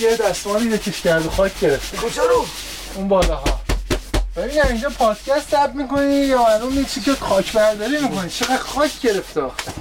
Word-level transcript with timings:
یه 0.00 0.16
دستمالی 0.16 0.66
یکیش 0.66 1.00
کرد 1.00 1.26
و 1.26 1.30
خاک 1.30 1.60
گرفت 1.60 1.96
کجا 1.96 2.22
رو؟ 2.22 2.46
اون 2.94 3.08
بالاها. 3.08 3.60
ببین 4.36 4.62
اینجا 4.62 4.88
پادکست 4.88 5.50
ضبط 5.50 5.74
می‌کنی 5.74 6.14
یا 6.14 6.62
اون 6.62 6.84
چی 6.84 7.00
که 7.00 7.12
خاک 7.12 7.52
برداری 7.52 7.98
می‌کنی؟ 8.02 8.30
چقدر 8.30 8.56
خاک 8.56 9.00
گرفته 9.02 9.40
آخه. 9.40 9.72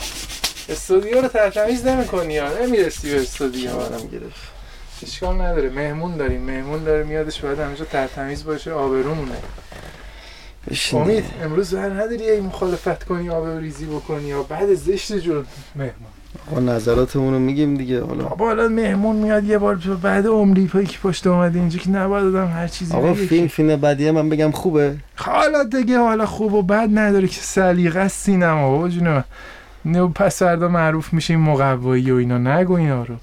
استودیو 0.69 1.21
رو 1.21 1.27
ترتمیز 1.27 1.85
نمی‌کنی 1.85 2.33
یا؟ 2.33 2.63
نمی‌رسی 2.63 3.11
به 3.11 3.21
استودیو. 3.21 3.71
آدم 3.71 4.07
گرفت؟ 4.07 4.41
اشکال 5.03 5.41
نداره. 5.41 5.69
مهمون 5.69 6.17
داریم. 6.17 6.41
مهمون 6.41 6.83
داره 6.83 7.03
میادش 7.03 7.39
باید 7.39 7.59
همینجا 7.59 7.85
ترتمیز 7.85 8.43
باشه 8.43 8.71
آبرومونه. 8.71 9.35
امید 10.93 11.25
امروز 11.43 11.73
هر 11.73 11.89
نداری 11.89 12.23
یه 12.23 12.41
مخالفت 12.41 13.03
کنی 13.03 13.29
آب 13.29 13.47
ریزی 13.47 13.85
بکنی 13.85 14.27
یا 14.27 14.43
بعد 14.43 14.73
زشت 14.73 15.13
جور 15.13 15.45
مهمون. 15.75 16.18
آقا 16.51 16.59
نظراتمون 16.59 17.33
رو 17.33 17.39
میگیم 17.39 17.75
دیگه 17.77 18.03
حالا. 18.03 18.23
بابا 18.23 18.45
حالا 18.45 18.67
مهمون 18.67 19.15
میاد 19.15 19.43
یه 19.43 19.57
بار 19.57 19.75
بعد 19.75 20.27
عمری 20.27 20.67
پایی 20.67 20.85
که 20.85 20.97
پشت 20.97 21.27
اومده 21.27 21.59
اینجا 21.59 21.79
که 21.79 21.89
نباید 21.89 22.25
آدم 22.25 22.47
هر 22.47 22.67
چیزی 22.67 22.93
آقا 22.93 23.13
فیلم. 23.13 23.47
فیلم 23.47 23.75
بعدیه 23.75 24.11
من 24.11 24.29
بگم 24.29 24.51
خوبه؟ 24.51 24.95
حالا 25.15 25.63
دیگه 25.63 25.99
حالا 25.99 26.25
خوب 26.25 26.53
و 26.53 26.61
بد 26.61 26.89
نداره 26.93 27.27
که 27.27 27.41
سلیقه 27.41 27.99
است 27.99 28.25
سینما 28.25 28.69
بابا 28.69 28.89
جونم. 28.89 29.23
نه 29.85 30.07
پس 30.07 30.39
فردا 30.39 30.67
معروف 30.67 31.13
میشه 31.13 31.33
این 31.33 31.43
مقوایی 31.43 32.11
و 32.11 32.15
اینا. 32.15 32.37
نگو 32.37 32.73
اینا 32.73 33.03
رو. 33.03 33.15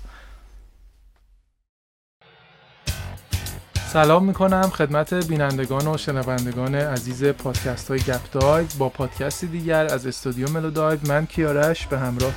سلام 3.92 4.24
می‌کنم 4.24 4.62
خدمت 4.62 5.14
بینندگان 5.14 5.86
و 5.86 5.96
شنوندگان 5.96 6.74
عزیز 6.74 7.24
پادکست 7.24 7.88
های 7.88 7.98
گپ 7.98 8.30
دایو 8.32 8.66
با 8.78 8.88
پادکستی 8.88 9.46
دیگر 9.46 9.86
از 9.86 10.06
استودیو 10.06 10.50
ملو 10.50 10.70
دایو 10.70 10.98
من 11.08 11.26
کیارش 11.26 11.86
به 11.86 11.98
همراه 11.98 12.34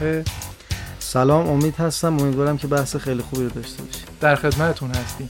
سلام 1.00 1.48
امید 1.48 1.76
هستم. 1.76 2.20
امیدوارم 2.20 2.58
که 2.58 2.68
بحث 2.68 2.96
خیلی 2.96 3.22
خوبی 3.22 3.44
رو 3.44 3.50
داشته 3.50 3.84
باشیم. 3.84 4.06
در 4.22 4.36
خدمتتون 4.36 4.90
هستیم. 4.90 5.30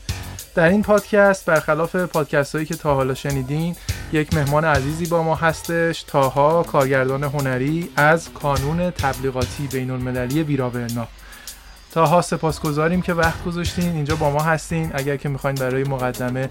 در 0.55 0.69
این 0.69 0.83
پادکست 0.83 1.45
برخلاف 1.45 1.95
پادکست 1.95 2.55
هایی 2.55 2.67
که 2.67 2.75
تا 2.75 2.95
حالا 2.95 3.13
شنیدین 3.13 3.75
یک 4.11 4.33
مهمان 4.33 4.65
عزیزی 4.65 5.05
با 5.05 5.23
ما 5.23 5.35
هستش 5.35 6.03
تاها 6.03 6.63
کارگردان 6.63 7.23
هنری 7.23 7.89
از 7.95 8.29
کانون 8.33 8.91
تبلیغاتی 8.91 9.67
بین 9.67 9.91
المللی 9.91 10.43
ویراورنا. 10.43 11.07
تاها 11.91 12.21
سپاسگزاریم 12.21 13.01
که 13.01 13.13
وقت 13.13 13.43
گذاشتین. 13.43 13.91
اینجا 13.91 14.15
با 14.15 14.31
ما 14.31 14.43
هستین. 14.43 14.91
اگر 14.93 15.17
که 15.17 15.29
می‌خواین 15.29 15.55
برای 15.55 15.83
مقدمه 15.83 16.49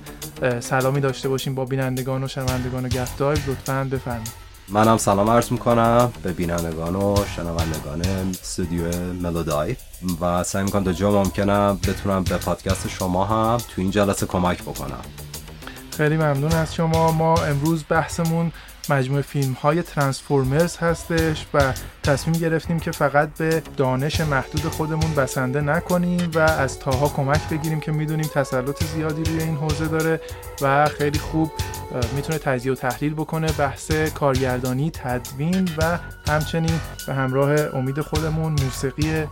سلامی 0.60 1.00
داشته 1.00 1.28
باشین 1.28 1.54
با 1.54 1.64
بینندگان 1.64 2.24
و 2.24 2.28
شنوندگان 2.28 2.84
و 2.84 2.88
گپ 2.88 3.08
دایو 3.18 3.38
لطفا 3.46 3.88
بفرمایید. 3.92 4.47
منم 4.70 4.96
سلام 4.96 5.30
عرض 5.30 5.52
می‌کنم 5.52 6.12
به 6.22 6.32
بینندگان 6.32 6.96
و 6.96 7.16
شنوندگان 7.36 8.00
استودیو 8.30 8.82
ملودای. 9.22 9.76
و 10.20 10.44
سعی 10.44 10.64
می‌کنم 10.64 10.84
تا 10.84 10.92
جا 10.92 11.10
ممکنم 11.10 11.78
بتونم 11.88 12.24
به 12.24 12.36
پادکست 12.36 12.88
شما 12.88 13.24
هم 13.24 13.56
تو 13.56 13.80
این 13.80 13.90
جلسه 13.90 14.26
کمک 14.26 14.62
بکنم. 14.62 15.00
خیلی 15.96 16.16
ممنون 16.16 16.52
از 16.52 16.74
شما. 16.74 17.12
ما 17.12 17.36
امروز 17.36 17.84
بحثمون 17.88 18.52
مجموعه 18.90 19.22
فیلم 19.22 19.52
های 19.52 19.82
ترانسفورمرز 19.82 20.76
هستش 20.76 21.46
و 21.54 21.72
تصمیم 22.02 22.40
گرفتیم 22.40 22.80
که 22.80 22.90
فقط 22.90 23.28
به 23.38 23.62
دانش 23.76 24.20
محدود 24.20 24.62
خودمون 24.62 25.14
بسنده 25.14 25.60
نکنیم 25.60 26.30
و 26.34 26.38
از 26.38 26.78
تاها 26.78 27.08
کمک 27.08 27.48
بگیریم 27.48 27.80
که 27.80 27.92
می‌دونیم 27.92 28.26
تسلط 28.34 28.84
زیادی 28.84 29.24
روی 29.24 29.42
این 29.42 29.56
حوزه 29.56 29.88
داره 29.88 30.20
و 30.62 30.86
خیلی 30.86 31.18
خوب 31.18 31.52
می‌تونه 32.16 32.38
تجزیه 32.38 32.72
و 32.72 32.74
تحلیل 32.74 33.14
بکنه 33.14 33.52
بحث 33.52 33.90
کارگردانی 33.90 34.90
تدوین 34.90 35.68
و 35.78 35.98
همچنین 36.28 36.80
به 37.06 37.14
همراه 37.14 37.50
امید 37.50 38.00
خودمون 38.00 38.52
موسیقی 38.52 39.24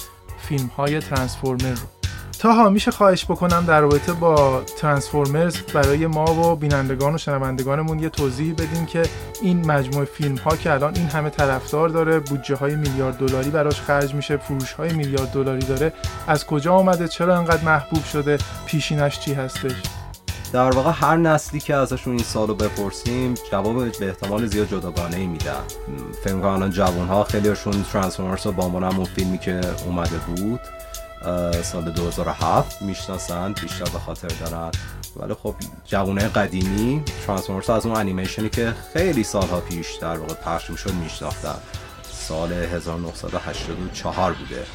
فیلم 0.49 0.67
های 0.67 1.01
ترانسفورمر 1.01 1.71
رو. 1.71 1.96
تاها 2.39 2.69
میشه 2.69 2.91
خواهش 2.91 3.25
بکنم 3.25 3.65
در 3.67 3.81
رابطه 3.81 4.13
با 4.13 4.63
ترانسفورمرز 4.79 5.57
برای 5.57 6.07
ما 6.07 6.35
و 6.35 6.57
بینندگان 6.57 7.15
و 7.15 7.19
شنوندگانمون 7.19 7.99
یه 7.99 8.09
توضیح 8.09 8.55
بدیم 8.55 8.87
که 8.87 9.03
این 9.43 9.67
مجموعه 9.67 10.05
فیلم 10.05 10.37
ها 10.37 10.57
که 10.57 10.73
الان 10.73 10.95
این 10.95 11.07
همه 11.07 11.31
طرفدار 11.31 11.89
داره 11.89 12.21
بودجه 12.21 12.57
های 12.57 12.77
میلیارد 12.77 13.17
دلاری 13.17 13.51
براش 13.51 13.81
خرج 13.81 14.15
میشه 14.15 14.37
فروش 14.37 14.73
های 14.73 14.93
میلیارد 14.93 15.31
دلاری 15.31 15.67
داره 15.67 15.93
از 16.27 16.47
کجا 16.47 16.75
آمده 16.75 17.09
چرا 17.09 17.37
انقدر 17.39 17.65
محبوب 17.65 18.05
شده 18.05 18.39
پیشینش 18.67 19.21
چی 19.21 19.35
هستش؟ 19.35 19.73
در 20.53 20.71
واقع 20.71 20.91
هر 20.95 21.17
نسلی 21.17 21.61
که 21.61 21.75
ازشون 21.75 22.13
این 22.13 22.23
سالو 22.23 22.55
بپرسیم 22.55 23.35
جواب 23.51 23.99
به 23.99 24.07
احتمال 24.09 24.47
زیاد 24.47 24.69
جداگانه 24.69 25.17
ای 25.17 25.27
میدن. 25.27 25.63
فکر 26.25 26.35
می‌کنم 26.35 26.51
الان 26.51 26.71
جوان 26.71 27.07
ها 27.07 27.25
خیلیشون 27.25 27.85
ترانسفورمرز 27.93 28.47
رو 28.47 28.53
با 28.53 28.65
همون 28.65 29.05
فیلمی 29.05 29.39
که 29.39 29.61
اومده 29.87 30.17
بود. 30.17 30.61
سال 31.63 31.91
2007 31.91 32.83
می‌شناسن 32.83 33.53
بیشتر 33.53 33.85
به 33.85 33.99
خاطر 33.99 34.29
دارن. 34.29 34.71
ولی 35.17 35.35
خب 35.35 35.55
جوانه 35.85 36.29
قدیمی 36.29 37.03
ترانسفورمرز 37.27 37.71
از 37.71 37.87
اون 37.87 37.97
انیمیشنی 37.97 38.49
که 38.49 38.75
خیلی 38.93 39.25
سالها 39.25 39.61
پیش 39.61 39.95
در 39.95 40.19
واقع 40.19 40.35
پخش 40.35 40.71
می‌شد 40.71 40.95
میشناختن. 40.95 41.59
سال 42.03 42.53
1984 42.53 44.33
بوده. 44.33 44.67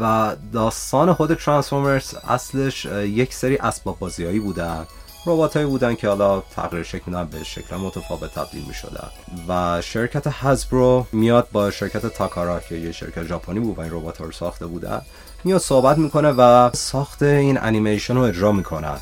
و 0.00 0.36
داستان 0.52 1.12
خود 1.14 1.34
ترانسفورمرز 1.34 2.14
اصلش 2.28 2.84
یک 2.84 3.34
سری 3.34 3.56
اسباب 3.56 3.98
بازیایی 3.98 4.40
بودن. 4.40 4.86
ربات 5.26 5.56
هایی 5.56 5.68
بودن 5.68 5.94
که 5.94 6.08
حالا 6.08 6.40
تغییر 6.40 6.82
شکل 6.82 7.24
به 7.24 7.44
شکل 7.44 7.76
متفاوت 7.76 8.34
تبدیل 8.34 8.64
می 8.68 8.74
شدن 8.74 9.08
و 9.48 9.82
شرکت 9.82 10.26
هزبرو 10.26 11.06
میاد 11.12 11.48
با 11.52 11.70
شرکت 11.70 12.06
تاکارا 12.06 12.60
که 12.60 12.74
یه 12.74 12.92
شرکت 12.92 13.24
ژاپنی 13.24 13.60
بود 13.60 13.78
و 13.78 13.80
این 13.80 13.92
ربات 13.92 14.20
رو 14.20 14.32
ساخته 14.32 14.66
بودن 14.66 15.02
میاد 15.44 15.60
صحبت 15.60 15.98
می‌کنه 15.98 16.28
و 16.28 16.70
ساخت 16.74 17.22
این 17.22 17.58
انیمیشن 17.58 18.14
رو 18.14 18.20
اجرا 18.22 18.52
می‌کنن. 18.52 18.98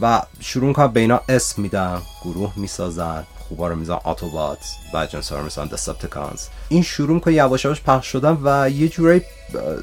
و 0.00 0.22
شروع 0.40 0.68
می‌کنن 0.68 0.86
به 0.86 1.00
اینا 1.00 1.20
اسم 1.28 1.62
میدن 1.62 2.02
گروه 2.24 2.52
می‌سازن. 2.56 3.24
خوبا 3.48 3.68
رو 3.68 3.76
میزن 3.76 3.98
آتوبات 4.04 4.58
و 4.94 5.06
جنسا 5.06 5.38
رو 5.38 5.44
میزن 5.44 5.66
دسپتیکانز 5.66 6.46
این 6.68 6.82
شروع 6.82 7.14
می‌کنه 7.14 7.34
یواش 7.34 7.64
یواش 7.64 7.82
پخش 7.82 8.06
شدن 8.06 8.38
و 8.42 8.70
یه 8.70 8.88
جورایی 8.88 9.22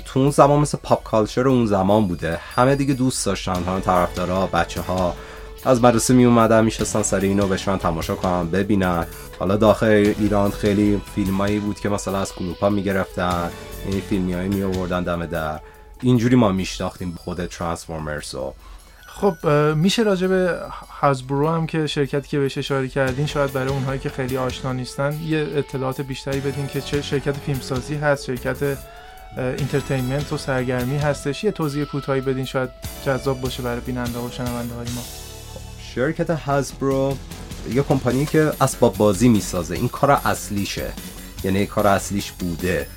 تو 0.06 0.20
اون 0.20 0.32
زمان 0.32 0.60
مثل 0.60 0.78
پاپ 0.84 1.04
کالچر 1.04 1.48
اون 1.48 1.66
زمان 1.66 2.08
بوده. 2.08 2.40
همه 2.56 2.76
دیگه 2.76 2.94
دوست 2.94 3.26
داشتن 3.26 3.64
همه 3.64 3.80
طرفدارا 3.80 4.48
بچه 4.48 4.82
ها 4.82 5.16
از 5.66 5.84
مدرسه 5.84 6.14
می 6.14 6.26
اومدن 6.26 6.66
میشستن 6.66 7.02
سر 7.02 7.20
اینو 7.20 7.48
بشن 7.48 7.78
تماشا 7.78 8.16
کنن 8.16 8.50
ببینن. 8.50 9.08
حالا 9.40 9.56
داخل 9.56 10.14
ایران 10.20 10.52
خیلی 10.52 11.02
فیلمایی 11.16 11.60
بود 11.60 11.80
که 11.80 11.90
مثلا 11.90 12.20
از 12.20 12.34
کلوپا 12.34 12.70
می‌گرفتن. 12.70 13.52
این 13.86 14.02
فیلمی 14.02 14.34
هایی 14.34 14.50
می 14.50 14.64
آوردن 14.64 15.04
دم 15.04 15.26
در. 15.26 15.60
اینجوری 16.02 16.36
ما 16.36 16.52
میشناختیم 16.52 17.18
خود 17.24 17.46
ترانسفورمرز 17.46 18.36
رو. 18.36 18.54
خب 19.22 19.48
میشه 19.76 20.04
راجع 20.04 20.28
به 20.28 20.60
Hasbro 21.02 21.50
هم 21.50 21.68
که 21.68 21.88
شرکتی 21.88 22.28
که 22.28 22.40
بهش 22.40 22.58
اشاره 22.58 22.88
کردین 22.88 23.26
شاید 23.26 23.54
برای 23.54 23.70
اونهایی 23.70 24.00
که 24.00 24.10
خیلی 24.10 24.38
آشنا 24.38 24.74
نیستن 24.74 25.20
یه 25.28 25.48
اطلاعات 25.56 26.02
بیشتری 26.02 26.40
بدین 26.40 26.68
که 26.68 26.82
چه 26.82 27.02
شرکت 27.02 27.38
فیلمسازی 27.38 27.96
هست 27.96 28.26
شرکت 28.26 28.78
entertainment 29.38 30.34
و 30.34 30.38
سرگرمی 30.38 30.98
هستش. 30.98 31.44
یه 31.44 31.52
توضیح 31.52 31.84
کوتاهی 31.84 32.22
بدین 32.22 32.46
شاید 32.46 32.70
جذاب 33.06 33.42
باشه 33.42 33.64
برای 33.64 33.80
بیننده 33.80 34.20
و 34.20 34.32
شنونده 34.32 34.76
های 34.76 34.88
ما. 34.96 35.04
شرکت 35.96 36.30
Hasbro 36.30 37.18
یه 37.74 37.84
کمپانی 37.84 38.26
که 38.26 38.52
اسباب 38.62 38.98
بازی 38.98 39.30
می‌سازه. 39.30 39.76
این 39.76 39.88
کار 39.88 40.12
اصلیشه. 40.12 40.94
یعنی 41.44 41.66
کار 41.66 41.88
اصلیش 41.88 42.32
بوده. 42.32 42.88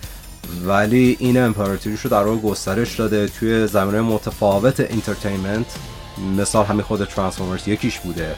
ولی 0.64 1.16
این 1.20 1.38
امپراتوریش 1.38 2.00
رو 2.00 2.10
در 2.10 2.22
واقع 2.22 2.38
گسترش 2.38 2.96
داده 2.96 3.28
توی 3.28 3.66
زمینه 3.66 4.00
متفاوت 4.00 4.80
entertainment 4.80 5.66
مثال 6.38 6.64
همین 6.64 6.82
خود 6.82 7.04
ترانسفورمرز 7.04 7.68
یکیش 7.68 7.98
بوده. 7.98 8.34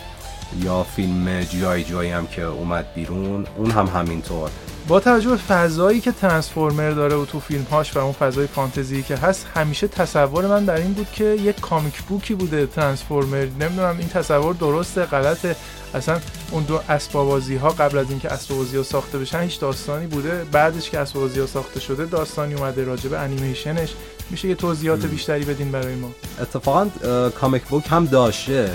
یا 0.63 0.83
فیلم 0.83 1.41
جای 1.43 2.11
هم 2.11 2.27
که 2.27 2.43
اومد 2.43 2.95
بیرون 2.95 3.47
اون 3.57 3.71
هم 3.71 3.87
همینطور. 3.87 4.51
با 4.89 5.01
توجه 5.01 5.31
به 5.31 5.37
فضایی 5.37 6.01
که 6.01 6.13
ترانسفورمر 6.13 6.91
داره 6.91 7.17
و 7.17 7.25
تو 7.25 7.41
فیلمهاش 7.41 7.97
و 7.97 7.99
اون 7.99 8.13
فضای 8.13 8.47
فانتزی 8.47 9.03
که 9.03 9.17
هست 9.17 9.47
همیشه 9.55 9.89
تصور 9.89 10.47
من 10.47 10.65
در 10.65 10.77
این 10.77 10.93
بود 10.93 11.09
که 11.13 11.25
یک 11.25 11.61
کامیک 11.61 12.03
بوکی 12.03 12.35
بوده 12.35 12.67
ترانسفورمر 12.67 13.47
نمی‌دونم 13.61 13.97
این 13.99 14.09
تصور 14.09 14.55
درسته 14.55 15.05
غلطه. 15.05 15.57
اصلا 15.95 16.21
اون 16.51 16.63
دو 16.63 16.81
اسبابازی 16.89 17.57
ها 17.57 17.69
قبل 17.69 17.99
از 17.99 18.11
اینکه 18.11 18.33
اسبابازی 18.33 18.77
ها 18.77 18.83
ساخته 18.83 19.19
بشن 19.19 19.41
هیچ 19.41 19.61
داستانی 19.61 20.07
بوده. 20.07 20.45
بعدش 20.53 20.91
که 20.91 20.99
اسبابازی 20.99 21.41
ها 21.41 21.47
ساخته 21.47 21.81
شده 21.81 22.05
داستانی 22.05 22.55
اومده 22.55 22.85
راجع 22.85 23.09
به 23.09 23.19
انیمیشنش. 23.19 23.95
میشه 24.31 24.49
یه 24.49 24.55
توضیحات 24.55 25.07
بیشتری 25.07 25.45
بدین 25.45 25.73
برای 25.73 25.95
ما. 25.95 26.11
اتفاقا 26.41 26.89
comic 27.29 27.63
book 27.63 27.85
هم 27.89 28.07
داشته 28.07 28.71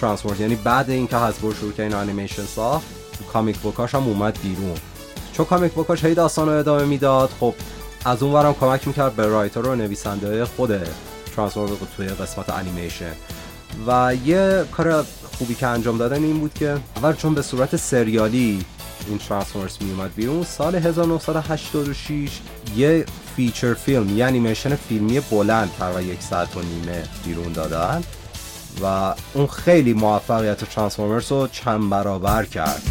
Transformers 0.00 0.40
یعنی 0.40 0.54
بعد 0.54 0.90
اینکه 0.90 1.16
Hasbro 1.16 1.54
شروع 1.54 1.72
کرد 1.72 1.80
این 1.80 1.94
انیمیشن 1.94 2.44
ساخت 2.44 2.86
comic 3.32 3.58
book 3.58 3.82
اش 3.82 3.94
هم 3.94 4.02
اومد 4.02 4.38
بیرون. 4.42 4.74
چون 5.32 5.46
comic 5.46 5.72
book 5.72 5.93
اش 5.93 6.04
هی 6.04 6.14
داستان 6.14 6.48
رو 6.48 6.58
ادامه 6.58 6.84
می‌داد 6.84 7.30
خب 7.40 7.54
از 8.04 8.22
اون 8.22 8.32
ورم 8.32 8.54
کمک 8.54 8.86
می‌کرد 8.88 9.16
به 9.16 9.26
writer 9.26 9.60
و 9.60 9.74
نویسنده 9.74 10.44
خود 10.44 10.70
Transformer 11.36 11.76
توی 11.96 12.06
قسمت 12.06 12.50
انیمیشن. 12.50 13.12
و 13.86 14.14
یه 14.24 14.64
کار 14.72 15.04
خوبی 15.38 15.54
که 15.54 15.66
انجام 15.66 15.98
دادن 15.98 16.24
این 16.24 16.40
بود 16.40 16.54
که 16.54 16.76
اول 16.96 17.12
چون 17.12 17.34
به 17.34 17.42
صورت 17.42 17.76
سریالی 17.76 18.64
این 19.08 19.18
Transformers 19.18 19.76
می 19.80 19.90
اومد 19.90 20.14
بیرون 20.14 20.44
سال 20.44 20.74
1986 20.74 22.40
یه 22.76 23.04
feature 23.36 23.74
film 23.74 24.18
یه 24.18 24.24
انیمیشن 24.24 24.76
فیلمی 24.76 25.20
بلند 25.20 25.70
تقریبا 25.78 26.00
یک 26.00 26.22
ساعت 26.22 26.56
و 26.56 26.60
نیمه 26.62 27.02
بیرون 27.24 27.52
دادن 27.52 28.02
و 28.82 29.14
اون 29.34 29.46
خیلی 29.46 29.92
موفقیت 29.92 30.64
Transformers 30.64 31.32
رو 31.32 31.48
چند 31.52 31.90
برابر 31.90 32.44
کرد. 32.44 32.82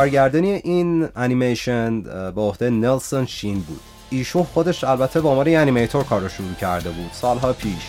کارگردانی 0.00 0.50
این 0.50 1.08
انیمیشن 1.16 2.00
به 2.30 2.40
عهده 2.40 2.70
نلسون 2.70 3.26
شین 3.26 3.60
بود. 3.60 3.80
ایشون 4.10 4.42
خودش 4.42 4.84
البته 4.84 5.20
به 5.20 5.28
عنوان 5.28 5.48
animator 5.48 6.04
کار 6.04 6.20
رو 6.20 6.28
شروع 6.28 6.54
کرده 6.60 6.90
بود 6.90 7.10
سالها 7.12 7.52
پیش 7.52 7.82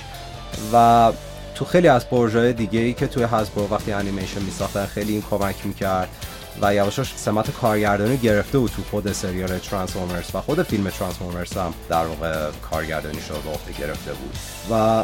و 0.74 1.12
تو 1.56 1.66
خیلی 1.66 1.88
از 1.88 2.10
پروژه 2.10 2.54
دیگه 2.54 2.80
ای 2.80 2.94
که 2.94 3.08
توی 3.08 3.24
Hasbro 3.24 3.68
وقتی 3.72 3.92
انیمیشن 3.92 4.42
می 4.42 4.52
خیلی 4.88 5.13
این 5.13 5.24
کمک 5.30 5.56
می‌کرد. 5.66 6.10
و 6.62 6.74
یواش 6.74 6.94
یواش 6.94 7.13
سمت 7.15 7.51
کارگردانی 7.51 8.18
گرفته 8.18 8.57
بود 8.59 8.71
تو 8.71 8.81
خود 8.92 9.12
سریال 9.12 9.57
Transformers 9.57 10.25
و 10.33 10.42
خود 10.42 10.63
فیلم 10.63 10.89
Transformers 10.89 11.53
هم 11.53 11.74
در 11.89 12.06
واقع 12.06 12.51
کارگردانی 12.71 13.21
شده 13.21 13.38
به 13.65 13.86
گرفته 13.86 14.12
بود. 14.13 14.36
و 14.71 15.03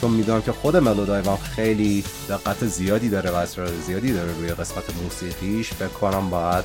چون 0.00 0.10
می‌دونم 0.10 0.42
که 0.42 0.52
خود 0.52 0.76
ملودایوان 0.76 1.36
خیلی 1.36 2.04
دقت 2.28 2.66
زیادی 2.66 3.08
داره 3.08 3.30
و 3.30 3.34
اصرار 3.34 3.68
زیادی 3.86 4.12
داره 4.12 4.32
روی 4.32 4.48
قسمت 4.48 4.84
موسیقیش 5.02 5.72
فکر 5.72 5.88
کنم 5.88 6.30
باید 6.30 6.64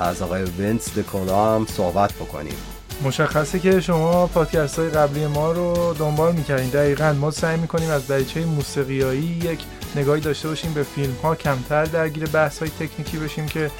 از 0.00 0.22
آقای 0.22 0.42
وینس 0.42 0.98
دی‌کولا 0.98 1.54
هم 1.54 1.66
صحبت 1.76 2.12
بکنیم. 2.12 2.56
مشخصه 3.04 3.58
که 3.58 3.80
شما 3.80 4.26
پادکست 4.26 4.78
های 4.78 4.88
قبلی 4.88 5.26
ما 5.26 5.52
رو 5.52 5.94
دنبال 5.98 6.34
می‌کردین. 6.34 6.68
دقیقا 6.68 7.12
ما 7.12 7.30
سعی 7.30 7.56
می‌کنیم 7.56 7.90
از 7.90 8.06
دریچه 8.06 8.44
موسیقیایی 8.44 9.22
یک 9.22 9.60
نگاهی 9.96 10.20
داشته 10.20 10.48
باشیم 10.48 10.72
به 10.72 10.82
فیلم 10.82 11.14
ها 11.22 11.34
کمتر 11.34 11.84
درگیر 11.84 12.26
بحث 12.26 12.58
های 12.58 12.68
تکنیکی 12.68 13.18
بشیم 13.18 13.46
که 13.46 13.70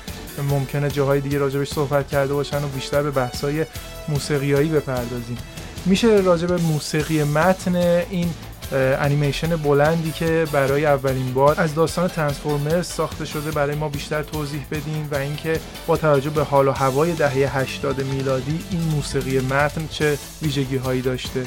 ممکنه 0.50 0.90
جاهای 0.90 1.20
دیگه 1.20 1.38
راجبش 1.38 1.68
صحبت 1.68 2.08
کرده 2.08 2.34
باشن 2.34 2.64
و 2.64 2.68
بیشتر 2.68 3.02
به 3.02 3.10
بحث 3.10 3.44
های 3.44 3.66
موسیقیایی 4.08 4.68
بپردازیم. 4.68 5.38
میشه 5.86 6.08
راجب 6.08 6.52
موسیقی 6.52 7.24
متن 7.24 7.76
این 7.76 8.30
انیمیشن 8.72 9.56
بلندی 9.56 10.12
که 10.12 10.46
برای 10.52 10.86
اولین 10.86 11.32
بار 11.34 11.60
از 11.60 11.74
داستان 11.74 12.08
ترانسفورمرز 12.08 12.86
ساخته 12.86 13.24
شده 13.24 13.50
برای 13.50 13.76
ما 13.76 13.88
بیشتر 13.88 14.22
توضیح 14.22 14.66
بدین 14.70 15.08
و 15.10 15.14
اینکه 15.14 15.60
با 15.86 15.96
توجه 15.96 16.30
به 16.30 16.42
حال 16.42 16.68
و 16.68 16.72
هوای 16.72 17.12
دهه 17.12 17.58
80 17.58 18.02
میلادی 18.02 18.64
این 18.70 18.80
موسیقی 18.80 19.40
متن 19.40 19.88
چه 19.90 20.18
ویژگی 20.42 20.76
هایی 20.76 21.02
داشته 21.02 21.46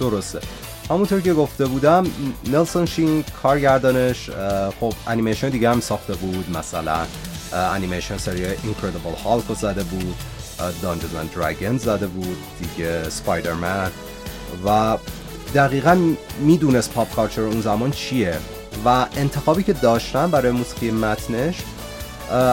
درسته. 0.00 0.40
همونطور 0.92 1.20
که 1.20 1.34
گفته 1.34 1.66
بودم 1.66 2.06
نلسون 2.46 2.86
شین 2.86 3.24
کارگردانش 3.42 4.30
خب 4.80 4.94
انیمیشن 5.06 5.48
دیگه 5.48 5.70
هم 5.70 5.80
ساخته 5.80 6.14
بود 6.14 6.56
مثلا 6.58 6.98
انیمیشن 7.52 8.16
سری 8.16 8.44
اینکردیبل 8.44 9.14
هالک 9.24 9.44
زده 9.54 9.82
بود 9.82 10.14
دانجنز 10.82 11.14
اند 11.62 11.80
زده 11.80 12.06
بود 12.06 12.36
دیگه 12.60 13.10
سپایدرمن. 13.10 13.90
و 14.66 14.96
دقیقا 15.54 16.14
می‌دونست 16.40 16.92
پاپ 16.92 17.14
کارچر 17.14 17.42
اون 17.42 17.60
زمان 17.60 17.90
چیه. 17.90 18.38
و 18.84 19.06
انتخابی 19.16 19.62
که 19.62 19.72
داشتن 19.72 20.30
برای 20.30 20.52
موسیقی 20.52 20.90
متنش 20.90 21.56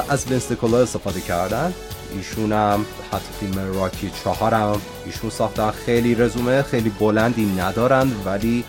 از 0.09 0.25
وینستکولا 0.27 0.77
استفاده 0.81 1.21
کردن. 1.21 1.73
ایشون 2.13 2.51
هم 2.51 2.85
حتی 3.11 3.25
فیلم 3.39 3.73
راکی 3.73 4.11
چهارم 4.23 4.81
ایشون 5.05 5.29
ساختن. 5.29 5.71
خیلی 5.71 6.15
رزومه 6.15 6.61
خیلی 6.61 6.89
بلندی 6.89 7.45
ندارن 7.45 8.11
ولی 8.25 8.63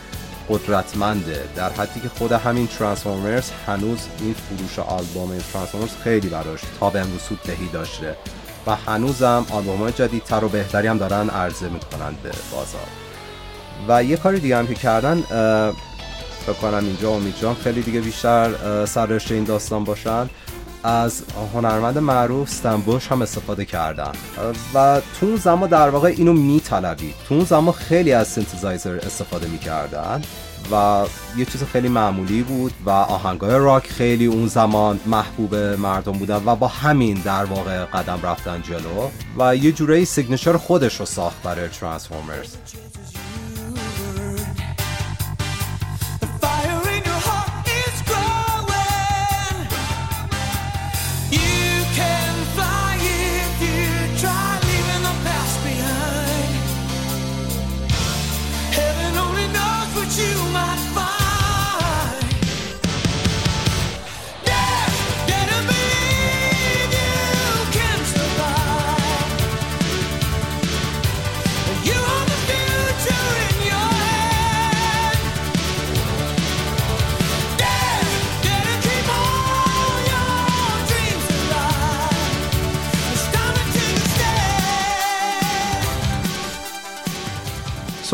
قدرتمنده. 0.49 1.45
در 1.57 1.71
حدی 1.71 2.01
که 2.01 2.09
خود 2.09 2.33
همین 2.33 2.67
ترانسفورمرز 2.67 3.51
هنوز 3.67 3.99
این 4.21 4.35
فروش 4.35 4.79
آلبوم 4.79 5.39
ترانسفورمرز 5.53 5.91
خیلی 6.05 6.29
براش 6.29 6.61
تا 6.81 6.91
به 6.91 7.01
امروز 7.01 7.21
دهی 7.45 7.69
داشته. 7.73 8.17
و 8.67 8.75
هنوزم 8.75 9.47
آلبوم 9.51 9.91
جدیدتر 9.91 10.45
و 10.45 10.49
بهتری 10.49 10.87
هم 10.87 10.99
دارن 10.99 11.29
عرضه 11.31 11.69
می‌کنن 11.69 12.15
به 12.23 12.31
بازار. 12.53 12.87
و 13.89 14.05
یه 14.05 14.17
کاری 14.17 14.41
دیگه 14.41 14.57
هم 14.57 14.67
که 14.67 14.75
کردن 14.75 15.23
فکر 16.47 16.75
اینجا 16.75 17.11
امید 17.11 17.35
جان 17.41 17.55
خیلی 17.55 17.83
دیگه 17.83 18.01
بیشتر 18.01 18.51
سررشته 18.87 19.35
این 19.35 19.45
داستان 19.45 19.85
باشن. 19.85 20.29
از 20.85 21.23
هنرمند 21.55 21.99
معروف 21.99 22.51
ستنبوش 22.51 23.07
هم 23.13 23.23
استفاده 23.23 23.65
کردن. 23.65 24.13
و 24.75 25.01
تو 25.21 25.27
اون 25.27 25.37
زمان 25.37 25.69
در 25.69 25.91
واقع 25.91 26.09
اینو 26.09 26.33
میطلبید. 26.33 27.15
تو 27.29 27.35
اون 27.35 27.45
زمان 27.45 27.75
خیلی 27.75 28.13
از 28.13 28.29
سنتزایزر 28.29 28.97
استفاده 28.97 29.49
می‌کردن 29.49 30.23
و 30.73 31.05
یه 31.37 31.45
چیز 31.45 31.63
خیلی 31.63 31.89
معمولی 31.89 32.43
بود 32.43 32.73
و 32.85 32.91
آهنگای 32.91 33.51
راک 33.51 33.87
خیلی 33.87 34.27
اون 34.27 34.47
زمان 34.47 35.01
محبوب 35.07 35.55
مردم 35.55 36.13
بودن 36.13 36.43
و 36.47 36.57
با 36.57 36.69
همین 36.69 37.15
در 37.25 37.45
واقع 37.45 37.85
قدم 37.85 38.21
رفتن 38.23 38.63
جلو. 38.63 39.09
و 39.39 39.57
یه 39.57 39.73
جوره 39.73 40.05
سیگنچر 40.05 40.57
خودش 40.57 41.01
رو 41.01 41.07
ساخت 41.07 41.43
برای 41.43 41.69
ترانسفورمرز 41.69 42.57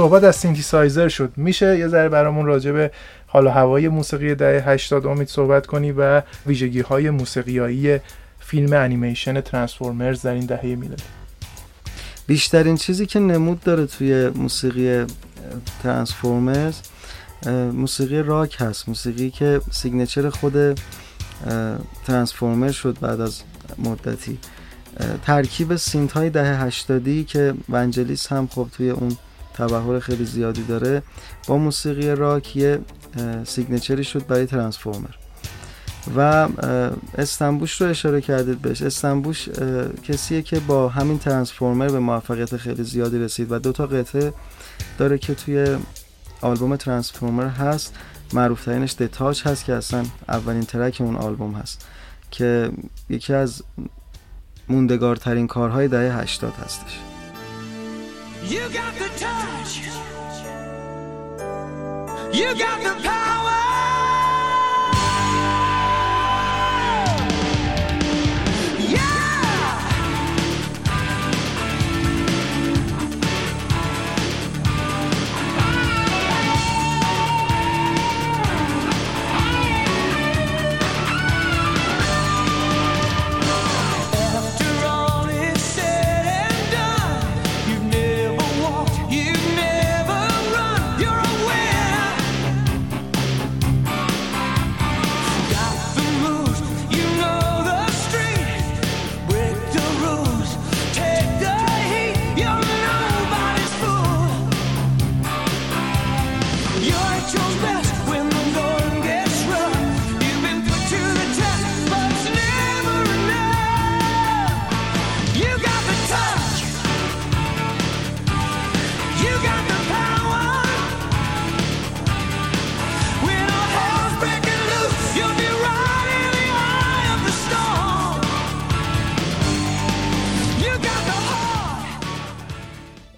صحبت 0.06 0.25
از 0.25 0.36
سینتیسایزر 0.36 1.08
شد. 1.08 1.32
میشه 1.36 1.78
یه 1.78 1.88
ذره 1.88 2.08
برامون 2.08 2.46
راجع 2.46 2.72
به 2.72 2.90
حال 3.26 3.48
هوای 3.48 3.88
موسیقی 3.88 4.34
دهه 4.34 4.70
80 4.70 5.06
امید 5.06 5.28
صحبت 5.28 5.66
کنی 5.66 5.92
و 5.92 6.22
ویژگی 6.46 6.80
های 6.80 7.10
موسیقیایی 7.10 7.98
فیلم 8.40 8.72
انیمیشن 8.72 9.40
ترانسفورمرز 9.40 10.22
در 10.22 10.32
این 10.32 10.46
دهه 10.46 10.64
میلادی. 10.64 11.02
بیشترین 12.26 12.76
چیزی 12.76 13.06
که 13.06 13.18
نمود 13.18 13.60
داره 13.60 13.86
توی 13.86 14.28
موسیقی 14.28 15.06
ترانسفورمرز 15.82 16.80
موسیقی 17.72 18.22
راک 18.22 18.56
هست. 18.60 18.88
موسیقی 18.88 19.30
که 19.30 19.60
signature 19.70 20.30
خود 20.30 20.80
ترانسفورمر 22.06 22.70
شد 22.70 22.96
بعد 23.00 23.20
از 23.20 23.42
مدتی. 23.78 24.38
ترکیب 25.25 25.76
synth 25.76 26.12
های 26.12 26.30
دهه 26.30 26.62
80 26.62 27.26
که 27.26 27.54
ونجلیس 27.68 28.32
هم 28.32 28.46
خب 28.46 28.68
توی 28.76 28.90
اون 28.90 29.16
تبهر 29.56 29.98
خیلی 29.98 30.25
زیادی 30.25 30.62
داره. 30.62 31.02
با 31.48 31.56
موسیقی 31.56 32.14
راک 32.14 32.56
یه 32.56 32.78
signature 33.44 33.98
ی 33.98 34.04
شد 34.04 34.26
برای 34.26 34.46
ترانسفورمر. 34.46 35.14
و 36.16 36.48
استن 37.18 37.45
بوش 37.45 37.80
رو 37.80 37.88
اشاره 37.88 38.20
کردید 38.20 38.62
بهش. 38.62 38.82
استن 38.82 39.11
بوش 39.11 39.48
کسیه 40.02 40.42
که 40.42 40.60
با 40.60 40.88
همین 40.88 41.18
ترانسفورمر 41.18 41.88
به 41.88 41.98
موفقیت 41.98 42.56
خیلی 42.56 42.84
زیادی 42.84 43.18
رسید 43.18 43.52
و 43.52 43.58
دو 43.58 43.72
تا 43.72 43.86
قطعه 43.86 44.32
داره 44.98 45.18
که 45.18 45.34
توی 45.34 45.76
آلبوم 46.40 46.76
ترانسفورمر 46.76 47.48
هست. 47.48 47.94
معروف 48.32 48.64
ترینش 48.64 48.94
The 48.94 49.14
Touch 49.14 49.46
هست 49.46 49.64
که 49.64 49.75
اصلا 49.75 50.04
اولین 50.28 50.62
track 50.62 50.96
اون 51.00 51.16
آلبوم 51.16 51.54
هست 51.54 51.86
که 52.30 52.70
یکی 53.08 53.32
از 53.32 53.62
موندگارترین 54.68 55.46
کارهای 55.46 55.88
دهه 55.88 56.20
80 56.20 56.52
هستش. 56.64 57.15
You 58.48 58.68
got 58.68 58.94
the 58.94 59.08
touch. 59.18 59.80
You 62.32 62.54
got 62.56 62.80
the 62.80 63.02
power. 63.02 63.26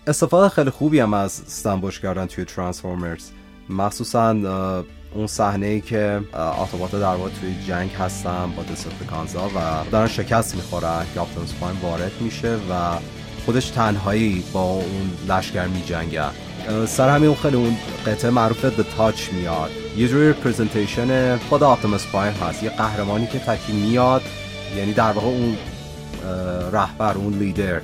استفاده 0.09 0.49
خیلی 0.49 0.71
خوبی 0.71 1.01
هم 1.01 1.15
از 1.15 1.43
استن 1.47 1.70
بوش 1.70 2.01
کردن 2.01 2.27
توی 2.27 2.45
ترانسفورمرز. 2.45 3.31
مخصوصا 3.69 4.31
اون 5.15 5.27
صحنه 5.27 5.67
ای 5.67 5.81
که 5.81 6.21
آتوبات 6.33 6.91
در 6.91 7.15
واقع 7.15 7.31
توی 7.41 7.55
جنگ 7.67 7.91
هستن 7.91 8.53
با 8.57 8.63
دسپتیکانزا 8.63 9.49
و 9.49 9.91
دارن 9.91 10.09
شکست 10.09 10.55
می‌خورن 10.55 11.07
آپتیموس 11.19 11.53
پرایم 11.55 11.79
وارد 11.83 12.13
میشه 12.21 12.55
و 12.55 12.99
خودش 13.47 13.71
تنهایی 13.71 14.45
با 14.53 14.63
اون 14.63 15.11
لشکر 15.29 15.67
میجنگن 15.67 16.31
سر 16.87 17.09
همین 17.09 17.29
اون 17.29 17.37
خیلی 17.37 17.57
اون 17.57 17.77
قطعه 18.07 18.31
معروف 18.31 18.65
The 18.65 18.87
Touch 18.97 19.33
میاد. 19.33 19.71
یه 19.97 20.09
جوری 20.09 20.33
presentation 20.33 21.37
خود 21.37 21.63
آپتیموس 21.63 22.07
پرایم 22.07 22.35
هست. 22.35 22.63
یه 22.63 22.71
قهرمانی 22.71 23.27
که 23.27 23.39
تکی 23.39 23.73
میاد 23.73 24.23
یعنی 24.77 24.93
در 24.93 25.13
واقع 25.13 25.27
اون 25.27 25.57
رهبر 26.73 27.15
اون 27.15 27.33
لیدر. 27.33 27.81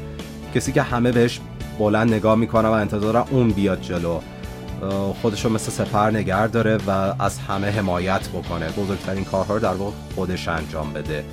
کسی 0.55 0.73
که 0.73 0.83
همه 0.83 1.13
بهش 1.13 1.41
بلند 1.79 2.15
نگاه 2.15 2.35
می‌کنه 2.35 2.69
و 2.69 2.73
انتظار 2.73 3.17
اون 3.17 3.51
بیاد 3.51 3.81
جلو. 3.81 4.21
خودشو 5.23 5.49
مثل 5.49 5.71
سپر 5.71 6.11
نگر 6.11 6.47
داره 6.47 6.79
و 6.87 6.91
از 7.23 7.39
همه 7.39 7.71
حمایت 7.71 8.29
بکنه. 8.29 8.69
بزرگترین 8.69 9.25
کارها 9.25 9.55
رو 9.55 9.61
در 9.61 9.75
واقع 9.75 9.97
خودش 10.15 10.49
انجام 10.49 10.93
بده. 10.93 11.25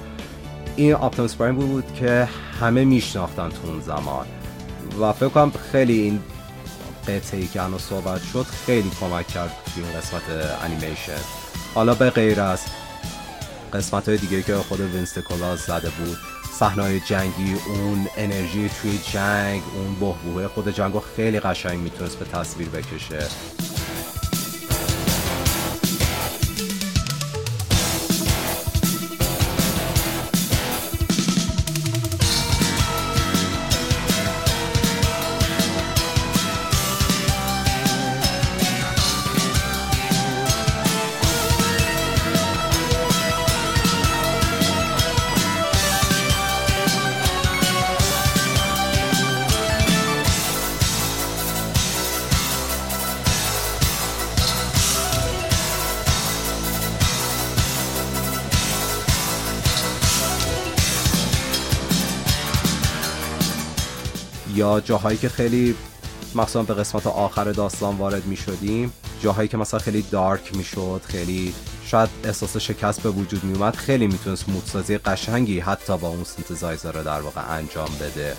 این 0.76 0.94
آپتیموس 0.94 1.36
پرایم 1.36 1.56
بود 1.56 1.94
که 1.94 2.28
همه 2.62 2.86
میشناختن 2.86 3.50
تو 3.50 3.68
اون 3.68 3.82
زمان. 3.82 4.26
و 5.02 5.14
فکر 5.14 5.30
کنم 5.30 5.52
خیلی 5.72 6.02
این 6.02 6.20
قطعی 7.08 7.48
که 7.48 7.64
الان 7.64 7.80
صحبت 7.80 8.22
شد 8.34 8.46
خیلی 8.66 8.92
کمک 9.00 9.28
کرد 9.28 9.52
توی 9.74 9.84
این 9.84 9.94
قسمت 9.94 10.22
انیمیشن 10.64 11.22
حالا 11.76 11.94
به 11.94 12.10
غیر 12.10 12.42
از 12.42 12.62
قسمت 13.74 14.10
های 14.10 14.18
دیگه 14.18 14.42
که 14.42 14.56
خود 14.56 14.80
وینست 14.80 15.20
کلاس 15.20 15.68
زده 15.68 15.90
بود 15.90 16.18
صحنه 16.62 17.00
جنگی 17.00 17.56
اون 17.68 18.08
انرژی 18.18 18.70
توی 18.82 19.00
جنگ 19.14 19.62
اون 19.76 19.96
بهبوه 19.96 20.48
خود 20.48 20.70
جنگ 20.70 21.00
خیلی 21.16 21.40
قشنگ 21.40 21.80
می‌تونست 21.80 22.20
به 22.20 22.26
تصویر 22.26 22.70
بکشه. 22.70 23.28
جاهایی 64.80 65.18
که 65.18 65.30
خیلی 65.30 65.76
مثلا 66.36 66.64
به 66.64 66.74
قسمت 66.74 67.08
آخر 67.08 67.52
داستان 67.52 67.98
وارد 67.98 68.26
می 68.26 68.38
شدیم 68.38 68.94
جاهایی 69.22 69.48
که 69.48 69.58
مثلا 69.58 69.80
خیلی 69.80 70.02
دارک 70.02 70.56
می 70.56 70.64
شد 70.64 71.02
خیلی 71.06 71.54
شاید 71.86 72.10
احساس 72.24 72.58
شکست 72.58 73.02
به 73.02 73.10
وجود 73.10 73.44
می 73.44 73.54
اومد 73.54 73.76
خیلی 73.76 74.08
می‌تونست 74.08 74.50
مودسازی 74.50 74.98
قشنگی 74.98 75.60
حتی 75.60 75.98
با 75.98 76.08
اون 76.08 76.24
سینتزایزر 76.24 76.92
رو 76.92 77.04
در 77.04 77.22
واقع 77.22 77.42
انجام 77.54 77.90
بده. 78.02 78.36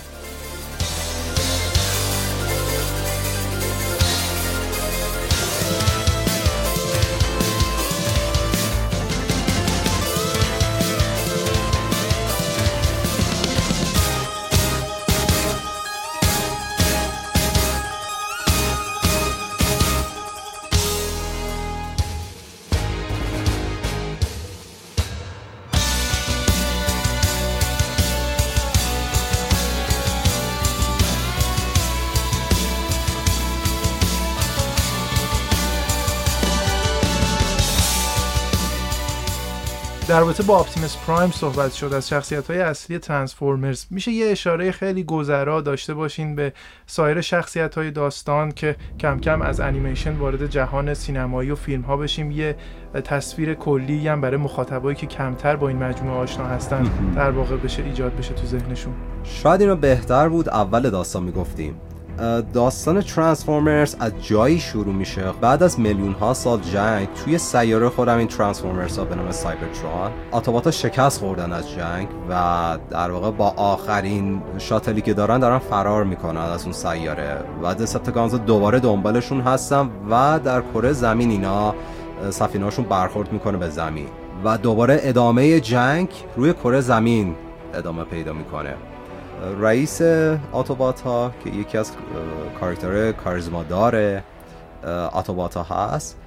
در 40.12 40.20
رابطه 40.20 40.42
با 40.42 40.56
آپتیمس 40.56 40.96
پرایم 40.96 41.30
صحبت 41.30 41.72
شد 41.72 41.92
از 41.92 42.08
شخصیت 42.08 42.50
های 42.50 42.60
اصلی 42.60 42.98
ترانسفورمرز 42.98 43.84
میشه 43.90 44.10
یه 44.10 44.30
اشاره 44.30 44.70
خیلی 44.70 45.04
گذرا 45.04 45.60
داشته 45.60 45.94
باشین 45.94 46.36
به 46.36 46.52
سایر 46.86 47.20
شخصیت 47.20 47.74
های 47.74 47.90
داستان 47.90 48.52
که 48.52 48.76
کم 49.00 49.18
کم 49.18 49.42
از 49.42 49.60
انیمیشن 49.60 50.16
وارد 50.16 50.46
جهان 50.46 50.94
سینمایی 50.94 51.50
و 51.50 51.54
فیلم 51.54 51.82
ها 51.82 51.96
بشیم. 51.96 52.30
یه 52.30 52.56
تصویر 53.04 53.54
کلی 53.54 54.08
هم 54.08 54.20
برای 54.20 54.36
مخاطبایی 54.36 54.96
که 54.96 55.06
کمتر 55.06 55.56
با 55.56 55.68
این 55.68 55.78
مجموعه 55.78 56.16
آشنا 56.16 56.46
هستن 56.46 56.82
در 57.16 57.30
واقع 57.30 57.56
بشه 57.56 57.82
ایجاد 57.82 58.16
بشه 58.16 58.34
تو 58.34 58.46
ذهنشون. 58.46 58.94
شاید 59.24 59.60
اینو 59.60 59.76
بهتر 59.76 60.28
بود 60.28 60.48
اول 60.48 60.90
داستان 60.90 61.22
می‌گفتیم. 61.22 61.74
داستان 62.52 63.00
ترانسفورمرز 63.00 63.96
از 64.00 64.12
جایی 64.20 64.58
شروع 64.60 64.94
میشه. 64.94 65.24
بعد 65.40 65.62
از 65.62 65.80
میلیون 65.80 66.12
ها 66.12 66.34
سال 66.34 66.60
جنگ 66.60 67.08
توی 67.24 67.38
سیاره 67.38 67.88
خود 67.88 68.18
همین 68.18 68.28
ترانسفورمرز 68.28 68.98
ها 68.98 69.04
به 69.04 69.14
نام 69.14 69.30
سایبرتران 69.30 70.12
اتوبات 70.32 70.70
شکست 70.70 71.20
خوردن 71.20 71.52
از 71.52 71.70
جنگ 71.70 72.08
و 72.30 72.78
در 72.90 73.10
واقع 73.10 73.30
با 73.30 73.48
آخرین 73.56 74.42
شاتلی 74.58 75.00
که 75.00 75.14
دارن 75.14 75.38
دارن 75.38 75.58
فرار 75.58 76.04
می‌کنن 76.04 76.40
از 76.40 76.64
اون 76.64 76.72
سیاره. 76.72 77.36
و 77.62 77.74
دسپتگانز 77.74 78.34
دوباره 78.34 78.80
دنبالشون 78.80 79.40
هستن 79.40 79.90
و 80.10 80.40
در 80.44 80.62
کره 80.74 80.92
زمین 80.92 81.30
اینا 81.30 81.74
سفینهاشون 82.30 82.84
برخورد 82.84 83.32
می‌کنه 83.32 83.58
به 83.58 83.68
زمین. 83.68 84.08
و 84.44 84.58
دوباره 84.58 85.00
ادامه 85.02 85.60
جنگ 85.60 86.08
روی 86.36 86.52
کره 86.52 86.80
زمین 86.80 87.34
ادامه 87.74 88.04
پیدا 88.04 88.32
می‌کنه. 88.32 88.74
رئیس 89.60 90.02
آتوبات 90.52 91.00
ها 91.00 91.32
که 91.44 91.50
یکی 91.50 91.78
از 91.78 91.92
کارکتر 92.60 93.12
کارزما 93.12 93.62
داره 93.62 94.24
آتوبات 95.12 95.56
ها 95.56 95.62
هست 95.62 96.18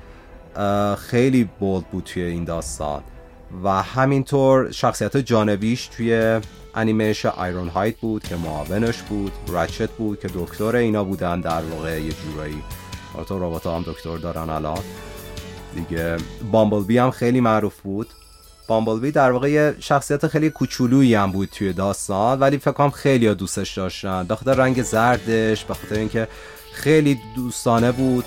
خیلی 0.98 1.50
بولد 1.60 1.86
بود 1.86 2.04
توی 2.04 2.24
این 2.24 2.44
داستان. 2.44 3.04
و 3.64 3.82
همینطور 3.82 4.72
شخصیت 4.72 5.18
جانبیش 5.18 5.88
توی 5.88 6.42
انیمیش 6.76 7.26
آیرون 7.26 7.68
هایت 7.68 7.98
بود 7.98 8.24
که 8.24 8.36
معاونش 8.36 9.02
بود 9.02 9.32
رچت 9.54 9.90
بود 9.92 10.20
که 10.20 10.28
دکتر 10.28 10.76
اینا 10.76 11.04
بودن 11.04 11.42
در 11.42 11.62
واقع 11.62 12.02
یه 12.02 12.12
جورایی. 12.12 12.64
تو 13.28 13.40
رابطه 13.40 13.70
هم 13.70 13.84
دکتر 13.88 14.18
دارن 14.18 14.50
الان. 14.50 14.80
دیگه 15.76 16.18
بامبل 16.52 16.98
هم 16.98 17.12
خیلی 17.12 17.42
معروف 17.42 17.82
بود. 17.82 18.08
بامبل 18.68 19.12
در 19.12 19.32
واقع 19.32 19.52
یه 19.52 19.76
شخصیت 19.80 20.28
خیلی 20.28 20.50
کوچولویی 20.50 21.16
هم 21.16 21.32
بود 21.32 21.50
توی 21.50 21.74
داستان 21.74 22.40
ولی 22.40 22.58
فکر 22.58 22.72
کنم 22.72 22.90
خیلی 22.90 23.36
دوستش 23.36 23.78
داشتن. 23.78 24.24
به 24.24 24.36
خاطر 24.36 24.54
رنگ 24.54 24.84
زردش 24.84 25.66
به 25.66 25.74
خاطر 25.74 25.96
اینکه 25.96 26.28
خیلی 26.74 27.20
دوستانه 27.36 27.92
بود 27.92 28.26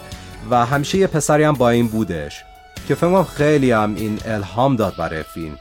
و 0.51 0.67
همیشه 0.67 0.99
یه 0.99 1.07
پسری 1.07 1.45
هم 1.45 1.53
با 1.53 1.71
این 1.71 1.87
بودش 1.87 2.45
که 2.89 2.95
فکر 2.95 3.23
خیلی 3.23 3.71
هم 3.71 3.95
این 3.95 4.19
الهام 4.25 4.77
داد 4.77 4.97
برای 4.97 5.23
فیلم. 5.23 5.59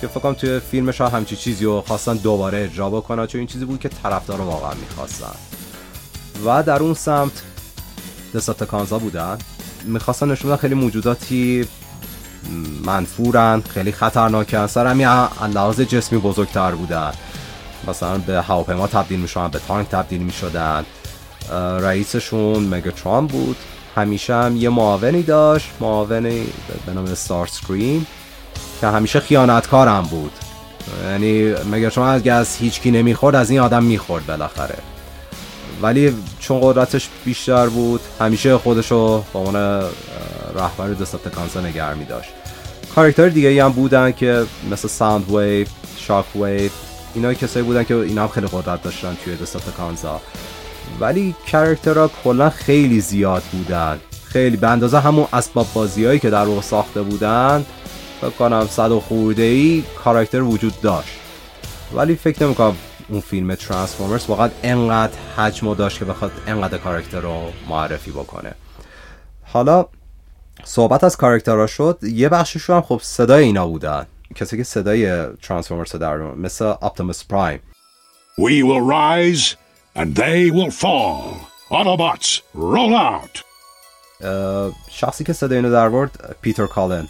که 0.00 0.06
فکر 0.06 0.20
کنم 0.20 0.34
توی 0.34 0.60
فیلمش 0.60 1.00
ها 1.00 1.08
همچی 1.08 1.36
چیزی 1.36 1.64
رو 1.64 1.80
خواستن 1.80 2.16
دوباره 2.16 2.64
اجرا 2.64 2.90
بکنن 2.90 3.26
چون 3.26 3.38
این 3.38 3.48
چیزی 3.48 3.64
بود 3.64 3.80
که 3.80 3.88
طرفدار 3.88 4.40
واقعا 4.40 4.74
می‌خواستن. 4.74 5.34
و 6.46 6.62
در 6.62 6.82
اون 6.82 6.94
سمت 6.94 7.32
کانزا 8.68 8.98
بودن. 8.98 9.38
می‌خواستن 9.84 10.30
نشون 10.30 10.56
خیلی 10.56 10.74
موجوداتی 10.74 11.68
منفورن 12.84 13.62
خیلی 13.68 13.92
خطرناکن. 13.92 14.66
سر 14.66 14.86
همین 14.86 15.06
لحاظ 15.54 15.80
جسمی 15.80 16.18
بزرگتر 16.18 16.70
بودن. 16.70 17.12
مثلا 17.88 18.18
به 18.18 18.42
هواپیما 18.42 18.86
تبدیل 18.86 19.20
می‌شدن 19.20 19.48
به 19.48 19.60
تانک 19.68 19.88
تبدیل 19.88 20.20
می‌شدن. 20.22 20.84
رئیسشون 21.80 22.64
مگاتران 22.64 23.26
بود. 23.26 23.56
همیشه 23.96 24.34
هم 24.34 24.56
یه 24.56 24.68
معاونی 24.68 25.22
داشت 25.22 25.70
معاونی 25.80 26.46
به 26.86 26.92
نام 26.92 27.14
استار 27.14 27.46
اسکریم 27.46 28.06
که 28.80 28.86
همیشه 28.86 29.20
خیانتکارم 29.20 30.02
بود. 30.02 30.32
یعنی 31.04 31.54
مگه 31.72 31.98
اگه 31.98 32.32
از 32.32 32.56
هیچکی 32.56 32.90
نمی‌خورد 32.90 33.36
از 33.36 33.50
این 33.50 33.60
آدم 33.60 33.82
می‌خورد 33.82 34.26
بالاخره. 34.26 34.78
ولی 35.82 36.16
چون 36.40 36.60
قدرتش 36.62 37.08
بیشتر 37.24 37.66
بود 37.66 38.00
همیشه 38.20 38.58
خودشو 38.58 39.24
با 39.32 39.40
اون 39.40 39.82
رهبر 40.50 40.88
دسپتیکانزا 40.88 41.60
نگه 41.60 41.94
می 41.94 42.04
داشت. 42.04 42.30
کارکتر 42.94 43.28
دیگه 43.28 43.64
هم 43.64 43.72
بودن 43.72 44.12
که 44.12 44.46
مثل 44.70 44.88
ساند 44.88 45.30
ویو 45.30 45.66
شاک 45.96 46.36
ویو 46.36 46.70
اینا 47.14 47.34
کسایی 47.34 47.66
بودن 47.66 47.84
که 47.84 47.94
اینا 47.94 48.22
هم 48.22 48.28
خیلی 48.28 48.46
قدرت 48.46 48.82
داشتن 48.82 49.16
توی 49.24 49.36
کانزا. 49.76 50.20
ولی 51.00 51.34
کارکترها 51.52 52.10
کلا 52.24 52.50
خیلی 52.50 53.00
زیاد 53.00 53.42
بودن. 53.52 54.00
خیلی 54.24 54.56
به 54.56 54.68
اندازه 54.68 55.00
همون 55.00 55.26
اسباب 55.32 55.66
بازیایی 55.74 56.18
که 56.18 56.30
در 56.30 56.44
واقع 56.44 56.60
ساخته 56.60 57.02
بودن 57.02 57.66
فکر 58.20 58.30
کنم 58.30 58.66
صد 58.70 58.90
و 58.90 59.00
خورده 59.00 59.42
ای 59.42 59.84
کاراکتر 60.04 60.42
وجود 60.42 60.80
داشت. 60.80 61.12
ولی 61.94 62.16
فکر 62.16 62.44
نمی‌کنم 62.44 62.76
اون 63.08 63.20
فیلم 63.20 63.54
ترانسفورمرز 63.54 64.26
واقعا 64.28 64.50
انقدر 64.62 65.12
حجم 65.36 65.74
داشت 65.74 65.98
که 65.98 66.04
بخواد 66.04 66.32
انقدر 66.46 66.78
کاراکتر 66.78 67.20
رو 67.20 67.52
معرفی 67.68 68.10
بکنه. 68.10 68.54
حالا 69.44 69.86
صحبت 70.64 71.04
از 71.04 71.16
کاراکترها 71.16 71.66
شد 71.66 71.98
یه 72.02 72.28
بخشش 72.28 72.70
هم 72.70 72.82
خب 72.82 73.00
صدای 73.02 73.44
اینا 73.44 73.66
بودن. 73.66 74.06
کسی 74.34 74.56
که 74.56 74.64
صدای 74.64 75.26
ترانسفورمرز 75.26 75.96
در 75.96 76.16
مثل 76.16 76.64
اپتیموس 76.64 77.24
پرایم. 77.24 77.60
We 78.40 78.62
will 78.62 78.82
rise 78.98 79.56
and 79.96 80.14
they 80.14 80.50
will 80.50 80.70
fall. 80.70 81.36
Autobots, 81.70 82.40
roll 82.54 82.94
out. 82.94 83.42
شخصی 84.90 85.24
که 85.24 85.32
صدای 85.32 85.58
اینو 85.58 85.70
در 85.70 85.88
ورد 85.88 86.36
پیتر 86.42 86.66
کالن. 86.66 87.08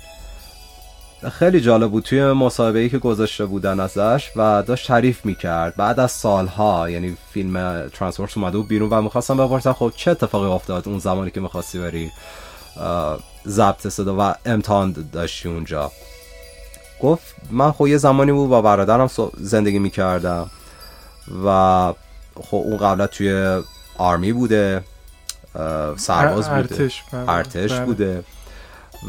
خیلی 1.33 1.61
جالب 1.61 1.91
بود 1.91 2.05
توی 2.05 2.33
مصاحبه‌ای 2.33 2.89
که 2.89 2.99
گذاشته 2.99 3.47
بودن 3.47 3.81
ازش 3.81 4.31
و 4.37 4.63
داشت 4.63 4.89
تعریف 4.89 5.27
می‌کرد. 5.27 5.77
بعد 5.77 6.01
از 6.01 6.13
سالها 6.13 6.91
یعنی 6.91 7.17
فیلم 7.33 7.89
ترانسفورمرز 7.89 8.39
اومده 8.39 8.57
بود 8.57 8.69
بیرون 8.69 8.91
و 8.91 9.03
می‌خواستم 9.03 9.37
بپرسم 9.37 9.73
خب 9.73 9.93
چه 9.97 10.11
اتفاقی 10.11 10.47
افتاد 10.47 10.89
اون 10.89 10.99
زمانی 10.99 11.31
که 11.31 11.41
می‌خواستی 11.41 11.79
بری؟ 11.79 12.11
ضبط 13.47 13.89
صدا 13.89 14.17
و 14.19 14.35
امتحان 14.47 15.09
داشتی 15.13 15.49
اونجا 15.49 15.93
گفت 17.03 17.35
من 17.51 17.73
خب 17.73 17.87
یه 17.87 17.97
زمانی 17.97 18.33
بود 18.33 18.49
با 18.49 18.63
برادرم 18.63 19.11
زندگی 19.39 19.79
می‌کردم 19.79 20.51
و 21.47 21.93
خب 22.43 22.57
اون 22.57 22.77
قبلا 22.77 23.07
توی 23.07 23.63
آرمی 23.99 24.33
بوده 24.33 24.83
سرباز 25.97 26.49
بوده 26.49 26.59
ارتش, 26.59 27.03
بله. 27.13 27.31
ارتش 27.31 27.73
بله. 27.73 27.85
بوده 27.85 28.25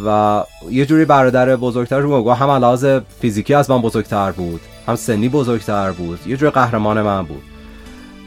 و 0.05 0.43
یه 0.69 0.85
جوری 0.85 1.05
برادر 1.05 1.55
بزرگتر 1.55 1.99
رو 1.99 2.33
هم 2.33 2.51
لحاظ 2.51 2.85
فیزیکی 3.21 3.53
از 3.53 3.69
من 3.69 3.81
بزرگتر 3.81 4.31
بود 4.31 4.61
هم 4.87 4.95
سنی 4.95 5.29
بزرگتر 5.29 5.91
بود 5.91 6.19
یه 6.27 6.37
جوری 6.37 6.51
قهرمان 6.51 7.01
من 7.01 7.25
بود 7.25 7.43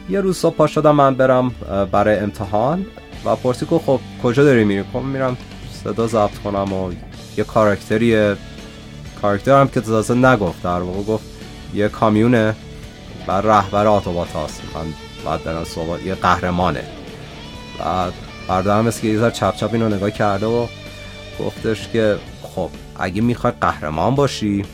یه 0.09 0.21
روز 0.21 0.37
صبح 0.37 0.55
پا 0.55 0.67
شدم 0.67 0.95
من 0.95 1.15
برم 1.15 1.49
برای 1.91 2.19
امتحان 2.19 2.85
و 3.25 3.35
پرسی 3.35 3.65
که 3.65 3.79
خب 3.85 3.99
کجا 4.23 4.43
داری 4.43 4.63
میری 4.63 4.83
خب 4.93 4.99
میرم 4.99 5.37
صدا 5.85 6.07
ضبط 6.07 6.37
کنم 6.37 6.73
و 6.73 6.91
یه 7.37 7.43
کاراکتری 7.43 8.35
کاراکتر 9.21 9.61
هم 9.61 9.67
که 9.67 9.81
تازه 9.81 10.15
نگفت 10.15 10.63
در 10.63 10.79
واقع 10.79 11.03
گفت 11.03 11.25
یه 11.73 11.89
کامیونه 11.89 12.55
بر 13.27 13.41
رهبر 13.41 13.87
آتوبات 13.87 14.31
هاست 14.31 14.61
من 14.75 14.85
بعد 15.25 15.43
برم 15.43 15.63
صحبت 15.63 16.05
یه 16.05 16.15
قهرمانه. 16.15 16.83
بعد 17.79 18.13
بردارم 18.47 18.85
مثل 18.85 19.01
که 19.01 19.07
یه 19.07 19.31
چپ 19.31 19.55
چپ 19.55 19.69
اینو 19.73 19.89
نگاه 19.89 20.11
کرده 20.11 20.45
و 20.45 20.67
گفتش 21.39 21.87
که 21.87 22.17
خب 22.41 22.69
اگه 22.99 23.21
می‌خوای 23.21 23.53
قهرمان 23.61 24.15
باشی 24.15 24.65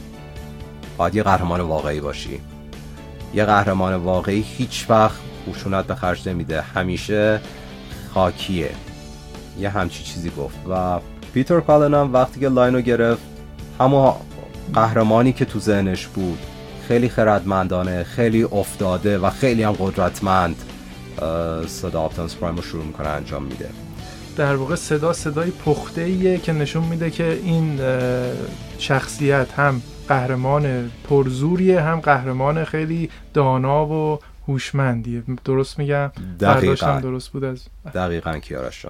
باید 0.97 1.15
یه 1.15 1.24
قهرمان 1.24 1.62
واقعی 1.62 2.00
باشی. 2.00 2.39
یه 3.34 3.45
قهرمان 3.45 3.95
واقعی 3.95 4.45
هیچ 4.58 4.86
وقت 4.89 5.19
خشونت 5.50 5.86
به 5.88 5.95
خرج 5.95 6.30
نمیده. 6.30 6.62
همیشه 6.62 7.41
خاکیه. 8.13 8.71
یه 9.59 9.69
همچی 9.69 10.03
چیزی 10.03 10.31
گفت. 10.37 10.57
و 10.69 10.99
پیتر 11.33 11.59
کالن 11.59 11.93
هم 11.93 12.13
وقتی 12.13 12.39
که 12.39 12.49
لاینو 12.49 12.81
گرفت 12.81 13.21
همون 13.79 14.13
قهرمانی 14.73 15.33
که 15.33 15.45
تو 15.45 15.59
ذهنش 15.59 16.07
بود 16.07 16.39
خیلی 16.87 17.09
خردمندانه 17.09 18.03
خیلی 18.03 18.43
افتاده 18.43 19.17
و 19.17 19.29
خیلی 19.29 19.63
هم 19.63 19.71
قدرتمند 19.71 20.55
صدا 21.67 22.01
آپتانس 22.01 22.35
پرایم 22.35 22.55
رو 22.55 22.61
شروع 22.61 22.85
می‌کنه 22.85 23.07
انجام 23.07 23.43
میده. 23.43 23.69
در 24.37 24.55
واقع 24.55 24.75
صدا 24.75 25.13
صدای 25.13 25.51
پخته 25.51 26.01
ایه 26.01 26.37
که 26.37 26.53
نشون 26.53 26.83
میده 26.83 27.09
که 27.09 27.39
این 27.43 27.79
شخصیت 28.77 29.51
هم 29.51 29.81
قهرمان 30.07 30.91
پرزوریه 31.09 31.81
هم 31.81 31.99
قهرمان 31.99 32.63
خیلی 32.63 33.09
دانا 33.33 33.85
و 33.85 34.19
هوشمندیه. 34.47 35.23
درست 35.45 35.79
میگم؟ 35.79 36.11
دقیقا. 36.39 36.99
درست 36.99 37.29
بود 37.29 37.43
از 37.43 37.67
دقیقا 37.93 38.37
کیارش 38.37 38.85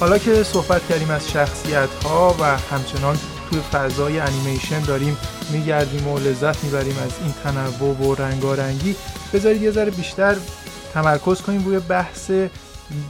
حالا 0.00 0.18
که 0.18 0.42
صحبت 0.42 0.88
کردیم 0.88 1.10
از 1.10 1.30
شخصیت 1.30 1.88
ها 2.04 2.36
و 2.40 2.44
همچنان 2.44 3.16
توی 3.50 3.60
فضای 3.60 4.18
انیمیشن 4.18 4.80
داریم 4.80 5.16
میگردیم 5.52 6.08
و 6.08 6.18
لذت 6.18 6.64
می‌بریم 6.64 6.98
از 6.98 7.18
این 7.22 7.32
تنوع 7.44 7.96
و 7.96 8.14
رنگارنگی 8.14 8.96
بذارید 9.34 9.62
یه 9.62 9.70
ذره 9.70 9.90
بیشتر 9.90 10.36
تمرکز 10.92 11.42
کنیم 11.42 11.64
روی 11.64 11.78
بحث 11.78 12.30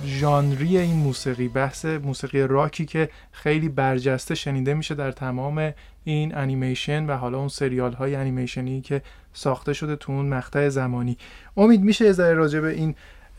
ژانری 0.07 0.79
این 0.79 0.97
موسیقی 0.97 1.49
بحث 1.49 1.85
موسیقی 1.85 2.43
راکی 2.43 2.87
که 2.87 3.09
خیلی 3.33 3.69
برجسته 3.69 4.35
شنیده 4.35 4.75
میشه 4.75 4.95
در 4.95 5.13
تمام 5.13 5.73
این 6.05 6.35
انیمیشن 6.35 7.07
و 7.07 7.17
حالا 7.17 7.39
اون 7.39 7.49
سریال 7.49 7.93
های 7.93 8.15
انیمیشنی 8.15 8.81
که 8.81 9.03
ساخته 9.33 9.73
شده 9.73 9.97
تو 9.97 10.13
اون 10.13 10.27
مقطع 10.27 10.69
زمانی. 10.69 11.19
امید 11.57 11.81
میشه 11.81 12.05
یه 12.05 12.13
ذره 12.13 12.35
راجع 12.35 12.61
به 12.61 12.71
این 12.71 12.95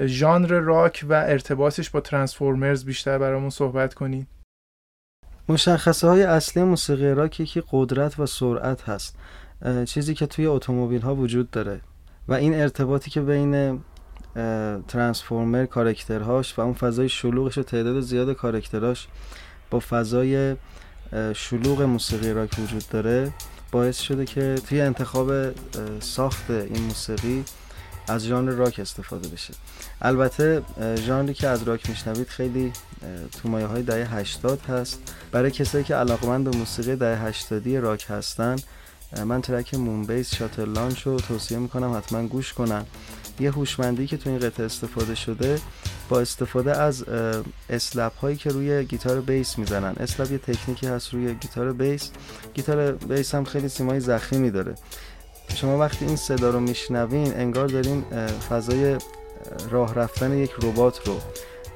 ژانر 0.06 0.60
راک 0.60 1.06
و 1.10 1.14
ارتباطش 1.14 1.90
با 1.90 2.02
ترانسفورمرز 2.02 2.86
بیشتر 2.86 3.18
برامون 3.18 3.50
صحبت 3.50 3.94
کنید 3.94 4.28
مشخصه 5.50 6.08
های 6.08 6.24
اصلی 6.24 6.64
موسیقی 6.64 7.10
راک 7.10 7.40
یکی 7.40 7.64
قدرت 7.72 8.20
و 8.20 8.26
سرعت 8.26 8.90
هست 8.90 9.18
چیزی 9.86 10.14
که 10.14 10.26
توی 10.26 10.46
اتومبیل 10.46 11.02
ها 11.02 11.16
وجود 11.16 11.52
داره 11.52 11.82
و 12.28 12.34
این 12.34 12.56
ارتباطی 12.56 13.12
که 13.12 13.22
بین 13.22 13.84
ترانسفورمر 14.88 15.66
کارکترهاش 15.66 16.60
و 16.60 16.62
اون 16.62 16.74
فضای 16.74 17.10
شلوغش 17.10 17.58
و 17.58 17.64
تعداد 17.64 18.00
زیاد 18.00 18.34
کارکترهاش 18.34 19.08
با 19.70 19.80
فضای 19.80 20.56
شلوغ 21.36 21.82
موسیقی 21.82 22.34
راک 22.34 22.60
وجود 22.60 22.84
داره 22.92 23.32
باعث 23.72 24.00
شده 24.00 24.26
که 24.26 24.56
توی 24.70 24.82
انتخاب 24.82 25.32
ساخت 26.00 26.52
این 26.52 26.84
موسیقی 26.84 27.44
از 28.08 28.26
ژانر 28.26 28.52
راک 28.52 28.80
استفاده 28.80 29.28
بشه. 29.28 29.54
البته 30.02 30.62
ژانری 30.96 31.34
که 31.34 31.48
از 31.48 31.64
راک 31.64 31.90
میشنوید 31.90 32.28
خیلی 32.28 32.74
تو 33.42 33.50
مایه 33.50 33.66
های 33.66 33.84
دهه 33.84 34.16
80 34.16 34.62
هست. 34.62 35.00
برای 35.32 35.52
کسایی 35.52 35.84
که 35.84 35.96
علاقمند 35.96 36.50
به 36.50 36.58
موسیقی 36.58 36.96
دهه 36.96 37.26
80 37.26 37.68
راک 37.68 38.06
هستن 38.10 38.56
من 39.26 39.42
track 39.42 39.74
Moonbase 39.74 40.36
Shuttle 40.36 40.66
Launch 40.66 41.02
رو 41.02 41.20
توصیه 41.20 41.58
می‌کنم 41.58 41.98
حتما 41.98 42.28
گوش 42.28 42.54
کنن. 42.54 42.86
یه 43.40 43.52
هوشمندی 43.52 44.08
که 44.08 44.18
تو 44.18 44.30
این 44.30 44.40
قطعه 44.40 44.66
استفاده 44.66 45.16
شده 45.16 45.60
با 46.10 46.20
استفاده 46.20 46.78
از 46.78 47.06
slap 47.70 48.18
هایی 48.18 48.38
که 48.38 48.50
روی 48.50 48.86
گیتار 48.86 49.22
بیس 49.22 49.58
می‌زنن. 49.58 49.94
slap 50.00 50.32
یه 50.32 50.38
تکنیکی 50.38 50.88
هست 50.88 51.14
روی 51.14 51.34
گیتار 51.34 51.74
بیس. 51.74 52.10
گیتار 52.54 52.92
بیس 52.92 53.36
هم 53.36 53.46
خیلی 53.46 53.70
سیمای 53.70 54.00
زخیمی 54.00 54.52
داره. 54.52 54.76
شما 55.56 55.78
وقتی 55.78 56.06
این 56.06 56.16
صدا 56.16 56.50
رو 56.50 56.60
میشنوین 56.60 57.34
انگار 57.34 57.68
دارین 57.68 58.04
فضای 58.50 58.98
راه 59.70 59.94
رفتن 59.94 60.38
یک 60.38 60.52
ربات 60.64 61.08
رو 61.08 61.20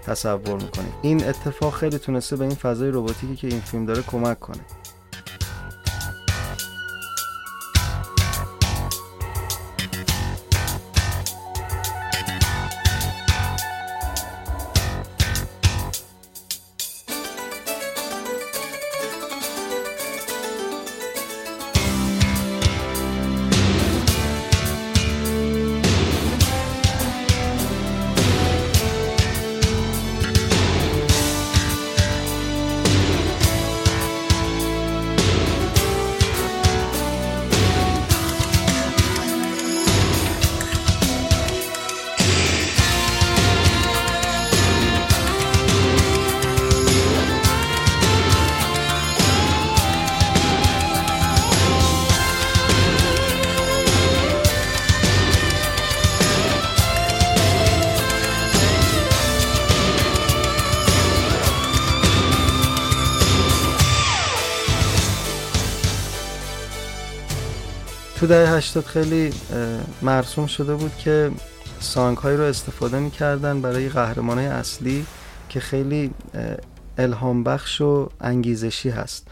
تصور 0.05 0.53
می‌کنید 0.53 0.93
این 1.01 1.23
اتفاق 1.23 1.73
خیلی 1.73 1.97
تونسته 1.97 2.35
به 2.35 2.45
این 2.45 2.55
فضای 2.55 2.91
رباتیکی 2.91 3.35
که 3.35 3.47
این 3.47 3.59
فیلم 3.59 3.85
داره 3.85 4.01
کمک 4.01 4.39
کنه. 4.39 4.61
تو 68.21 68.27
دهه 68.27 68.55
80 68.55 68.85
خیلی 68.85 69.33
مرسوم 70.01 70.47
شده 70.47 70.75
بود 70.75 70.91
که 70.97 71.31
سانگ 71.79 72.17
هایی 72.17 72.37
رو 72.37 72.43
استفاده 72.43 72.99
می‌کردن 72.99 73.61
برای 73.61 73.89
قهرمان 73.89 74.39
اصلی 74.39 75.05
که 75.49 75.59
خیلی 75.59 76.11
الهام 76.97 77.43
بخش 77.43 77.81
و 77.81 78.09
انگیزشی 78.19 78.89
هست 78.89 79.27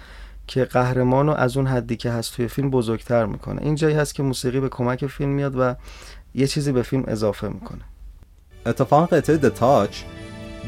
که 0.48 0.66
قهرمان 0.66 1.28
رو 1.28 1.34
از 1.34 1.58
اون 1.58 1.68
حدی 1.68 1.96
که 1.96 2.12
هست 2.12 2.36
توی 2.36 2.48
فیلم 2.48 2.70
بزرگتر 2.70 3.26
می‌کنه. 3.26 3.62
این 3.62 3.76
جایی 3.76 3.96
هست 3.96 4.16
که 4.16 4.24
موسیقی 4.24 4.60
به 4.60 4.70
کمک 4.70 5.08
فیلم 5.08 5.30
میاد 5.30 5.56
و 5.60 5.76
یه 6.36 6.48
چیزی 6.48 6.72
به 6.72 6.84
فیلم 6.84 7.04
اضافه 7.08 7.48
می‌کنه. 7.48 7.82
اتفاق 8.66 9.14
قطعه 9.14 9.38
د 9.38 9.50
تاچ 9.50 10.02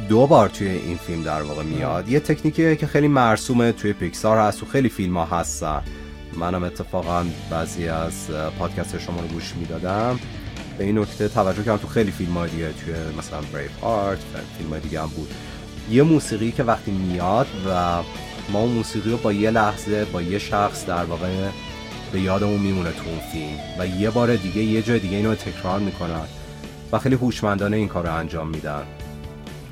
دو 0.09 0.27
بار 0.27 0.49
توی 0.49 0.67
این 0.67 0.97
فیلم 0.97 1.23
در 1.23 1.41
واقع 1.41 1.63
میاد. 1.63 2.09
یه 2.09 2.19
تکنیکیه 2.19 2.75
که 2.75 2.87
خیلی 2.87 3.07
مرسومه 3.07 3.71
توی 3.71 3.93
پیکسار 3.93 4.37
هست 4.37 4.63
و 4.63 4.65
خیلی 4.65 4.89
فیلم 4.89 5.17
ها 5.17 5.39
هستن. 5.39 5.81
منم 6.37 6.63
اتفاقا 6.63 7.25
بعضی 7.49 7.87
از 7.87 8.27
پادکست 8.59 8.99
شما 8.99 9.21
رو 9.21 9.27
گوش 9.27 9.55
می‌دادم. 9.55 10.19
به 10.77 10.83
این 10.83 10.97
نکته 10.97 11.27
توجه 11.27 11.63
کردم 11.63 11.77
تو 11.77 11.87
خیلی 11.87 12.11
فیلم 12.11 12.33
های 12.33 12.49
دیگه 12.49 12.73
توی 12.73 12.93
مثلا 13.17 13.41
بریف 13.53 13.83
آرت 13.83 14.19
فیلم 14.57 14.69
های 14.69 14.79
دیگه 14.79 15.01
هم 15.01 15.07
بود. 15.07 15.33
یه 15.91 16.03
موسیقی 16.03 16.51
که 16.51 16.63
وقتی 16.63 16.91
میاد 16.91 17.47
و 17.67 18.01
ما 18.51 18.59
اون 18.59 18.71
موسیقی 18.71 19.11
رو 19.11 19.17
با 19.17 19.33
یه 19.33 19.51
لحظه 19.51 20.05
با 20.05 20.21
یه 20.21 20.39
شخص 20.39 20.85
در 20.85 21.03
واقع 21.03 21.49
به 22.11 22.21
یادمون 22.21 22.59
میمونه 22.59 22.91
تو 22.91 23.09
اون 23.09 23.19
فیلم 23.19 23.59
و 23.79 23.87
یه 23.87 24.09
بار 24.09 24.35
دیگه 24.35 24.63
یه 24.63 24.81
جای 24.81 24.99
دیگه 24.99 25.17
اینو 25.17 25.35
تکرار 25.35 25.79
می‌کنن 25.79 26.25
و 26.91 26.99
خیلی 26.99 27.15
هوشمندانه 27.15 27.77
این 27.77 27.87
کار 27.87 28.07
رو 28.07 28.15
انجام 28.15 28.47
میدن. 28.47 28.83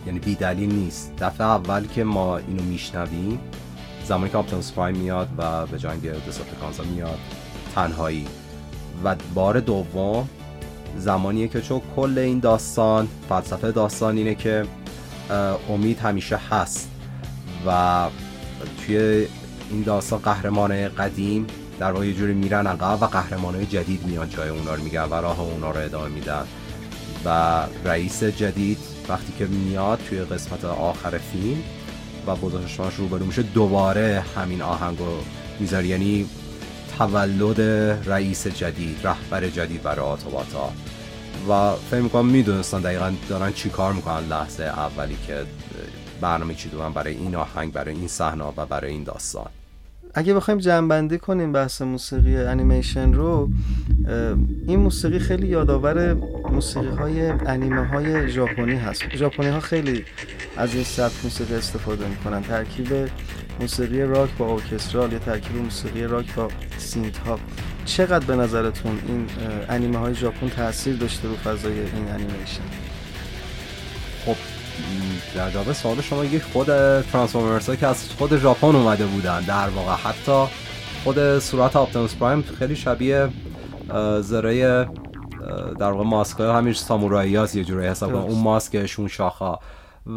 یعنی 0.05 0.19
بی 0.19 0.35
دلیل 0.35 0.73
نیست. 0.73 1.13
دفعه 1.19 1.47
اول 1.47 1.87
که 1.87 2.03
ما 2.03 2.37
اینو 2.37 2.63
میشنویم 2.63 3.39
زمانی 4.09 4.29
که 4.29 4.37
آپتیموس 4.37 4.71
پرایم 4.71 4.97
میاد 4.97 5.29
و 5.37 5.65
به 5.65 5.79
جنگ 5.79 6.11
دسپلیکانزا 6.27 6.83
میاد 6.83 7.19
تنهایی. 7.75 8.27
و 9.03 9.15
بار 9.33 9.59
دوم 9.59 10.29
زمانیه 10.97 11.47
که 11.47 11.61
چون 11.61 11.81
کل 11.95 12.17
این 12.17 12.39
داستان 12.39 13.07
فلسفه 13.29 13.71
داستان 13.71 14.17
اینه 14.17 14.35
که 14.35 14.65
امید 15.69 15.99
همیشه 15.99 16.39
هست. 16.49 16.89
و 17.67 18.05
توی 18.77 19.27
این 19.69 19.83
داستان 19.85 20.19
قهرمان 20.19 20.87
قدیم 20.87 21.47
در 21.79 21.91
واقع 21.91 22.11
جوری 22.11 22.33
میرن 22.33 22.67
عقب 22.67 23.01
و 23.01 23.05
قهرمان 23.05 23.67
جدید 23.67 24.05
میان 24.05 24.29
جای 24.29 24.49
اونا 24.49 24.75
رو 24.75 24.83
میگن 24.83 25.03
و 25.03 25.13
راه 25.13 25.41
اونا 25.41 25.71
رو 25.71 25.79
ادامه 25.79 26.09
میدن. 26.09 26.43
و 27.25 27.61
رئیس 27.85 28.23
جدید 28.23 28.77
وقتی 29.09 29.33
که 29.39 29.45
میاد 29.45 29.99
توی 30.09 30.19
قسمت 30.19 30.65
آخر 30.65 31.17
فیلم 31.17 31.63
و 32.33 32.49
رو 32.77 32.89
روبرو 32.97 33.25
میشه 33.25 33.41
دوباره 33.41 34.23
همین 34.35 34.61
آهنگ 34.61 34.99
رو 34.99 35.17
می‌ذاره. 35.59 35.87
یعنی 35.87 36.29
تولد 36.97 37.61
رئیس 38.09 38.47
جدید 38.47 38.97
رهبر 39.03 39.49
جدید 39.49 39.83
برای 39.83 40.05
آتوباتا 40.05 40.71
و 41.49 41.75
فکر 41.91 42.01
می‌کنم 42.01 42.25
می‌دونستن 42.25 42.81
دقیقا 42.81 43.13
دارن 43.29 43.53
چی 43.53 43.69
کار 43.69 43.93
می‌کنن 43.93 44.27
لحظه 44.27 44.63
اولی 44.63 45.17
که 45.27 45.45
برنامه 46.21 46.55
چی 46.55 46.69
برای 46.69 47.13
این 47.15 47.35
آهنگ 47.35 47.73
برای 47.73 47.95
این 47.95 48.07
صحنه 48.07 48.43
و 48.43 48.65
برای 48.65 48.91
این 48.91 49.03
داستان. 49.03 49.49
اگه 50.19 50.33
بخوایم 50.33 50.59
جمعبندی 50.59 51.17
کنیم 51.17 51.51
بحث 51.51 51.81
موسیقی 51.81 52.37
انیمیشن 52.37 53.13
رو 53.13 53.49
این 54.67 54.79
موسیقی 54.79 55.19
خیلی 55.19 55.47
یادآور 55.47 56.13
موسیقی 56.51 56.87
های 56.87 57.29
انیمه 57.29 57.85
های 57.85 58.29
ژاپنی 58.29 58.75
هست. 58.75 59.15
ژاپنی 59.15 59.47
ها 59.47 59.59
خیلی 59.59 60.05
از 60.57 60.75
این 60.75 60.83
سبک 60.83 61.13
موسیقی 61.23 61.55
استفاده 61.55 62.07
می‌کنن. 62.07 62.41
ترکیب 62.41 62.87
موسیقی 63.59 64.01
راک 64.01 64.29
با 64.37 64.53
orchestral 64.53 65.13
یا 65.13 65.19
ترکیب 65.19 65.55
موسیقی 65.55 66.03
راک 66.03 66.35
با 66.35 66.47
synth 66.77 67.17
ها 67.17 67.39
چقدر 67.85 68.25
به 68.25 68.35
نظرتون 68.35 68.99
این 69.07 69.25
انیمه 69.69 69.97
های 69.97 70.15
ژاپن 70.15 70.49
تاثیر 70.49 70.95
داشته 70.95 71.27
رو 71.27 71.35
فضای 71.35 71.79
این 71.79 72.07
انیمیشن 72.07 72.63
خب 74.25 74.58
در 75.35 75.51
جواب 75.51 75.73
سوال 75.73 76.01
شما 76.01 76.25
یک 76.25 76.43
خود 76.43 76.67
ترانسفورمرز 77.01 77.69
که 77.69 77.87
از 77.87 78.09
خود 78.09 78.37
ژاپن 78.37 78.75
اومده 78.75 79.05
بودن 79.05 79.41
در 79.41 79.69
واقع 79.69 79.93
حتی 79.93 80.45
خود 81.03 81.39
صورت 81.39 81.75
آپتیموس 81.75 82.15
پرایم 82.15 82.41
خیلی 82.41 82.75
شبیه 82.75 83.29
زره 84.21 84.87
در 85.79 85.91
واقع 85.91 86.03
ماسک 86.03 86.39
همین 86.39 86.73
سامورایی 86.73 87.31
یه 87.31 87.63
جوری 87.63 87.87
حساب 87.87 88.15
اون 88.15 88.41
ماسکشون 88.41 89.07
شاخا 89.07 89.59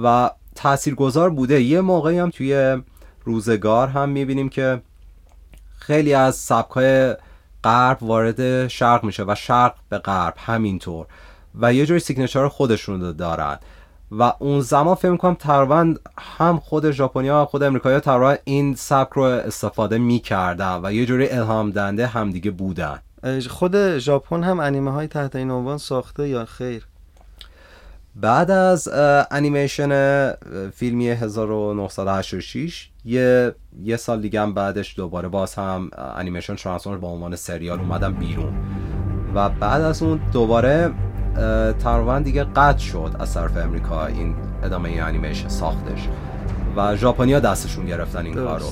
و 0.04 0.30
تاثیرگذار 0.54 1.30
بوده. 1.30 1.62
یه 1.62 1.80
موقعی 1.80 2.18
هم 2.18 2.30
توی 2.30 2.82
روزگار 3.24 3.88
هم 3.88 4.08
می‌بینیم 4.08 4.48
که 4.48 4.82
خیلی 5.78 6.14
از 6.14 6.36
سبک 6.36 6.70
های 6.70 7.14
غرب 7.64 8.02
وارد 8.02 8.68
شرق 8.68 9.04
میشه 9.04 9.24
و 9.28 9.34
شرق 9.34 9.74
به 9.88 9.98
غرب 9.98 10.34
همینطور. 10.36 11.06
و 11.60 11.74
یه 11.74 11.86
جوری 11.86 12.00
سیگنچر 12.00 12.48
خودشون 12.48 13.12
دارن. 13.12 13.58
و 14.18 14.32
اون 14.38 14.60
زمان 14.60 14.94
فکر 14.94 15.10
می‌کنم 15.10 15.34
تقریبا 15.34 15.94
هم 16.18 16.58
خود 16.58 16.90
ژاپنیا 16.90 17.42
و 17.42 17.44
خود 17.44 17.62
امریکایی 17.62 18.00
تقریبا 18.00 18.36
این 18.44 18.74
سبک 18.74 19.12
رو 19.12 19.22
استفاده 19.22 19.98
می‌کردن 19.98 20.80
و 20.82 20.92
یه 20.92 21.06
جوری 21.06 21.28
الهام 21.28 21.70
دنده 21.70 22.06
همدیگه 22.06 22.50
بودن. 22.50 22.98
خود 23.50 23.98
ژاپن 23.98 24.42
هم 24.42 24.60
انیمه 24.60 24.92
های 24.92 25.06
تحت 25.06 25.36
این 25.36 25.50
عنوان 25.50 25.78
ساخته 25.78 26.28
یا 26.28 26.44
خیر؟ 26.44 26.86
بعد 28.14 28.50
از 28.50 28.88
انیمیشن 29.30 30.32
فیلمی 30.70 31.08
1986 31.08 32.90
یه 33.04 33.54
یه 33.82 33.96
سال 33.96 34.20
دیگه 34.20 34.40
هم 34.40 34.54
بعدش 34.54 34.96
دوباره 34.96 35.28
باز 35.28 35.54
هم 35.54 35.90
انیمیشن 36.16 36.56
ترانسفورمر 36.56 36.98
با 36.98 37.08
عنوان 37.08 37.36
سریال 37.36 37.78
اومدم 37.80 38.14
بیرون. 38.14 38.54
و 39.34 39.48
بعد 39.48 39.82
از 39.82 40.02
اون 40.02 40.20
دوباره 40.32 40.94
تقریبا 41.84 42.18
دیگه 42.18 42.44
قطع 42.44 42.78
شد 42.78 43.16
از 43.20 43.34
طرف 43.34 43.56
امریکا 43.56 44.06
این 44.06 44.34
ادامه 44.64 44.88
این 44.88 45.02
انیمیشن 45.02 45.48
ساختش 45.48 46.08
و 46.76 46.96
ژاپنیا 46.96 47.40
دستشون 47.40 47.86
گرفتن 47.86 48.26
این 48.26 48.34
کارو. 48.34 48.66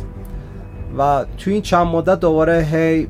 و 0.99 1.25
توی 1.39 1.53
این 1.53 1.63
چند 1.63 1.87
مدت 1.87 2.21
دوباره 2.21 2.69
هی 2.73 3.09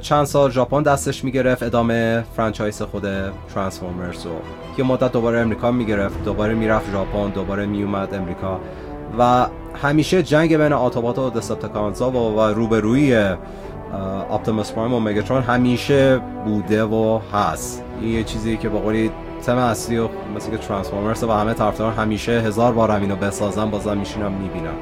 چند 0.00 0.24
سال 0.24 0.50
ژاپن 0.50 0.82
دستش 0.82 1.24
می‌گرفت 1.24 1.62
ادامه 1.62 2.24
franchise 2.36 2.82
خود 2.82 3.06
ترانسفورمرز 3.54 4.26
رو. 4.26 4.32
یه 4.78 4.84
مدت 4.84 5.12
دوباره 5.12 5.38
امریکا 5.38 5.70
می‌گرفت 5.70 6.24
دوباره 6.24 6.54
می‌رفت 6.54 6.90
ژاپن 6.92 7.30
دوباره 7.30 7.66
میومد 7.66 8.14
امریکا. 8.14 8.60
و 9.18 9.46
همیشه 9.82 10.22
جنگ 10.22 10.56
بین 10.56 10.72
آتوبات 10.72 11.18
و 11.18 11.30
دسپتیکانزا 11.30 12.10
و, 12.10 12.14
و 12.14 12.40
روبروی 12.40 13.34
آپتیموس 14.28 14.72
پرایم 14.72 14.94
و 14.94 15.00
مگاترون 15.00 15.42
همیشه 15.42 16.20
بوده 16.44 16.84
و 16.84 17.20
هست. 17.32 17.82
این 18.00 18.10
یه 18.10 18.24
چیزی 18.24 18.56
که 18.56 18.68
به 18.68 18.78
قولی 18.78 19.10
تم 19.46 19.56
اصلی 19.56 19.98
و 19.98 20.08
مثل 20.36 20.50
که 20.50 20.58
ترانسفورمرز 20.58 21.24
و 21.24 21.32
همه 21.32 21.54
طرفدار 21.54 21.92
همیشه 21.92 22.32
هزار 22.32 22.72
بار 22.72 22.90
همینو 22.90 23.16
بسازن 23.16 23.70
بازم 23.70 23.96
میشینم 23.96 24.32
می‌بینم 24.32 24.74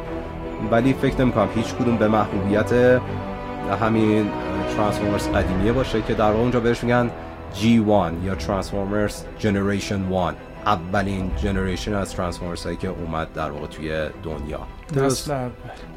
ولی 0.70 0.92
فکر 0.92 1.20
نمی‌کنم 1.20 1.48
هیچ 1.54 1.74
کدوم 1.74 1.96
به 1.96 2.08
محبوبیت 2.08 3.00
همین 3.80 4.30
ترانسفورمرز 4.76 5.28
قدیمیه 5.28 5.72
باشه 5.72 6.02
که 6.02 6.14
در 6.14 6.24
واقع 6.24 6.38
اونجا 6.38 6.60
بهش 6.60 6.84
میگن 6.84 7.10
G1 7.54 8.24
یا 8.24 8.34
ترانسفورمرز 8.34 9.22
Generation 9.38 10.12
1 10.12 10.34
اولین 10.66 11.30
generation 11.36 11.94
از 11.94 12.14
ترانسفورمرز 12.14 12.64
هایی 12.64 12.76
که 12.76 12.88
اومد 12.88 13.32
در 13.32 13.50
واقع 13.50 13.66
توی 13.66 14.06
دنیا. 14.22 14.60
درست. 14.94 15.30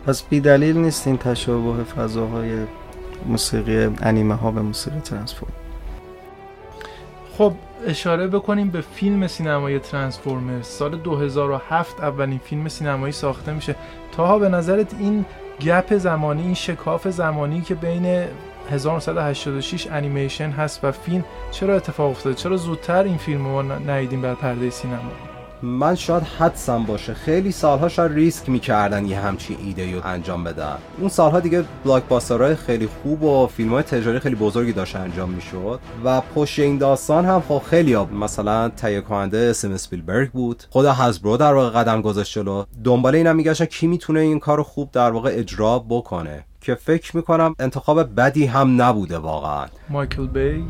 پس 0.08 0.24
بی 0.24 0.40
دلیل 0.40 0.78
نیست 0.78 1.08
این 1.08 1.18
تشابه 1.18 1.84
فضاهای 1.84 2.50
موسیقی 3.26 3.90
انیمه 4.02 4.36
ها 4.36 4.52
به 4.52 4.62
موسیقی 4.62 5.00
ترانسفورم. 5.00 5.54
خب 7.38 7.54
اشاره 7.88 8.28
بکنیم 8.28 8.70
به 8.70 8.82
فیلم 8.82 9.28
سینمایی 9.28 9.80
ترانسفورمرز 9.80 10.68
سال 10.68 10.98
2007 10.98 12.04
اولین 12.04 12.38
فیلم 12.38 12.68
سینمایی 12.68 13.14
ساخته 13.14 13.54
میشه. 13.54 13.76
تاها 14.12 14.40
به 14.40 14.50
نظرت 14.50 14.94
این 15.00 15.26
گپ 15.62 15.98
زمانی 15.98 16.42
این 16.42 16.54
شکاف 16.54 17.08
زمانی 17.08 17.62
که 17.62 17.76
بین 17.76 18.26
1986 18.72 19.88
انیمیشن 19.88 20.50
هست 20.50 20.84
و 20.84 20.92
فیلم 20.92 21.24
چرا 21.52 21.76
اتفاق 21.76 22.10
افتاده 22.10 22.36
چرا 22.36 22.58
زودتر 22.58 23.04
این 23.04 23.18
فیلم 23.18 23.48
رو 23.48 23.62
ندیدیم 23.92 24.22
بر 24.22 24.36
پرده 24.36 24.70
سینما؟ 24.70 25.29
من 25.64 25.96
شاید 25.96 26.24
حدسم 26.24 26.84
باشه. 26.84 27.14
خیلی 27.14 27.52
سالها 27.52 27.90
شاید 27.90 28.12
ریسک 28.12 28.50
می‌کردن 28.50 29.06
یه 29.06 29.20
همچین 29.20 29.58
ایده 29.66 29.96
رو 29.96 30.02
انجام 30.06 30.44
بدن. 30.44 30.76
اون 31.00 31.10
سالها 31.10 31.40
دیگه 31.40 31.64
بلاکباسترهای 31.86 32.56
خیلی 32.56 32.88
خوب 32.88 33.24
و 33.24 33.48
فیلم 33.48 33.70
های 33.70 33.84
تجاری 33.84 34.20
خیلی 34.20 34.36
بزرگی 34.36 34.74
داشت 34.74 34.96
انجام 34.96 35.30
می‌شد. 35.30 35.80
و 36.06 36.22
پشت 36.22 36.60
این 36.60 36.78
داستان 36.78 37.26
هم 37.26 37.44
خب 37.48 37.62
خیلی 37.66 37.94
ها. 37.94 38.06
مثلا 38.06 38.70
تهیه 38.70 39.02
کننده 39.02 39.54
سیم 39.54 39.72
اسپیلبرگ 39.72 40.32
بود. 40.32 40.64
خود 40.70 40.86
هزبرو 40.86 41.38
در 41.38 41.54
واقع 41.54 41.80
قدم 41.80 42.02
گذاشت 42.02 42.34
جلو. 42.34 42.64
دنبال 42.84 43.16
اینم 43.16 43.36
میگشتن 43.36 43.66
کی 43.66 43.88
می‌تونه 43.88 44.20
این 44.20 44.40
کار 44.40 44.64
خوب 44.64 44.92
در 44.92 45.12
واقع 45.12 45.32
اجرا 45.34 45.80
بکنه. 45.90 46.46
که 46.62 46.76
فکر 46.76 47.18
می‌کنم 47.18 47.56
انتخاب 47.60 48.16
بدی 48.16 48.46
هم 48.46 48.82
نبوده 48.82 49.18
واقعا. 49.18 49.66
مایکل 49.90 50.28
بی 50.28 50.64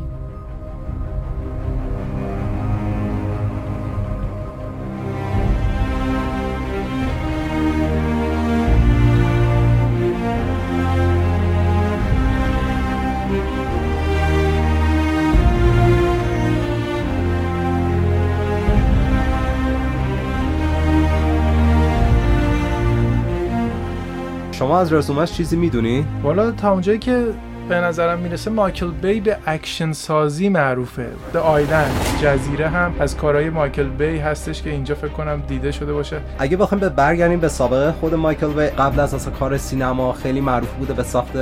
شما 24.60 24.78
از 24.78 24.92
رزومش 24.92 25.32
چیزی 25.32 25.56
می‌دونی؟ 25.56 26.04
والا 26.22 26.50
تا 26.50 26.72
اونجایی 26.72 26.98
که 26.98 27.26
به 27.70 27.76
نظرم 27.76 28.18
می‌رسه 28.18 28.50
مایکل 28.50 28.90
بی 28.90 29.20
به 29.20 29.36
اکشن 29.46 29.92
سازی 29.92 30.48
معروفه. 30.48 31.06
The 31.32 31.38
Island 31.38 31.92
جزیره 32.22 32.68
هم 32.68 32.94
از 33.00 33.16
کارهای 33.16 33.50
مایکل 33.50 33.88
بی 33.88 34.18
هستش 34.18 34.62
که 34.62 34.70
اینجا 34.70 34.94
فکر 34.94 35.08
کنم 35.08 35.42
دیده 35.48 35.72
شده 35.72 35.92
باشه. 35.92 36.20
اگه 36.38 36.56
بخوایم 36.56 36.80
به 36.80 36.88
برگردیم 36.88 37.40
به 37.40 37.48
سابقه 37.48 37.92
خود 37.92 38.14
مایکل 38.14 38.52
بی 38.52 38.66
قبل 38.66 39.00
از 39.00 39.14
اصلا 39.14 39.32
کار 39.32 39.58
سینما 39.58 40.12
خیلی 40.12 40.40
معروف 40.40 40.72
بوده 40.72 40.92
به 40.92 41.02
ساخت 41.02 41.32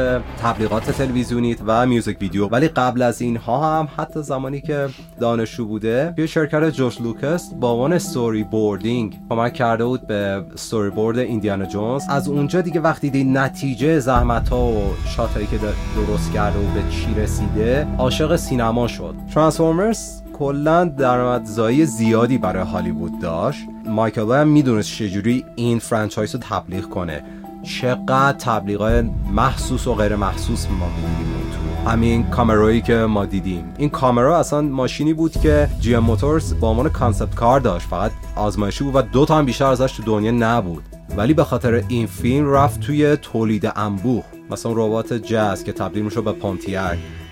تبلیغات 0.42 0.90
تلویزیونی 0.90 1.56
و 1.66 1.86
music 1.86 2.20
video. 2.20 2.46
ولی 2.46 2.68
قبل 2.68 3.02
از 3.02 3.22
اینها 3.22 3.78
هم 3.78 3.88
حتی 3.96 4.22
زمانی 4.22 4.60
که 4.60 4.88
دانشجو 5.20 5.66
بوده 5.66 6.12
توی 6.16 6.28
شرکت 6.28 6.70
جورج 6.70 7.02
لوکاس 7.02 7.50
با 7.60 7.72
عنوان 7.72 7.92
storyboarding 7.92 9.18
کمک 9.30 9.54
کرده 9.54 9.84
بود 9.84 10.06
به 10.06 10.44
استوری 10.54 10.90
بورد 10.90 11.18
ایندیانا 11.18 11.64
جونز. 11.64 12.02
از 12.08 12.28
اونجا 12.28 12.60
دیگه 12.60 12.80
وقتی 12.80 13.10
دید 13.10 13.38
نتیجه 13.38 13.98
زحمت 13.98 14.48
ها 14.48 14.66
و 14.66 14.94
شاتایی 15.16 15.46
که 15.46 15.58
درست 15.96 16.17
درست 16.18 16.32
کرده 16.32 16.58
و 16.58 16.62
به 16.62 16.82
چی 16.90 17.14
رسیده 17.14 17.86
عاشق 17.98 18.36
سینما 18.36 18.88
شد. 18.88 19.14
ترانسفورمرز 19.34 20.22
کلا 20.38 20.84
درآمدزایی 20.84 21.86
زیادی 21.86 22.38
برای 22.38 22.62
هالیوود 22.62 23.20
داشت. 23.20 23.60
مایکل 23.86 24.32
هم 24.32 24.48
می‌دونست 24.48 24.88
چجوری 24.88 25.44
این 25.56 25.78
franchise 25.78 26.34
رو 26.34 26.40
تبلیغ 26.40 26.88
کنه. 26.88 27.22
چقدر 27.62 28.32
تبلیغات 28.32 29.04
محسوس 29.32 29.86
و 29.86 29.94
غیر 29.94 30.16
محسوس 30.16 30.66
ما 30.66 30.86
می‌دیدیم 30.86 31.50
تو. 31.84 31.90
همین 31.90 32.24
کامرایی 32.24 32.80
که 32.80 32.94
ما 32.94 33.24
دیدیم. 33.24 33.64
این 33.78 33.88
کامرا 33.88 34.38
اصلا 34.38 34.60
ماشینی 34.60 35.12
بود 35.12 35.32
که 35.32 35.68
جی 35.80 35.96
موتورز 35.96 36.60
با 36.60 36.70
عنوان 36.70 36.88
concept 36.88 37.34
car 37.34 37.60
داشت. 37.60 37.86
فقط 37.86 38.10
آزمایشی 38.36 38.84
بود 38.84 38.96
و 38.96 39.02
دو 39.02 39.24
تا 39.24 39.38
هم 39.38 39.44
بیشتر 39.44 39.66
ازش 39.66 39.92
تو 39.92 40.02
دنیا 40.02 40.30
نبود. 40.30 40.82
ولی 41.16 41.34
به 41.34 41.44
خاطر 41.44 41.82
این 41.88 42.06
فیلم 42.06 42.50
رفت 42.50 42.80
توی 42.80 43.16
تولید 43.16 43.72
انبوه. 43.76 44.24
مثلا 44.50 44.72
ربات 44.74 45.12
جاز 45.12 45.64
که 45.64 45.72
تبدیل 45.72 46.02
میشه 46.02 46.20
به 46.20 46.32
پونتیاک 46.32 46.78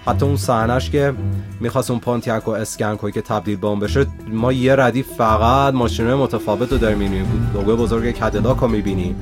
حتی 0.06 0.26
اون 0.26 0.36
صحنه‌ش 0.36 0.90
که 0.90 1.14
می‌خواست 1.60 1.90
اون 1.90 2.00
پونتیاک 2.00 2.42
رو 2.46 2.52
اسکن 2.52 2.96
کنه 2.96 3.12
که 3.12 3.22
تبدیل 3.22 3.56
به 3.56 3.66
اون 3.66 3.80
بشه 3.80 4.06
ما 4.28 4.52
یه 4.52 4.76
ردیف 4.76 5.12
فقط 5.12 5.74
ماشینه 5.74 6.14
متفاوت 6.14 6.72
رو 6.72 6.78
داریم 6.78 6.98
می‌بینیم. 6.98 7.50
لوگو 7.54 7.76
بزرگ 7.76 8.10
کادیلاک 8.10 8.58
رو 8.58 8.68
می‌بینیم. 8.68 9.16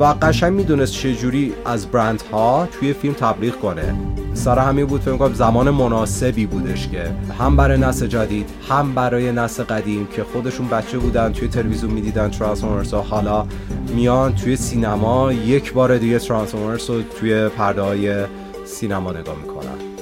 و 0.00 0.04
قشنگ 0.04 0.52
می‌دونست 0.52 0.92
چجوری 0.92 1.54
از 1.64 1.86
برند 1.86 2.22
ها 2.32 2.68
توی 2.72 2.92
فیلم 2.92 3.14
تبلیغ 3.14 3.54
کنه. 3.54 3.94
سر 4.34 4.58
همین 4.58 4.86
بود 4.86 5.00
فکر 5.00 5.16
کنم 5.16 5.34
زمان 5.34 5.70
مناسبی 5.70 6.46
بودش 6.46 6.88
که 6.88 7.10
هم 7.38 7.56
برای 7.56 7.78
نسل 7.78 8.06
جدید 8.06 8.50
هم 8.68 8.94
برای 8.94 9.32
نسل 9.32 9.62
قدیم 9.62 10.06
که 10.06 10.24
خودشون 10.24 10.68
بچه 10.68 10.98
بودن 10.98 11.32
توی 11.32 11.48
تلویزیون 11.48 11.92
می‌دیدن 11.92 12.30
ترانسفورمرز 12.30 12.94
حالا 12.94 13.46
میان 13.94 14.34
توی 14.34 14.56
سینما 14.56 15.32
یک 15.32 15.72
بار 15.72 15.98
دیگه 15.98 16.18
ترانسفورمرز 16.18 16.90
رو 16.90 17.02
توی 17.02 17.48
پرده 17.48 17.82
های 17.82 18.24
سینما 18.64 19.12
نگاه 19.12 19.36
می‌کنن. 19.36 19.57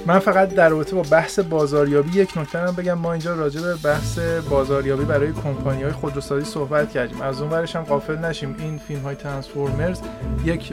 من 0.07 0.19
فقط 0.19 0.55
در 0.55 0.69
رابطه 0.69 0.97
با 0.97 1.03
بحث 1.11 1.39
بازاریابی 1.39 2.11
یک 2.11 2.39
نکته 2.39 2.59
هم 2.59 2.75
بگم. 2.75 2.95
ما 2.95 3.13
اینجا 3.13 3.35
راجع 3.35 3.61
به 3.61 3.75
بحث 3.75 4.19
بازاریابی 4.51 5.05
برای 5.05 5.33
کمپانی 5.33 5.83
های 5.83 5.93
خودروسازی 5.93 6.45
صحبت 6.45 6.91
کردیم. 6.91 7.21
از 7.21 7.41
اون 7.41 7.51
ورش 7.51 7.77
هم 7.77 7.83
غافل 7.83 8.19
نشیم. 8.19 8.57
این 8.59 8.79
فیلم 8.79 9.03
های 9.03 9.15
ترانسفورمرز 9.15 10.01
یک 10.45 10.73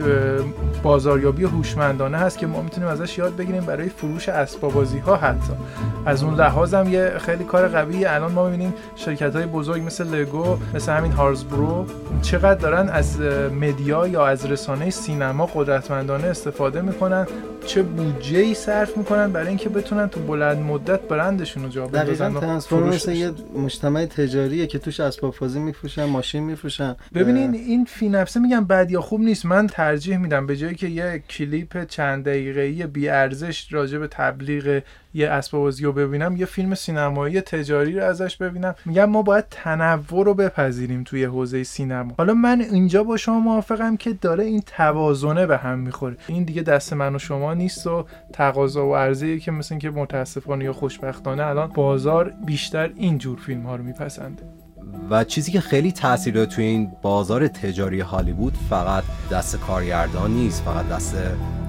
بازاریابی 0.82 1.44
هوشمندانه 1.44 2.18
هست 2.18 2.38
که 2.38 2.46
ما 2.46 2.62
می‌تونیم 2.62 2.88
ازش 2.88 3.18
یاد 3.18 3.36
بگیریم 3.36 3.64
برای 3.64 3.88
فروش 3.88 4.28
اسباب 4.28 4.72
بازی 4.72 4.98
ها 4.98 5.16
حتی. 5.16 5.52
از 6.06 6.22
اون 6.22 6.34
لحاظ 6.34 6.74
هم 6.74 6.92
یه 6.92 7.12
خیلی 7.18 7.44
کار 7.44 7.68
قوی 7.68 8.04
الان 8.04 8.32
ما 8.32 8.44
می‌بینیم 8.44 8.74
شرکت 8.96 9.36
های 9.36 9.46
بزرگ 9.46 9.82
مثل 9.86 10.06
لگو 10.06 10.56
مثل 10.74 10.92
همین 10.92 11.12
هارزبرو 11.12 11.86
چقدر 12.22 12.54
دارن 12.60 12.88
از 12.88 13.20
media 13.60 14.08
یا 14.08 14.26
از 14.26 14.46
رسانه 14.46 14.90
سینما 14.90 15.46
قدرتمندانه 15.46 16.26
استفاده 16.26 16.80
می‌کنن. 16.80 17.26
چه 17.66 17.82
بودجه 17.82 18.38
ای 18.38 18.54
صرف 18.54 18.96
می‌کنن 18.96 19.32
برای 19.32 19.48
اینکه 19.48 19.68
بتونن 19.68 20.08
تو 20.08 20.20
بلند 20.20 20.58
مدت 20.58 21.00
برندشون 21.00 21.62
رو 21.62 21.68
جا 21.68 21.86
بندازن 21.86 22.34
ترانسفورمرز 22.34 23.08
یه 23.08 23.30
مجتمع 23.56 24.06
تجاریه 24.06 24.66
که 24.66 24.78
توش 24.78 25.00
اسباب 25.00 25.34
بازی 25.40 25.58
میفروشن 25.58 26.04
ماشین 26.04 26.42
میفروشن. 26.42 26.96
ببینین 27.14 27.54
این 27.54 27.84
فی 27.84 28.08
نفسه 28.08 28.40
میگم 28.40 28.64
بد 28.64 28.90
یا 28.90 29.00
خوب 29.00 29.20
نیست. 29.20 29.46
من 29.46 29.66
ترجیح 29.66 30.16
میدم 30.16 30.46
به 30.46 30.56
جایی 30.56 30.74
که 30.74 30.86
یه 30.86 31.22
کلیپ 31.30 31.84
چند 31.84 32.24
دقیقه‌ای 32.24 32.86
بی 32.86 33.08
ارزش 33.08 33.72
راجع 33.72 33.98
به 33.98 34.06
تبلیغ 34.06 34.80
یه 35.14 35.30
اسباب 35.30 35.72
رو 35.82 35.92
ببینم 35.92 36.36
یه 36.36 36.46
فیلم 36.46 36.74
سینمایی 36.74 37.40
تجاری 37.40 37.98
رو 37.98 38.04
ازش 38.04 38.36
ببینم. 38.36 38.74
میگم 38.84 39.04
ما 39.04 39.22
باید 39.22 39.44
تنوع 39.50 40.24
رو 40.24 40.34
بپذیریم 40.34 41.02
توی 41.04 41.24
حوزه 41.24 41.62
سینما. 41.62 42.14
حالا 42.18 42.34
من 42.34 42.60
اینجا 42.60 43.04
با 43.04 43.16
شما 43.16 43.40
موافقم 43.40 43.96
که 43.96 44.12
داره 44.12 44.44
این 44.44 44.62
توازنه 44.66 45.46
به 45.46 45.56
هم 45.56 45.78
می‌خوره. 45.78 46.16
این 46.26 46.44
دیگه 46.44 46.62
دست 46.62 46.92
من 46.92 47.14
و 47.14 47.18
شما 47.18 47.54
نیست 47.54 47.86
و 47.86 48.06
تقاضا 48.32 48.86
و 48.86 48.96
عرضه 48.96 49.38
که 49.38 49.50
مثل 49.50 49.78
که 49.78 49.90
متاسفانه 49.90 50.64
یا 50.64 50.72
خوشبختانه 50.72 51.46
الان 51.46 51.68
بازار 51.68 52.32
بیشتر 52.46 52.90
این 52.96 53.18
جور 53.18 53.38
فیلم 53.38 53.62
ها 53.62 53.76
رو 53.76 53.84
میپسنده. 53.84 54.42
و 55.10 55.24
چیزی 55.24 55.52
که 55.52 55.60
خیلی 55.60 55.92
تاثیر 55.92 56.34
داره 56.34 56.46
توی 56.46 56.64
این 56.64 56.92
بازار 57.02 57.48
تجاری 57.48 58.00
هالیوود 58.00 58.58
فقط 58.70 59.04
دست 59.32 59.56
کارگردان 59.56 60.30
نیست 60.30 60.62
فقط 60.62 60.88
دست 60.88 61.16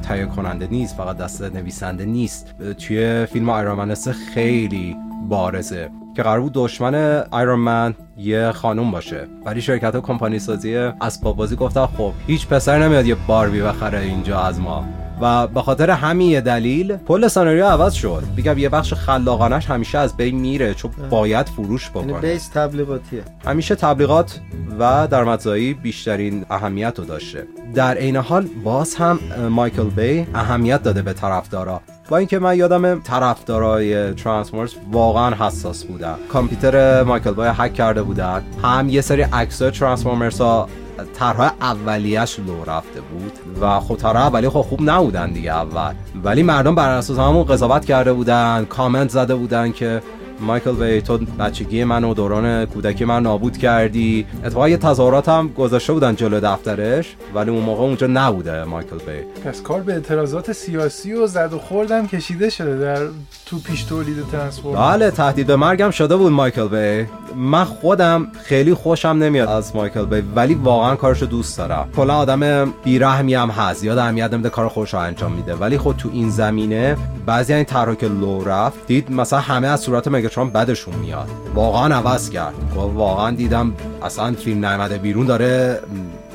تهیه 0.03 0.25
کننده 0.25 0.67
نیست 0.67 0.95
فقط 0.95 1.17
دست 1.17 1.41
نویسنده 1.41 2.05
نیست. 2.05 2.55
توی 2.77 3.25
فیلم 3.25 3.49
آیرامنس 3.49 4.07
خیلی 4.07 4.95
بارزه 5.29 5.89
که 6.15 6.23
قرار 6.23 6.41
بود 6.41 6.51
دشمن 6.53 7.23
آیرون 7.31 7.59
من 7.59 7.95
یه 8.17 8.51
خانوم 8.51 8.91
باشه. 8.91 9.27
ولی 9.45 9.61
شرکت 9.61 9.95
ها 9.95 10.01
کمپانی 10.01 10.39
سازی 10.39 10.75
اسباب 10.75 11.35
بازی 11.35 11.55
گفتن 11.55 11.85
خب 11.85 12.11
هیچ 12.27 12.47
پسر 12.47 12.83
نمیاد 12.83 13.05
یه 13.05 13.15
باربی 13.27 13.61
بخره 13.61 13.99
اینجا 13.99 14.39
از 14.39 14.59
ما. 14.59 14.85
و 15.21 15.47
به 15.47 15.61
خاطر 15.61 15.89
همین 15.89 16.39
دلیل 16.39 16.97
کل 16.97 17.27
سناریو 17.27 17.65
عوض 17.65 17.93
شد. 17.93 18.23
میگم 18.35 18.57
یه 18.57 18.69
بخش 18.69 18.93
خلاقانش 18.93 19.65
همیشه 19.65 19.97
از 19.97 20.17
بین 20.17 20.35
میره 20.39 20.73
چون 20.73 20.91
باید 21.09 21.49
فروش 21.49 21.91
یعنی 21.95 22.13
بکنه. 22.13 22.33
بیس 22.33 22.47
تبلیغاتیه. 22.47 23.23
همیشه 23.45 23.75
تبلیغات 23.75 24.39
و 24.79 25.07
درآمدزایی 25.07 25.73
بیشترین 25.73 26.45
اهمیت 26.49 26.99
رو 26.99 27.05
داشته. 27.05 27.47
در 27.75 27.97
عین 27.97 28.15
حال 28.15 28.47
باز 28.63 28.95
هم 28.95 29.19
مایکل 29.49 29.89
بی 29.89 30.27
اهمیت 30.33 30.83
داده 30.83 31.01
به 31.01 31.13
طرفدارا. 31.13 31.81
با 32.09 32.17
اینکه 32.17 32.39
من 32.39 32.57
یادم 32.57 33.01
طرفدارای 33.01 34.13
ترانسفورمرز 34.13 34.73
واقعا 34.91 35.35
حساس 35.35 35.83
بودن. 35.83 36.15
کامپیوتر 36.29 37.03
مایکل 37.03 37.31
بای 37.31 37.51
هک 37.53 37.73
کرده 37.73 38.03
بودن. 38.03 38.43
هم 38.63 38.89
یه 38.89 39.01
سری 39.01 39.21
عکسای 39.21 39.71
ترانسفورمرز 39.71 40.41
ها 40.41 40.69
طرح 41.13 41.53
اولیش 41.61 42.39
لو 42.39 42.63
رفته 42.63 43.01
بود 43.01 43.31
و 43.61 43.79
خب 43.79 43.95
طرح 43.95 44.21
اولی 44.21 44.49
خب 44.49 44.61
خوب 44.61 44.79
نبودن 44.81 45.31
دیگه 45.31 45.51
اول. 45.55 45.93
ولی 46.23 46.43
مردم 46.43 46.75
بر 46.75 46.89
اساس 46.89 47.19
همون 47.19 47.43
قضاوت 47.43 47.85
کرده 47.85 48.13
بودن 48.13 48.65
کامنت 48.69 49.09
زده 49.09 49.35
بودن 49.35 49.71
که 49.71 50.01
مایکل 50.39 50.71
بی 50.71 51.01
تو 51.01 51.17
بچگی 51.17 51.83
من 51.83 52.03
و 52.03 52.13
دوران 52.13 52.65
کودکی 52.65 53.05
من 53.05 53.23
نابود 53.23 53.57
کردی. 53.57 54.25
اتفاقا 54.45 54.69
یه 54.69 54.77
تظاهرات 54.77 55.29
هم 55.29 55.47
گذاشته 55.47 55.93
بودن 55.93 56.15
جلو 56.15 56.39
دفترش 56.39 57.15
ولی 57.35 57.49
اون 57.49 57.63
موقع 57.63 57.83
اونجا 57.83 58.07
نبوده 58.07 58.63
مایکل 58.63 58.97
بی 58.97 59.41
پس 59.49 59.61
کار 59.61 59.81
به 59.81 59.93
اعتراضات 59.93 60.51
سیاسی 60.51 61.13
و 61.13 61.27
زد 61.27 61.53
و 61.53 61.57
خوردم 61.57 62.07
کشیده 62.07 62.49
شده 62.49 62.79
در 62.79 63.07
تو 63.45 63.59
پیش 63.59 63.83
تولید 63.83 64.17
ترانسفورمر 64.31 64.91
بله 64.91 65.11
تهدید 65.11 65.47
به 65.47 65.55
مرگم 65.55 65.91
شده 65.91 66.15
بود 66.15 66.31
مایکل 66.31 66.67
بی 66.67 67.05
من 67.35 67.63
خودم 67.63 68.27
خیلی 68.43 68.73
خوشم 68.73 69.07
نمیاد 69.07 69.49
از 69.49 69.75
مایکل 69.75 70.05
بی 70.05 70.23
ولی 70.35 70.53
واقعا 70.53 70.95
کارشو 70.95 71.25
دوست 71.25 71.57
دارم. 71.57 71.89
کلا 71.95 72.15
آدم 72.17 72.73
بیرحمی 72.83 73.33
هم 73.33 73.49
هست 73.49 73.83
یاد 73.83 73.97
اهمیت 73.97 74.33
نمیده 74.33 74.49
کار 74.49 74.67
خودش 74.67 74.93
رو 74.93 74.99
انجام 74.99 75.31
میده. 75.31 75.55
ولی 75.55 75.77
خود 75.77 75.95
تو 75.95 76.09
این 76.13 76.29
زمینه 76.29 76.97
بعضی 77.25 77.53
این 77.53 77.63
طرح 77.63 77.95
که 77.95 78.07
لو 78.07 78.43
رفت 78.43 78.87
دید 78.87 79.11
مثلا 79.11 79.39
همه 79.39 79.67
از 79.67 79.79
صورت 79.79 80.07
مگاترون 80.25 80.49
بدشون 80.49 80.95
میاد. 80.95 81.27
واقعا 81.55 81.95
عوض 81.95 82.29
کرد. 82.29 82.53
واقعا 82.75 83.31
دیدم 83.35 83.73
اصلا 84.01 84.33
فیلم 84.33 84.65
نیامده 84.65 84.97
بیرون 84.97 85.25
داره 85.25 85.79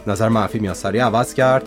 نظر 0.07 0.29
منفی 0.29 0.59
میاد. 0.59 0.75
سریع 0.75 1.05
عوض 1.05 1.35
کرد. 1.35 1.63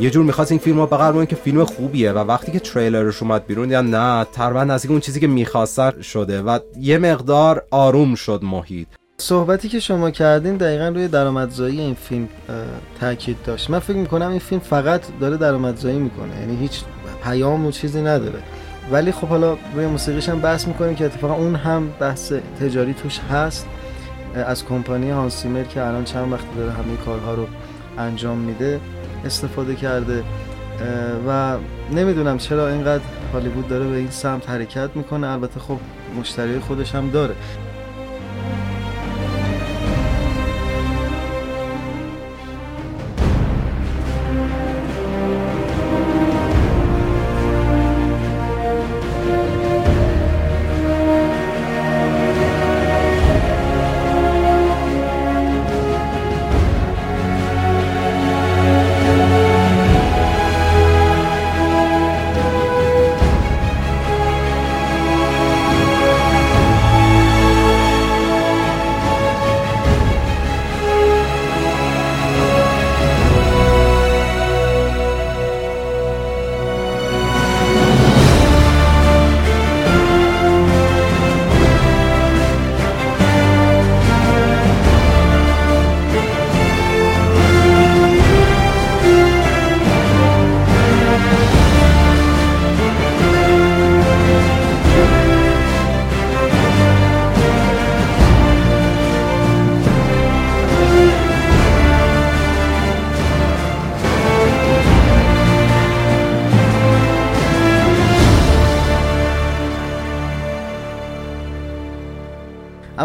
یه 0.00 0.10
جور 0.10 0.24
می‌خواست 0.24 0.52
این 0.52 0.60
فیلم 0.60 0.76
رو 0.76 0.86
بقربونه 0.86 1.26
که 1.26 1.36
فیلم 1.36 1.64
خوبیه 1.64 2.12
و 2.12 2.18
وقتی 2.18 2.52
که 2.52 2.60
تریلرش 2.60 3.22
اومد 3.22 3.46
بیرون 3.46 3.64
دیدن 3.68 3.86
نه 3.86 4.24
تقریبا 4.32 4.64
نزدیک 4.64 4.90
اون 4.90 5.00
چیزی 5.00 5.20
که 5.20 5.26
می‌خواستن 5.26 6.00
شده 6.02 6.42
و 6.42 6.58
یه 6.80 6.98
مقدار 6.98 7.62
آروم 7.70 8.14
شد 8.14 8.40
محیط. 8.42 8.88
صحبتی 9.18 9.68
که 9.68 9.80
شما 9.80 10.10
کردین 10.10 10.56
دقیقا 10.56 10.88
روی 10.88 11.08
درآمدزایی 11.08 11.80
این 11.80 11.94
فیلم 11.94 12.28
تاکید 13.00 13.36
داشت. 13.46 13.70
من 13.70 13.78
فکر 13.78 13.96
می‌کنم 13.96 14.30
این 14.30 14.38
فیلم 14.38 14.60
فقط 14.60 15.00
داره 15.20 15.36
درآمدزایی 15.36 15.98
می‌کنه. 15.98 16.40
یعنی 16.40 16.56
هیچ 16.56 16.80
پیام 17.24 17.66
و 17.66 17.70
چیزی 17.70 18.02
نداره. 18.02 18.38
ولی 18.90 19.12
خب 19.12 19.26
حالا 19.26 19.56
روی 19.74 19.86
موسیقیش 19.86 20.28
هم 20.28 20.40
بحث 20.40 20.68
می‌کنیم 20.68 20.94
که 20.94 21.04
اتفاقا 21.04 21.34
اون 21.34 21.54
هم 21.54 21.90
بحث 22.00 22.32
تجاری 22.60 22.94
توش 22.94 23.18
هست. 23.18 23.66
از 24.34 24.64
کمپانی 24.64 25.10
هانسیمر 25.10 25.62
که 25.62 25.82
الان 25.82 26.04
چند 26.04 26.32
وقت 26.32 26.56
داره 26.56 26.72
همه 26.72 26.96
کارها 27.04 27.34
رو 27.34 27.46
انجام 27.98 28.38
میده 28.38 28.80
استفاده 29.24 29.74
کرده. 29.74 30.22
و 31.28 31.56
نمی‌دونم 31.92 32.38
چرا 32.38 32.68
اینقدر 32.68 33.02
هالیوود 33.32 33.68
داره 33.68 33.86
به 33.86 33.96
این 33.96 34.10
سمت 34.10 34.50
حرکت 34.50 34.90
می‌کنه. 34.94 35.26
البته 35.26 35.60
خب 35.60 35.78
مشتری 36.20 36.58
خودش 36.58 36.94
هم 36.94 37.10
داره. 37.10 37.34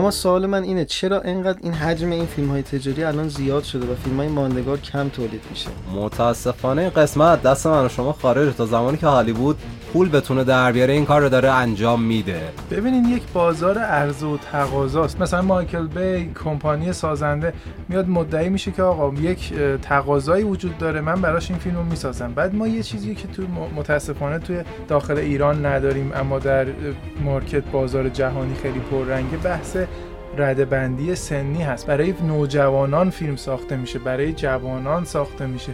اما 0.06 0.12
سوال 0.12 0.46
من 0.46 0.63
اینه 0.63 0.86
چرا 0.86 1.22
اینقدر 1.22 1.60
این 1.63 1.74
حجم 1.74 2.12
این 2.12 2.26
فیلم 2.26 2.50
های 2.50 2.62
تجاری 2.62 3.04
الان 3.04 3.30
زیاد 3.30 3.63
شده 3.63 3.91
و 3.91 3.96
فیلم 3.96 4.18
های 4.18 4.28
ماندگار 4.28 4.78
کم 4.78 5.10
تولید 5.10 5.41
میشه؟ 5.50 5.68
متاسفانه 5.96 6.82
این 6.82 6.89
قسمت 6.89 7.41
دست 7.41 7.68
من 7.68 7.86
و 7.86 7.89
شما 7.89 8.13
خارج 8.13 8.56
تا 8.56 8.65
زمانی 8.65 8.98
که 8.98 9.08
هالیوود 9.08 9.58
پول 9.95 10.10
بتونه 10.10 10.43
در 10.43 10.71
بیاره 10.71 10.93
این 10.93 11.05
کار 11.05 11.21
رو 11.21 11.29
داره 11.29 11.49
انجام 11.49 12.01
میده. 12.01 12.41
ببینین 12.71 13.05
یک 13.05 13.23
بازار 13.34 13.77
عرضه 13.77 14.25
و 14.25 14.38
تقاضاست 14.38 15.21
مثلا 15.21 15.41
مایکل 15.41 15.88
بی 15.88 16.31
کمپانی 16.43 16.93
سازنده 16.93 17.53
میاد 17.89 18.10
مدعی 18.10 18.49
میشه 18.49 18.71
که 18.71 18.84
آقا 18.84 19.13
یک 19.21 19.53
تقاضایی 19.81 20.43
وجود 20.43 20.77
داره 20.77 21.01
من 21.01 21.21
براش 21.21 21.49
این 21.49 21.60
فیلم 21.60 21.75
رو 21.75 21.84
می‌سازم. 21.84 22.34
بعد 22.34 22.55
ما 22.55 22.67
یه 22.67 22.84
چیزی 22.84 23.15
که 23.15 23.27
تو 23.27 23.43
متاسفانه 23.75 24.39
توی 24.39 24.62
داخل 24.88 25.17
ایران 25.17 25.65
نداریم 25.65 26.12
اما 26.15 26.39
در 26.39 26.65
مارکت 27.23 27.63
بازار 27.63 28.10
جهانی 28.10 28.55
خیلی 28.55 28.79
پررنگه 28.79 29.38
بحث 29.38 29.77
رده 30.38 30.65
بندی 30.65 31.15
سنی 31.15 31.63
هست. 31.63 31.88
برای 31.88 32.13
نوجوانان 32.27 33.10
فیلم 33.10 33.36
ساخته 33.36 33.75
میشه 33.75 33.99
برای 33.99 34.34
جوانان 34.34 35.06
ساخته 35.06 35.46
میشه. 35.46 35.71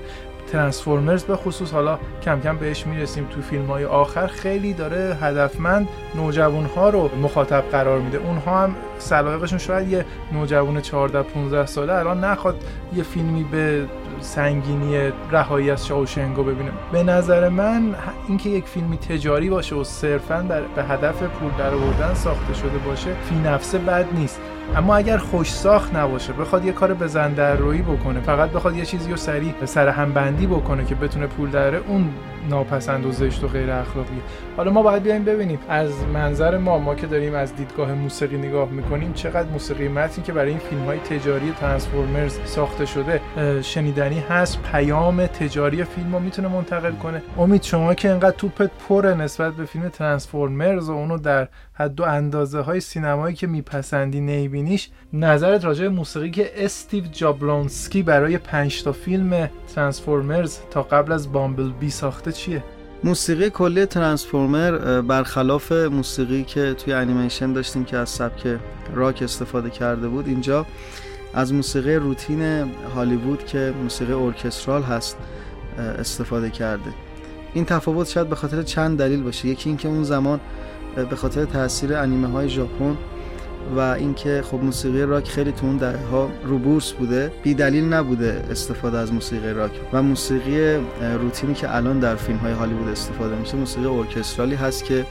ترانسفورمرز 0.51 1.23
به 1.23 1.35
خصوص 1.35 1.73
حالا 1.73 1.99
کم 2.23 2.41
کم 2.41 2.57
بهش 2.57 2.87
می‌رسیم 2.87 3.27
تو 3.29 3.41
فیلم 3.41 3.65
های 3.65 3.85
آخر 3.85 4.27
خیلی 4.27 4.73
داره 4.73 5.17
هدفمند 5.21 5.87
نوجوان 6.15 6.65
ها 6.65 6.89
رو 6.89 7.09
مخاطب 7.21 7.63
قرار 7.71 7.99
میده. 7.99 8.17
اونها 8.17 8.63
هم 8.63 8.75
سلایقشون 8.99 9.57
شاید 9.57 9.89
یه 9.89 10.05
نوجوان 10.31 10.81
14 10.81 11.23
15 11.23 11.65
ساله 11.65 11.93
الان 11.93 12.23
نخواد 12.23 12.63
یه 12.95 13.03
فیلمی 13.03 13.43
به 13.43 13.85
سنگینی 14.19 15.11
رهایی 15.31 15.71
از 15.71 15.87
شاوشنگو 15.87 16.43
ببینه. 16.43 16.71
به 16.91 17.03
نظر 17.03 17.49
من 17.49 17.95
اینکه 18.27 18.49
یک 18.49 18.65
فیلمی 18.65 18.97
تجاری 18.97 19.49
باشه 19.49 19.75
و 19.75 19.83
صرفا 19.83 20.45
به 20.75 20.83
هدف 20.83 21.23
پول 21.23 21.51
درآوردن 21.57 22.13
ساخته 22.13 22.53
شده 22.53 22.77
باشه 22.85 23.13
فی 23.29 23.35
نفسه 23.35 23.77
بد 23.77 24.05
نیست. 24.13 24.39
اما 24.75 24.95
اگر 24.95 25.17
خوش 25.17 25.53
ساخت 25.53 25.95
نباشه 25.95 26.33
بخواد 26.33 26.65
یه 26.65 26.71
کار 26.71 26.93
بزن 26.93 27.33
در 27.33 27.55
روی 27.55 27.81
بکنه 27.81 28.19
فقط 28.19 28.49
بخواد 28.49 28.75
یه 28.75 28.85
چیزی 28.85 29.11
رو 29.11 29.17
سریع 29.17 29.53
سر 29.65 29.87
هم 29.87 30.13
بندی 30.13 30.47
بکنه 30.47 30.85
که 30.85 30.95
بتونه 30.95 31.27
پول 31.27 31.49
داره 31.49 31.81
اون 31.87 32.09
ناپسند 32.49 33.05
و 33.05 33.11
زشت 33.11 33.43
و 33.43 33.47
غیر 33.47 33.71
اخلاقیه 33.71 34.21
حالا 34.57 34.71
ما 34.71 34.81
باید 34.83 35.03
بیایم 35.03 35.23
ببینیم 35.23 35.59
از 35.69 35.91
منظر 36.13 36.57
ما 36.57 36.79
ما 36.79 36.95
که 36.95 37.07
داریم 37.07 37.35
از 37.35 37.55
دیدگاه 37.55 37.93
موسیقی 37.93 38.37
نگاه 38.37 38.69
می‌کنیم 38.69 39.13
چقدر 39.13 39.49
موسیقی 39.49 39.87
متنی 39.87 40.23
که 40.23 40.33
برای 40.33 40.49
این 40.49 40.59
فیلم 40.59 40.85
های 40.85 40.99
تجاری 40.99 41.53
ترانسفورمرز 41.59 42.39
ساخته 42.45 42.85
شده 42.85 43.21
شنیدنی 43.61 44.19
هست 44.19 44.59
پیام 44.71 45.25
تجاری 45.25 45.83
فیلم 45.83 46.13
رو 46.13 46.19
می‌تونه 46.19 46.47
منتقل 46.47 46.91
کنه. 46.91 47.21
امید 47.37 47.63
شما 47.63 47.93
که 47.93 48.09
انقدر 48.09 48.35
توپت 48.35 48.71
پره 48.89 49.13
نسبت 49.13 49.53
به 49.53 49.65
فیلم 49.65 49.89
ترانسفورمرز 49.89 50.89
و 50.89 50.93
اونو 50.93 51.17
در 51.17 51.47
حد 51.73 51.99
و 51.99 52.03
اندازه 52.03 52.59
های 52.59 52.79
سینمایی 52.79 53.35
که 53.35 53.47
میپسندی 53.47 54.21
نمی‌بینیش 54.51 54.89
نظرت 55.13 55.65
راجع 55.65 55.87
موسیقی 55.87 56.31
که 56.31 56.51
استیو 56.55 57.03
جابلونسکی 57.11 58.03
برای 58.03 58.37
پنج 58.37 58.83
تا 58.83 58.91
فیلم 58.91 59.49
ترانسفورمرز 59.75 60.59
تا 60.71 60.83
قبل 60.83 61.11
از 61.11 61.31
بامبل 61.31 61.71
بی 61.71 61.89
ساخته 61.89 62.31
چیه؟ 62.31 62.63
موسیقی 63.03 63.49
کلی 63.49 63.85
ترانسفورمر 63.85 65.01
برخلاف 65.01 65.71
موسیقی 65.71 66.43
که 66.43 66.73
توی 66.73 66.93
انیمیشن 66.93 67.53
داشتیم 67.53 67.85
که 67.85 67.97
از 67.97 68.09
سبک 68.09 68.59
راک 68.93 69.21
استفاده 69.21 69.69
کرده 69.69 70.07
بود 70.07 70.27
اینجا 70.27 70.65
از 71.33 71.53
موسیقی 71.53 71.95
روتین 71.95 72.71
هالیوود 72.95 73.45
که 73.45 73.73
موسیقی 73.83 74.13
ارکسترال 74.13 74.83
هست 74.83 75.17
استفاده 75.77 76.49
کرده 76.49 76.93
این 77.53 77.65
تفاوت 77.65 78.07
شاید 78.09 78.29
به 78.29 78.35
خاطر 78.35 78.63
چند 78.63 78.99
دلیل 78.99 79.23
باشه 79.23 79.47
یکی 79.47 79.69
اینکه 79.69 79.87
اون 79.87 80.03
زمان 80.03 80.39
به 81.09 81.15
خاطر 81.15 81.45
تاثیر 81.45 81.93
انیمه 81.93 82.27
های 82.27 82.49
ژاپن 82.49 82.97
و 83.75 83.79
اینکه 83.79 84.43
خب 84.51 84.63
موسیقی 84.63 85.01
راک 85.01 85.27
خیلی 85.27 85.51
تو 85.51 85.65
اون 85.65 85.77
دهه 85.77 86.05
ها 86.11 86.29
رو 86.43 86.57
بورس 86.57 86.91
بوده. 86.91 87.31
بی 87.43 87.53
دلیل 87.53 87.93
نبوده 87.93 88.43
استفاده 88.51 88.97
از 88.97 89.13
موسیقی 89.13 89.53
راک 89.53 89.71
و 89.93 90.03
موسیقی 90.03 90.79
روتینی 91.19 91.53
که 91.53 91.75
الان 91.75 91.99
در 91.99 92.15
فیلم 92.15 92.37
های 92.37 92.51
هالیوود 92.51 92.87
استفاده 92.87 93.35
میشه 93.35 93.57
موسیقی 93.57 93.85
ارکسترالی 93.85 94.55
هست 94.55 94.85
که 94.85 95.05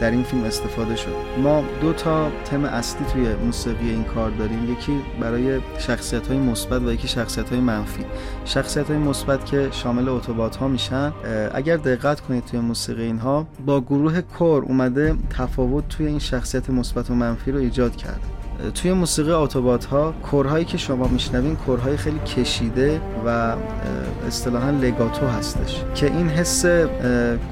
در 0.00 0.10
این 0.10 0.22
فیلم 0.22 0.44
استفاده 0.44 0.96
شد. 0.96 1.14
ما 1.42 1.64
دو 1.80 1.92
تا 1.92 2.30
تم 2.44 2.64
اصلی 2.64 3.06
توی 3.12 3.34
موسیقی 3.34 3.90
این 3.90 4.04
کار 4.04 4.30
داریم. 4.30 4.72
یکی 4.72 5.00
برای 5.20 5.60
شخصیت 5.78 6.26
های 6.26 6.38
مثبت 6.38 6.82
و 6.82 6.92
یکی 6.92 7.08
شخصیت 7.08 7.50
های 7.50 7.60
منفی. 7.60 8.04
شخصیت 8.44 8.90
های 8.90 8.98
مثبت 8.98 9.46
که 9.46 9.68
شامل 9.72 10.08
اتوبات 10.08 10.56
ها 10.56 10.68
میشن 10.68 11.12
اگر 11.54 11.76
دقت 11.76 12.20
کنید 12.20 12.44
توی 12.44 12.60
موسیقی 12.60 13.02
اینها 13.02 13.46
با 13.66 13.80
گروه 13.80 14.20
کور 14.20 14.62
اومده 14.62 15.14
تفاوت 15.30 15.88
توی 15.88 16.06
این 16.06 16.18
شخصیت 16.18 16.70
مثبت 16.70 17.10
و 17.10 17.14
منفی 17.14 17.52
رو 17.52 17.58
ایجاد 17.58 17.96
کرد 17.96 18.20
توی 18.74 18.92
موسیقی 18.92 19.32
اتوبات 19.32 19.84
ها 19.84 20.14
کورهایی 20.22 20.64
که 20.64 20.78
شما 20.78 21.08
میشنوین 21.08 21.56
کورهای 21.56 21.96
خیلی 21.96 22.18
کشیده 22.18 23.00
و 23.26 23.54
اصطلاحا 24.26 24.70
لگاتو 24.70 25.26
هستش 25.26 25.82
که 25.94 26.06
این 26.06 26.28
حس 26.28 26.66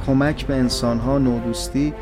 کمک 0.07 0.47
به 0.47 0.55
انسان 0.55 0.99
ها 0.99 1.18
نوع‌دوستی 1.18 1.94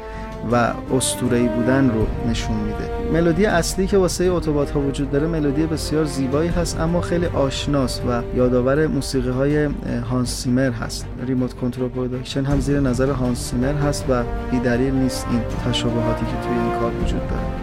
و 0.52 0.72
اسطوره‌ای 0.94 1.48
بودن 1.48 1.90
رو 1.90 2.06
نشون 2.30 2.56
میده. 2.56 3.12
ملودی 3.12 3.46
اصلی 3.46 3.86
که 3.86 3.98
واسه 3.98 4.24
اتوبات 4.24 4.70
ها 4.70 4.80
وجود 4.80 5.10
داره 5.10 5.26
ملودی 5.26 5.66
بسیار 5.66 6.04
زیبایی 6.04 6.48
هست 6.48 6.80
اما 6.80 7.00
خیلی 7.00 7.26
آشناست 7.26 8.02
و 8.08 8.22
یادآور 8.36 8.86
موسیقی 8.86 9.30
های 9.30 9.68
هانس 10.10 10.42
زیمر 10.42 10.70
هست. 10.70 11.06
ریموت 11.26 11.54
کنترل 11.54 11.88
پروداکشن 11.88 12.44
هم 12.44 12.60
زیر 12.60 12.80
نظر 12.80 13.10
هانس 13.10 13.50
زیمر 13.50 13.74
هست 13.74 14.04
و 14.08 14.22
بیدلیل 14.50 14.94
نیست 14.94 15.26
این 15.30 15.40
تشابهاتی 15.66 16.26
که 16.26 16.32
توی 16.32 16.58
این 16.58 16.80
کار 16.80 16.92
وجود 17.04 17.28
داره. 17.28 17.61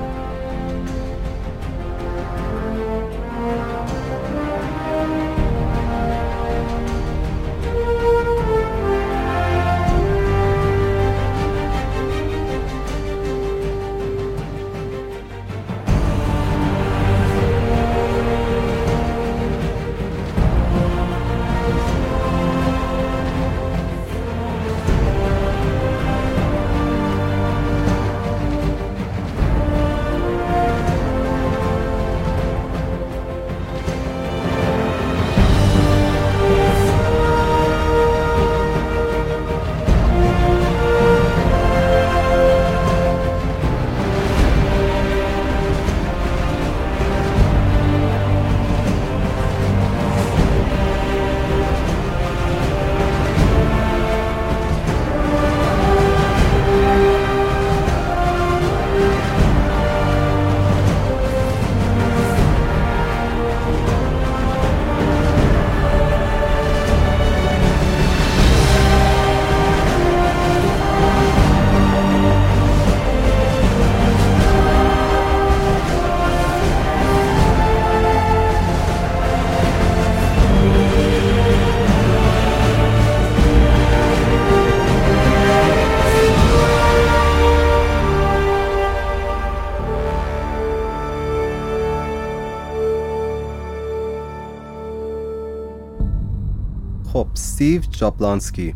استیو 97.60 97.82
جابلانسکی. 97.82 98.76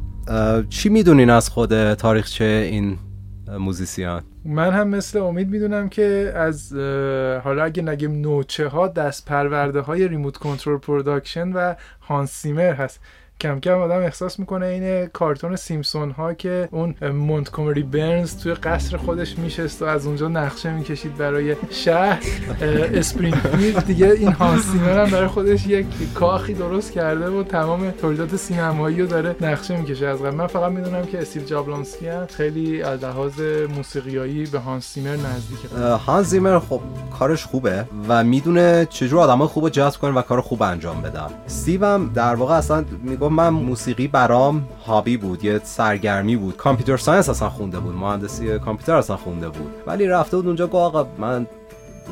چی 0.69 0.89
می‌دونین 0.89 1.29
از 1.29 1.49
خود 1.49 1.93
تاریخچه 1.93 2.67
این 2.71 2.97
موزیسیان؟ 3.59 4.23
من 4.45 4.71
هم 4.71 4.87
مثل 4.87 5.19
امید 5.19 5.49
می‌دونم 5.49 5.89
که 5.89 6.33
از 6.35 6.73
حالا 7.43 7.63
اگه 7.63 7.83
نگیم 7.83 8.11
نوچه 8.11 8.67
ها 8.67 8.87
دست 8.87 9.25
پرورده 9.25 9.81
های 9.81 10.07
ریموت 10.07 10.37
کنترل 10.37 10.77
پروداکشن 10.77 11.51
و 11.53 11.73
هانس 12.01 12.31
زیمر 12.31 12.73
هست. 12.73 12.99
کم 13.41 13.59
کم 13.59 13.77
آدم 13.77 13.99
احساس 13.99 14.39
می‌کنه 14.39 14.65
این 14.65 15.05
کارتون 15.05 15.55
سیمپسون 15.55 16.11
ها 16.11 16.33
که 16.33 16.69
اون 16.71 16.95
مونتکومری 17.01 17.83
برنز 17.83 18.37
توی 18.37 18.53
قصر 18.53 18.97
خودش 18.97 19.37
میشست 19.37 19.81
و 19.81 19.85
از 19.85 20.07
اونجا 20.07 20.27
نقشه 20.27 20.73
می‌کشید 20.73 21.17
برای 21.17 21.55
شهر. 21.69 22.23
اسپرینگفیلد 22.93 23.85
دیگه 23.85 24.07
این 24.07 24.31
هانس 24.31 24.62
زیمر 24.62 25.03
هم 25.05 25.11
برای 25.11 25.27
خودش 25.27 25.67
یک 25.67 25.85
کاخی 26.13 26.53
درست 26.53 26.91
کرده 26.91 27.29
و 27.29 27.43
تمام 27.43 27.91
تولیدات 27.91 28.35
سینمایی 28.35 29.01
رو 29.01 29.07
داره 29.07 29.35
نقشه 29.41 29.77
می‌کشه. 29.77 30.07
از 30.07 30.19
قبل 30.19 30.35
من 30.35 30.47
فقط 30.47 30.71
می‌دونم 30.71 31.05
که 31.05 31.21
استیو 31.21 31.43
جابلونسکی 31.43 32.07
هم 32.07 32.25
خیلی 32.25 32.81
از 32.81 33.03
لحاظ 33.03 33.41
موسیقیایی 33.75 34.45
به 34.45 34.59
هانس 34.59 34.83
زیمر 34.83 35.15
نزدیکه. 35.15 35.67
هانس 35.85 36.17
زیمر 36.17 36.59
خب 36.59 36.81
کارش 37.19 37.45
خوبه 37.45 37.85
و 38.07 38.23
می‌دونه 38.23 38.87
چجور 38.89 39.19
آدم 39.19 39.45
خوب 39.45 39.69
جذب 39.69 39.99
کنه 39.99 40.11
و 40.11 40.21
کار 40.21 40.41
خوب 40.41 40.61
انجام 40.61 41.01
بدن. 41.01 41.27
استیو 41.45 41.85
هم 41.85 42.11
در 42.15 42.35
واقع 42.35 42.55
اصلا 42.55 42.85
میگم 43.23 43.35
من 43.35 43.49
موسیقی 43.49 44.07
برام 44.07 44.67
hobby 44.85 45.17
بود 45.17 45.45
یه 45.45 45.61
سرگرمی 45.63 46.35
بود. 46.35 46.57
computer 46.57 46.97
science 46.97 47.29
اصلا 47.29 47.49
خونده 47.49 47.79
بود. 47.79 47.95
مهندسی 47.95 48.59
کامپیوتر 48.59 48.95
اصلا 48.95 49.17
خونده 49.17 49.49
بود. 49.49 49.71
ولی 49.87 50.07
رفته 50.07 50.37
بود 50.37 50.47
اونجا 50.47 50.67
گفت 50.67 50.75
آقا 50.75 51.07
من 51.17 51.47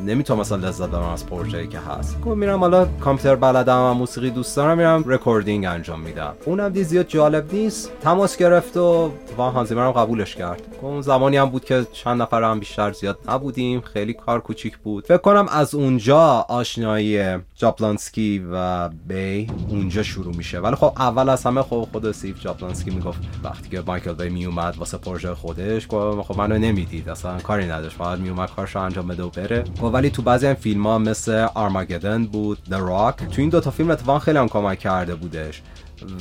نمی‌تونم 0.06 0.40
مثلا 0.40 0.68
لذت 0.68 0.88
ببرم 0.88 1.08
از 1.08 1.26
پروژه‌ای 1.26 1.68
که 1.68 1.78
هست. 1.78 2.20
گفت 2.20 2.36
میرم 2.36 2.60
حالا 2.60 2.84
کامپیوتر 2.84 3.36
بلدم 3.36 3.78
و 3.78 3.94
موسیقی 3.94 4.30
دوست 4.30 4.56
دارم 4.56 4.78
میرم 4.78 5.04
recording 5.06 5.64
انجام 5.64 6.00
میدم. 6.00 6.34
اونم 6.44 6.68
دید 6.68 6.86
زیاد 6.86 7.06
جالب 7.06 7.54
نیست. 7.54 7.92
تماس 8.00 8.36
گرفت 8.36 8.76
و 8.76 9.12
وان 9.36 9.52
هانس 9.52 9.67
زیمر 9.67 9.86
هم 9.86 9.92
قبولش 9.92 10.34
کرد. 10.34 10.62
اون 10.80 11.00
زمانی 11.00 11.36
هم 11.36 11.50
بود 11.50 11.64
که 11.64 11.86
چند 11.92 12.22
نفر 12.22 12.42
هم 12.42 12.60
بیشتر 12.60 12.92
زیاد 12.92 13.18
نبودیم. 13.28 13.80
خیلی 13.80 14.14
کار 14.14 14.40
کوچیک 14.40 14.78
بود. 14.78 15.04
فکر 15.04 15.16
کنم 15.16 15.46
از 15.50 15.74
اونجا 15.74 16.46
آشنایی 16.48 17.38
جابلانسکی 17.54 18.46
و 18.52 18.88
بی 18.88 19.50
اونجا 19.68 20.02
شروع 20.02 20.36
میشه. 20.36 20.58
ولی 20.58 20.76
خب 20.76 20.92
اول 20.96 21.28
از 21.28 21.44
همه 21.44 21.62
خب 21.62 21.88
خود 21.92 22.12
استیو 22.12 22.40
جابلانسکی 22.40 22.90
می‌گفت 22.90 23.18
وقتی 23.44 23.68
که 23.68 23.82
مایکل 23.86 24.12
بی 24.12 24.28
میومد 24.28 24.74
واسه 24.78 24.98
پروژه 24.98 25.34
خودش 25.34 25.86
خب 25.88 26.34
منو 26.36 26.58
نمی‌دید 26.58 27.08
اصلا 27.08 27.38
کاری 27.38 27.66
نداشت. 27.66 27.96
فقط 27.96 28.18
میومد 28.18 28.50
کارشو 28.56 28.78
انجام 28.78 29.08
بده 29.08 29.22
و 29.22 29.28
بره. 29.28 29.64
ولی 29.90 30.10
تو 30.10 30.22
بعضی 30.22 30.46
این 30.46 30.54
فیلم 30.54 30.86
ها 30.86 30.98
مثل 30.98 31.46
آرماگدن 31.54 32.24
بود 32.24 32.58
The 32.70 32.74
Rock 32.74 33.26
تو 33.30 33.40
این 33.40 33.50
دوتا 33.50 33.70
فیلم 33.70 33.90
اتفاقا 33.90 34.18
خیلی 34.18 34.38
هم 34.38 34.48
کمک 34.48 34.78
کرده 34.78 35.14
بودش. 35.14 35.62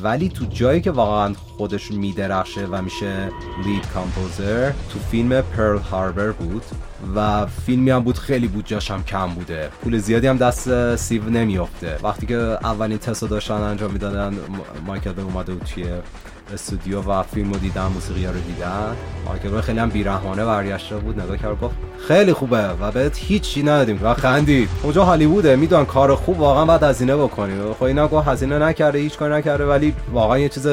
ولی 0.03 0.30
تو 0.30 0.45
جایی 0.45 0.82
که 0.82 0.91
واقعا 0.91 1.34
خودش 1.34 1.91
میدرخشه 1.91 2.66
و 2.66 2.82
میشه 2.82 3.30
lead 3.65 3.88
composer 3.88 4.71
تو 4.72 4.99
فیلم 5.12 5.41
پرل 5.41 5.78
هاربر 5.78 6.32
بود 6.32 6.64
و 7.16 7.45
فیلمی 7.45 7.91
هم 7.91 7.99
بود 7.99 8.18
خیلی 8.18 8.47
بود 8.47 8.66
جاشم 8.66 9.03
کم 9.03 9.28
بوده. 9.28 9.70
پول 9.84 9.97
زیادی 9.97 10.28
هم 10.28 10.38
دست 10.38 10.95
استیو 10.95 11.29
نمیافته. 11.30 11.99
وقتی 12.03 12.26
که 12.26 12.36
اولین 12.36 12.97
تست 12.97 13.24
داشتن 13.24 13.53
انجام 13.53 13.91
می‌دادن 13.91 14.38
مایکل 14.86 15.20
اومده 15.20 15.53
بود 15.53 15.64
توی 15.64 15.86
استودیو 16.53 17.01
و 17.01 17.23
فیلمو 17.23 17.57
دیدم 17.57 17.91
موسیقی 17.93 18.25
رو 18.25 18.39
دیدم. 18.47 18.95
مایکل 19.25 19.61
خیلی 19.61 19.79
هم 19.79 19.89
بیرحمانه 19.89 20.45
برگشته 20.45 20.95
بود 20.95 21.21
نگاه 21.21 21.37
کرد 21.37 21.59
گفت 21.59 21.75
خیلی 22.07 22.33
خوبه 22.33 22.69
و 22.81 22.91
بهت 22.91 23.17
هیچی 23.17 23.63
ندادیم 23.63 23.99
و 24.03 24.13
خندید. 24.13 24.69
اونجا 24.83 25.03
هالیووده 25.03 25.55
می‌دونن 25.55 25.85
کار 25.85 26.15
خوب 26.15 26.39
واقعا 26.39 26.65
باید 26.65 26.83
هزینه 26.83 27.15
بکنیم 27.15 27.73
خب 27.73 27.83
اینا 27.83 28.07
گفت 28.07 28.27
هزینه 28.27 28.59
نکرده 28.59 28.99
هیچ 28.99 29.17
کاری 29.17 29.33
نکرده 29.33 29.65
ولی 29.65 29.93
واقعا 30.13 30.39
یه 30.39 30.49
چیز 30.49 30.67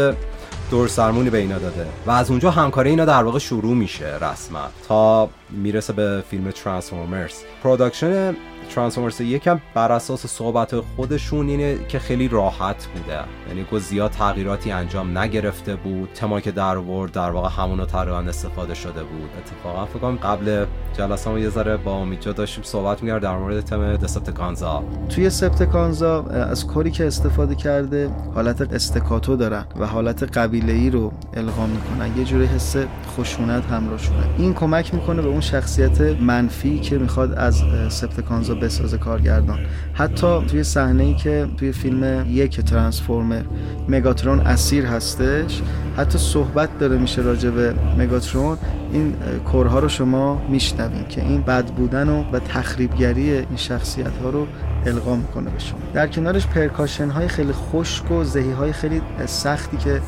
دور 0.70 0.88
سرمونی 0.88 1.30
به 1.30 1.38
اینا 1.38 1.58
داده. 1.58 1.86
و 2.06 2.10
از 2.10 2.30
اونجا 2.30 2.50
همکاری 2.50 2.90
اینا 2.90 3.04
در 3.04 3.22
واقع 3.22 3.38
شروع 3.38 3.74
میشه 3.74 4.16
رسما. 4.20 4.68
تا 4.88 5.28
می‌رسه 5.51 5.92
به 5.92 6.24
فیلم 6.30 6.51
ترانسفورمرز 6.51 7.34
پروداکشن 7.62 8.36
ترانسفورمرز 8.74 9.20
یکم 9.20 9.61
بر 9.74 9.92
اساس 9.92 10.26
صحبت 10.26 10.80
خودشون 10.80 11.49
اینه 11.49 11.78
که 11.88 11.99
خیلی 11.99 12.28
راحت 12.28 12.86
بوده. 12.86 13.18
یعنی 13.49 13.64
گو 13.70 13.78
زیاد 13.78 14.11
تغییراتی 14.11 14.70
انجام 14.70 15.18
نگرفته 15.18 15.76
بود. 15.76 16.09
تما 16.14 16.40
که 16.40 16.51
در 16.51 16.76
ورد 16.76 17.12
در 17.12 17.30
واقع 17.30 17.49
همونو 17.62 17.86
تقریبا 17.86 18.18
استفاده 18.18 18.74
شده 18.74 19.03
بود. 19.03 19.30
اتفاقا 19.38 19.86
فکر 19.86 19.99
کنم 19.99 20.16
قبل 20.16 20.66
جلسه 20.99 21.40
یه 21.40 21.49
ذره 21.49 21.76
با 21.76 21.92
امیدجا 21.92 22.32
داشتیم 22.32 22.64
صحبت 22.64 23.03
می‌کرد 23.03 23.22
در 23.22 23.36
مورد 23.36 23.61
تم 23.61 23.96
دسپتکانزا 23.96 24.84
توی 25.09 25.30
سپتکانزا 25.30 26.22
از 26.24 26.66
کاری 26.66 26.90
که 26.90 27.07
استفاده 27.07 27.55
کرده 27.55 28.11
حالت 28.34 28.72
استکاتو 28.72 29.36
دارن 29.36 29.66
و 29.80 29.86
حالت 29.86 30.38
قبیله 30.38 30.72
ای 30.72 30.90
رو 30.90 31.12
القا 31.34 31.66
می‌کنن. 31.66 32.18
یه 32.18 32.24
جوری 32.24 32.46
حس 32.46 32.76
خشونت 33.16 33.64
همراهشونه. 33.64 34.18
این 34.38 34.55
کمک 34.55 34.94
می‌کنه 34.94 35.22
به 35.22 35.28
شخصیت 35.41 36.01
منفی 36.01 36.78
که 36.78 36.99
می‌خواد 36.99 37.32
از 37.32 37.62
سپتکانزا 37.89 38.55
بسازه 38.55 38.99
کارگردان. 38.99 39.59
حتی 39.95 40.47
توی 40.47 40.64
صحنه 40.64 41.03
ای 41.03 41.14
که 41.14 41.47
توی 41.57 41.72
فیلم 41.72 42.26
یک 42.28 42.61
ترانسفورمر 42.61 43.43
مگاترون 43.89 44.41
اسیر 44.41 44.86
هستش 44.86 45.62
حتی 45.97 46.18
صحبت 46.18 46.78
داره 46.78 46.99
میشه 46.99 47.22
راجع 47.22 47.51
به 47.51 47.74
مگاترون 47.99 48.59
این 48.93 49.14
کورها 49.53 49.78
رو 49.78 49.89
شما 49.89 50.43
میشنوین 50.49 51.09
که 51.09 51.22
این 51.22 51.43
بد 51.43 51.66
بودن 51.66 52.09
و, 52.09 52.24
و 52.32 52.39
تخریبگری 52.39 53.32
این 53.32 53.57
شخصیت 53.57 54.16
ها 54.22 54.30
رو 54.30 54.47
القا 54.86 55.16
می‌کنه 55.16 55.51
به 55.51 55.59
شما. 55.59 55.78
در 55.95 56.07
کنارش 56.07 56.47
پرکاشن 56.47 57.09
های 57.09 57.28
خیلی 57.28 57.53
خشک 57.53 58.11
و 58.11 58.24
زهی 58.24 58.53
های 58.53 58.72
خیلی 58.72 59.03
سختی 59.26 59.76
که 59.76 60.01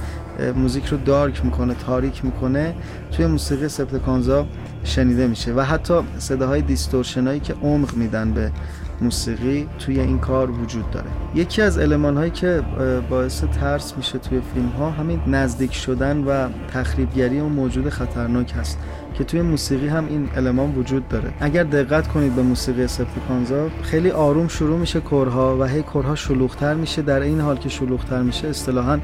موزیک 0.56 0.86
رو 0.86 0.98
دارک 0.98 1.44
می‌کنه 1.44 1.74
تاریک 1.74 2.24
می‌کنه 2.24 2.74
توی 3.12 3.26
موسیقی 3.26 3.68
سپتکانزا 3.68 4.46
شنیده 4.84 5.26
میشه 5.26 5.52
و 5.54 5.60
حتی 5.60 5.94
صداهای 6.18 6.62
دیستورشن 6.62 7.26
هایی 7.26 7.40
که 7.40 7.54
عمق 7.54 7.94
میدن 7.94 8.32
به 8.32 8.52
موسیقی 9.00 9.68
توی 9.78 10.00
این 10.00 10.18
کار 10.18 10.50
وجود 10.50 10.90
داره. 10.90 11.06
یکی 11.34 11.62
از 11.62 11.78
علمان 11.78 12.16
هایی 12.16 12.30
که 12.30 12.62
باعث 13.10 13.44
ترس 13.44 13.96
میشه 13.96 14.18
توی 14.18 14.40
فیلم 14.54 14.68
ها 14.68 14.90
همین 14.90 15.20
نزدیک 15.26 15.74
شدن 15.74 16.24
و 16.24 16.48
تخریبگری 16.72 17.40
اون 17.40 17.52
موجود 17.52 17.88
خطرناک 17.88 18.54
هست. 18.56 18.78
که 19.20 19.24
توی 19.24 19.42
موسیقی 19.42 19.88
هم 19.88 20.06
این 20.08 20.28
المان 20.36 20.74
وجود 20.74 21.08
داره. 21.08 21.32
اگر 21.40 21.64
دقت 21.64 22.08
کنید 22.08 22.34
به 22.34 22.42
موسیقی 22.42 22.86
سپتیکانزا 22.86 23.68
خیلی 23.82 24.10
آروم 24.10 24.48
شروع 24.48 24.78
میشه 24.78 25.00
کرها 25.00 25.56
و 25.60 25.64
هی 25.64 25.82
کرها 25.82 26.14
شلوغتر 26.14 26.74
میشه. 26.74 27.02
در 27.02 27.20
این 27.20 27.40
حال 27.40 27.56
که 27.56 27.68
شلوغتر 27.68 28.22
میشه 28.22 28.48
اصطلاحا 28.48 28.98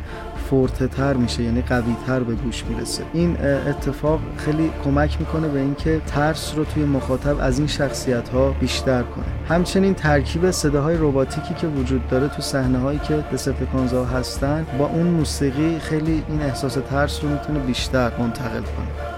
فورته 0.50 0.86
تر 0.86 1.14
میشه 1.14 1.42
یعنی 1.42 1.62
قوی 1.62 1.96
تر 2.06 2.20
به 2.20 2.34
گوش 2.34 2.64
می‌رسه. 2.64 3.02
این 3.12 3.36
اتفاق 3.40 4.20
خیلی 4.36 4.70
کمک 4.84 5.20
می‌کنه 5.20 5.48
به 5.48 5.58
اینکه 5.58 6.00
ترس 6.06 6.54
رو 6.56 6.64
توی 6.64 6.84
مخاطب 6.84 7.36
از 7.40 7.58
این 7.58 7.68
شخصیت 7.68 8.28
ها 8.28 8.50
بیشتر 8.50 9.02
کنه. 9.02 9.24
همچنین 9.48 9.94
ترکیب 9.94 10.50
صداهای 10.50 10.96
رباتیکی 10.96 11.54
که 11.54 11.66
وجود 11.66 12.08
داره 12.08 12.28
تو 12.28 12.42
صحنه 12.42 12.78
هایی 12.78 12.98
که 12.98 13.24
دسپتیکانزا 13.32 14.04
هستن 14.04 14.66
با 14.78 14.86
اون 14.86 15.06
موسیقی 15.06 15.78
خیلی 15.78 16.22
این 16.28 16.42
احساس 16.42 16.78
ترس 16.90 17.24
رو 17.24 17.30
می‌تونه 17.30 17.58
بیشتر 17.58 18.12
منتقل 18.18 18.60
کنه. 18.60 19.15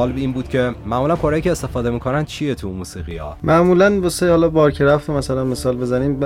سوال 0.00 0.12
این 0.16 0.32
بود 0.32 0.48
که 0.48 0.74
معمولا 0.86 1.16
کارهایی 1.16 1.42
که 1.42 1.52
استفاده 1.52 1.90
می‌کنن 1.90 2.24
چیه 2.24 2.54
تو 2.54 2.72
موسیقی 2.72 3.16
ها؟ 3.16 3.36
معمولا 3.42 4.00
واسه 4.00 4.30
حالا 4.30 4.48
بارکرافت 4.48 5.10
مثلا 5.10 5.44
مثال 5.44 5.76
بزنیم 5.76 6.20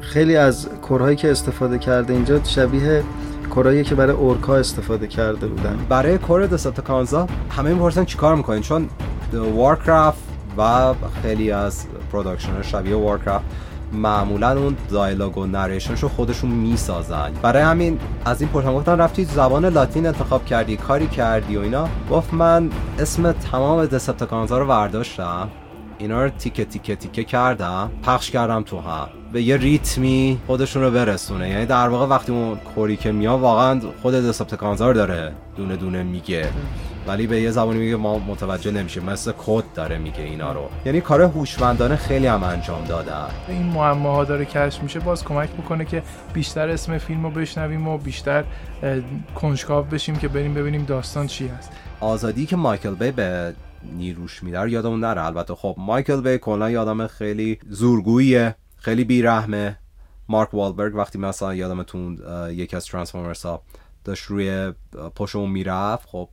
خیلی 0.00 0.36
از 0.36 0.68
کورهایی 0.82 1.16
که 1.16 1.30
استفاده 1.30 1.78
کرده 1.78 2.12
اینجا 2.12 2.44
شبیه 2.44 3.02
کورایی 3.50 3.84
که 3.84 3.94
برای 3.94 4.16
اورکا 4.16 4.56
استفاده 4.56 5.06
کرده 5.06 5.46
بودن. 5.46 5.78
برای 5.88 6.18
کور 6.18 6.46
کانزا 6.86 7.26
همه 7.50 7.72
می‌پرسن 7.72 8.04
چیکار 8.04 8.36
می‌کنین؟ 8.36 8.62
چون 8.62 8.88
وارکرافت 9.32 10.22
و 10.58 10.94
خیلی 11.22 11.50
از 11.50 11.86
پروداکشن 12.12 12.62
شبیه 12.62 12.96
وارکرافت 12.96 13.44
معمولا 13.92 14.58
اون 14.58 14.76
دایلاگ 14.90 15.38
و 15.38 15.46
نریشنش 15.46 16.00
رو 16.00 16.08
خودشون 16.08 16.50
می‌سازن. 16.50 17.32
برای 17.42 17.62
همین 17.62 17.98
از 18.24 18.40
این 18.40 18.50
پرسان 18.50 18.74
گفتن 18.74 18.98
رفتی 18.98 19.24
زبان 19.24 19.64
لاتین 19.64 20.06
انتخاب 20.06 20.44
کردی 20.44 20.76
کاری 20.76 21.06
کردی 21.06 21.56
و 21.56 21.60
اینا؟ 21.60 21.88
گفت 22.10 22.34
من 22.34 22.70
اسم 22.98 23.32
تمام 23.32 23.86
دسپتکانزا 23.86 24.58
رو 24.58 24.66
برداشتم. 24.66 25.48
اینا 25.98 26.24
رو 26.24 26.30
تیکه 26.30 26.64
تیکه 26.64 26.96
تیکه 26.96 27.24
کردم 27.24 27.90
پخش 28.02 28.30
کردم 28.30 28.62
تو 28.62 28.80
هم. 28.80 29.08
به 29.32 29.42
یه 29.42 29.56
ریتمی 29.56 30.38
خودشون 30.46 30.82
رو 30.82 30.90
برسونه. 30.90 31.48
یعنی 31.48 31.66
در 31.66 31.88
واقع 31.88 32.06
وقتی 32.06 32.32
اون 32.32 32.56
کوری 32.56 32.96
که 32.96 33.12
میاد 33.12 33.40
واقعا 33.40 33.80
خود 34.02 34.14
دسپتکانزا 34.14 34.88
رو 34.88 34.94
داره 34.94 35.32
دونه 35.56 35.76
دونه 35.76 36.02
میگه. 36.02 36.48
ولی 37.06 37.26
به 37.26 37.40
یه 37.40 37.50
زبانی 37.50 37.78
میگه 37.78 37.96
ما 37.96 38.18
متوجه 38.18 38.70
نمیشه 38.70 39.00
مثل 39.00 39.32
کد 39.38 39.64
داره 39.74 39.98
میگه 39.98 40.20
اینا 40.20 40.52
رو. 40.52 40.68
یعنی 40.84 41.00
کار 41.00 41.22
هوشمندانه 41.22 41.96
خیلی 41.96 42.26
هم 42.26 42.44
انجام 42.44 42.84
داده 42.84 43.12
این 43.48 43.62
معماها 43.62 44.24
داره 44.24 44.44
کشف 44.44 44.82
میشه. 44.82 45.00
باز 45.00 45.24
کمک 45.24 45.50
می‌کنه 45.56 45.84
که 45.84 46.02
بیشتر 46.34 46.68
اسم 46.68 46.98
فیلم 46.98 47.22
رو 47.22 47.30
بشنویم 47.30 47.88
و 47.88 47.98
بیشتر 47.98 48.44
کنجکاو 49.34 49.84
بشیم 49.84 50.16
که 50.16 50.28
بریم 50.28 50.54
ببینیم 50.54 50.84
داستان 50.84 51.26
چی 51.26 51.48
هست. 51.48 51.72
آزادی 52.00 52.46
که 52.46 52.56
مایکل 52.56 52.94
بی 52.94 53.10
به 53.10 53.54
نیروش 53.96 54.42
میدار 54.42 54.68
یادمون 54.68 55.00
نره. 55.00 55.24
البته 55.24 55.54
خب 55.54 55.74
مایکل 55.78 56.20
بی 56.20 56.38
کلا 56.38 56.70
یادم 56.70 57.06
خیلی 57.06 57.58
زورگوییه 57.68 58.54
خیلی 58.76 59.04
بیرحمه. 59.04 59.78
مارک 60.28 60.54
والبرگ 60.54 60.94
وقتی 60.94 61.18
مثلا 61.18 61.54
یادمتون 61.54 62.18
یکی 62.50 62.76
از 62.76 62.86
ترانسفورمرز 62.86 63.42
ها 63.42 63.62
داشت 64.04 64.24
روی 64.24 64.72
پشمون 65.14 65.50
می‌رفت 65.50 66.08
خب 66.08 66.28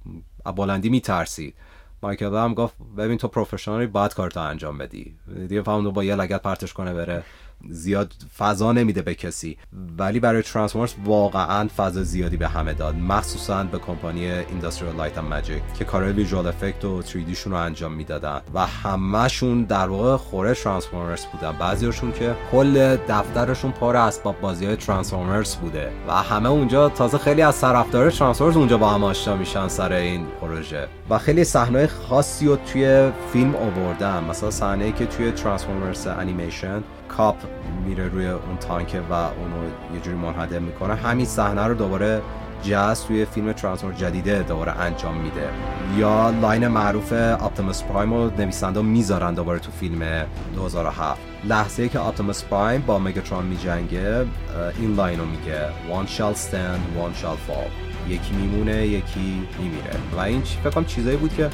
بلندی 0.52 0.89
میترسید 0.89 1.56
مایکل 2.04 2.36
هم 2.36 2.54
گفت 2.54 2.76
ببین 2.98 3.18
تو 3.18 3.28
پروفشنالی 3.28 3.88
باید 3.88 4.14
کارتو 4.14 4.39
انجام 4.39 4.78
بدی. 4.78 5.16
دیگه 5.48 5.62
فهمون 5.62 5.89
با 5.91 6.04
یه 6.04 6.16
لگد 6.16 6.41
پرتش 6.41 6.74
کنه 6.74 6.94
بره. 6.94 7.24
زیاد 7.70 8.14
فضا 8.38 8.72
نمیده 8.72 9.01
به 9.01 9.16
کسی. 9.16 9.57
ولی 9.97 10.20
برای 10.20 10.41
Transformers 10.41 10.94
واقعا 11.05 11.68
فضا 11.78 12.03
زیادی 12.03 12.38
به 12.38 12.47
همه 12.47 12.74
داد. 12.74 12.95
مخصوصا 12.95 13.64
به 13.64 13.80
کمپانی 13.80 14.32
Industrial 14.32 14.96
Light & 14.96 15.18
Magic 15.18 15.62
که 15.78 15.86
کارهای 15.86 16.14
visual 16.14 16.48
effect 16.48 16.86
و 16.86 17.01
3D 17.01 17.36
شون 17.36 17.53
رو 17.53 17.59
انجام 17.59 17.93
می‌دادن. 17.93 18.41
و 18.53 18.66
همهشون 18.66 19.64
در 19.64 19.89
واقع 19.89 20.18
خوره 20.18 20.53
Transformers 20.54 21.26
بودن. 21.26 21.51
بعضیشون 21.51 22.11
که 22.11 22.36
کل 22.51 22.97
دفترشون 23.09 23.72
پر 23.72 23.95
اسباب 23.95 24.41
بازی 24.41 24.66
های 24.66 24.76
Transformers 24.76 25.56
بوده. 25.55 25.91
و 26.07 26.14
همه 26.14 26.49
اونجا 26.49 26.89
تازه 26.89 27.18
خیلی 27.18 27.41
از 27.41 27.61
طرفدار 27.61 28.11
Transformers 28.12 28.58
اونجا 28.57 28.78
با 28.78 28.89
هم 28.89 29.03
آشنا 29.03 29.36
میشن 29.36 29.68
سر 29.68 29.93
این 29.93 30.26
پروژه. 30.41 30.88
و 31.09 31.18
خیلی 31.18 31.43
صحنه 31.43 31.88
خاصی 31.88 32.47
رو 32.47 32.55
توی 32.55 33.11
فیلم 33.34 33.55
آوردن. 33.55 34.24
مثلا 34.24 34.51
صحنه 34.51 34.91
که 34.91 35.05
توی 35.05 35.32
Transformers 35.32 36.08
انیمیشن 36.07 36.84
کاپ 37.18 37.36
میره 37.86 38.07
روی 38.07 38.28
اون 38.28 38.57
تانک 38.57 39.01
و 39.09 39.14
اونو 39.14 39.66
یه 39.93 39.99
جوری 40.01 40.18
منهدم 40.18 40.64
می‌کنه. 40.64 40.95
همین 40.95 41.26
صحنه 41.26 41.64
رو 41.64 41.74
دوباره 41.74 42.22
جاز 42.64 43.05
توی 43.05 43.26
فیلم 43.26 43.51
Transformer 43.52 43.98
جدیده 43.97 44.43
دوباره 44.43 44.72
انجام 44.72 45.18
میده. 45.18 45.49
یا 45.97 46.30
line 46.30 46.68
معروف 46.68 47.14
آپتیموس 47.14 47.84
پرایم 47.84 48.14
رو 48.14 48.32
نویسنده 48.38 48.82
می‌ذارن 48.82 49.34
دوباره 49.34 49.59
تو 49.59 49.72
فیلم 49.72 50.26
2007 50.55 51.22
لحظه 51.43 51.89
که 51.89 51.99
آپتیموس 51.99 52.43
پرایم 52.43 52.82
با 52.82 52.99
مگاترون 52.99 53.45
میجنگه 53.45 54.26
این 54.80 54.95
line 54.96 55.20
رو 55.20 55.26
میگه. 55.26 55.68
One 55.68 56.07
shall 56.07 56.38
stand 56.38 56.99
one 57.03 57.24
shall 57.24 57.51
fall. 57.51 57.70
یکی 58.09 58.34
میمونه 58.34 58.88
یکی 58.88 59.47
میمیره. 59.59 59.95
و 60.18 60.20
این 60.20 60.41
فکر 60.41 60.70
کنم 60.70 60.86
چیزایی 60.86 61.18
بود 61.18 61.36
که 61.36 61.49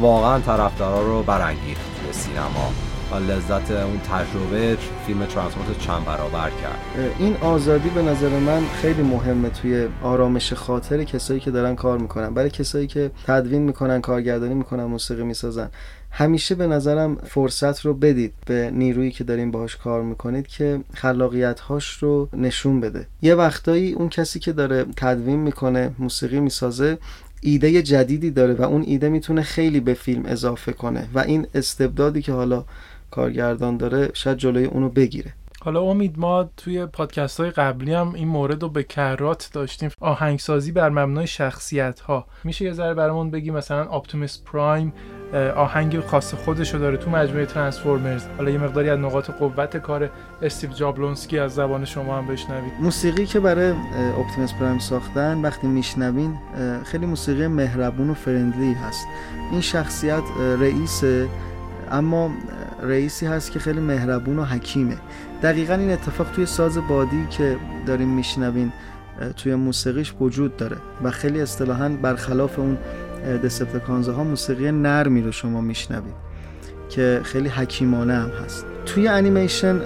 واقعا 0.00 0.40
طرفدارا 0.40 1.02
رو 1.02 1.22
برانگیخت 1.22 2.06
به 2.06 2.12
سینما. 2.12 2.72
و 3.12 3.14
لذت 3.14 3.70
اون 3.70 3.98
تجربه 3.98 4.76
فیلم 5.06 5.26
ترانسپورت 5.26 5.78
چند 5.78 6.04
برابر 6.04 6.50
کرد. 6.50 6.78
این 7.18 7.36
آزادی 7.36 7.88
به 7.88 8.02
نظر 8.02 8.28
من 8.38 8.62
خیلی 8.82 9.02
مهمه 9.02 9.48
توی 9.48 9.88
آرامش 10.02 10.52
خاطر 10.52 11.04
کسایی 11.04 11.40
که 11.40 11.50
دارن 11.50 11.74
کار 11.74 11.98
می‌کنن. 11.98 12.34
برای 12.34 12.50
کسایی 12.50 12.86
که 12.86 13.10
تدوین 13.26 13.62
می‌کنن 13.62 14.00
کارگردانی 14.00 14.54
می‌کنن 14.54 14.84
موسیقی 14.84 15.22
می‌سازن. 15.22 15.70
همیشه 16.10 16.54
به 16.54 16.66
نظرم 16.66 17.14
فرصت 17.14 17.80
رو 17.86 17.94
بدید 17.94 18.32
به 18.46 18.70
نیرویی 18.74 19.10
که 19.10 19.24
دارین 19.24 19.50
باهاش 19.50 19.76
کار 19.76 20.02
می‌کنید 20.02 20.46
که 20.46 20.80
خلاقیت 20.94 21.60
هاش 21.60 21.90
رو 21.90 22.28
نشون 22.32 22.80
بده. 22.80 23.06
یه 23.22 23.34
وقتایی 23.34 23.92
اون 23.92 24.08
کسی 24.08 24.38
که 24.38 24.52
داره 24.52 24.86
تدوین 24.96 25.38
می‌کنه 25.38 25.90
موسیقی 25.98 26.40
می‌سازه 26.40 26.98
ایده 27.40 27.82
جدیدی 27.82 28.30
داره 28.30 28.54
و 28.54 28.62
اون 28.62 28.82
ایده 28.86 29.08
می‌تونه 29.08 29.42
خیلی 29.42 29.80
به 29.80 29.94
فیلم 29.94 30.26
اضافه 30.26 30.72
کنه. 30.72 31.08
و 31.14 31.18
این 31.18 31.46
استبدادی 31.54 32.22
که 32.22 32.32
حالا 32.32 32.64
کارگردان 33.10 33.76
داره 33.76 34.10
شاید 34.14 34.38
جلوی 34.38 34.64
اونو 34.64 34.88
بگیره. 34.88 35.32
حالا 35.60 35.82
امید 35.82 36.18
ما 36.18 36.50
توی 36.56 36.86
پادکست 36.86 37.40
های 37.40 37.50
قبلی 37.50 37.94
هم 37.94 38.14
این 38.14 38.28
مورد 38.28 38.62
رو 38.62 38.68
به 38.68 38.82
کرات 38.82 39.50
داشتیم. 39.52 39.90
آهنگسازی 40.00 40.72
بر 40.72 40.88
مبنای 40.88 41.26
شخصیت 41.26 42.00
ها 42.00 42.26
میشه 42.44 42.64
یه 42.64 42.72
ذره 42.72 42.94
برامون 42.94 43.30
بگی 43.30 43.50
مثلا 43.50 43.84
آپتیمس 43.84 44.42
پرایم 44.44 44.92
آهنگ 45.56 46.00
خاص 46.00 46.34
خودش 46.34 46.74
رو 46.74 46.80
داره 46.80 46.96
تو 46.96 47.10
مجموعه 47.10 47.46
Transformers 47.46 48.26
حالا 48.36 48.50
یه 48.50 48.58
مقداری 48.58 48.90
از 48.90 48.98
نقاط 48.98 49.30
قوت 49.30 49.76
کار 49.76 50.10
استیو 50.42 50.70
جابلونسکی 50.70 51.38
از 51.38 51.54
زبان 51.54 51.84
شما 51.84 52.18
هم 52.18 52.26
بشنوید. 52.26 52.72
موسیقی 52.80 53.26
که 53.26 53.40
برای 53.40 53.74
اپتیمس 54.18 54.54
پرایم 54.54 54.78
ساختن 54.78 55.42
وقتی 55.42 55.66
میشنوین 55.66 56.38
خیلی 56.84 57.06
موسیقی 57.06 57.46
مهربون 57.46 58.10
و 58.10 58.14
friendly 58.14 58.72
هست. 58.72 59.06
این 59.52 59.60
شخصیت 59.60 60.22
رئیسه 60.60 61.28
اما 61.90 62.30
رئیسی 62.82 63.26
هست 63.26 63.52
که 63.52 63.58
خیلی 63.58 63.80
مهربون 63.80 64.38
و 64.38 64.44
حکیمه. 64.44 64.96
دقیقا 65.42 65.74
این 65.74 65.90
اتفاق 65.90 66.30
توی 66.30 66.46
ساز 66.46 66.78
بادی 66.88 67.26
که 67.30 67.56
داریم 67.86 68.08
میشنوین 68.08 68.72
توی 69.36 69.54
موسیقیش 69.54 70.14
وجود 70.20 70.56
داره 70.56 70.76
و 71.04 71.10
خیلی 71.10 71.40
اصطلاحا 71.40 71.88
برخلاف 71.88 72.58
اون 72.58 72.78
دسپتکانزه 73.44 74.12
ها 74.12 74.24
موسیقی 74.24 74.72
نرمی 74.72 75.22
رو 75.22 75.32
شما 75.32 75.60
میشنوید 75.60 76.14
که 76.88 77.20
خیلی 77.24 77.48
حکیمانه 77.48 78.14
هم 78.14 78.30
هست. 78.44 78.66
توی 78.86 79.08
انیمیشن 79.08 79.78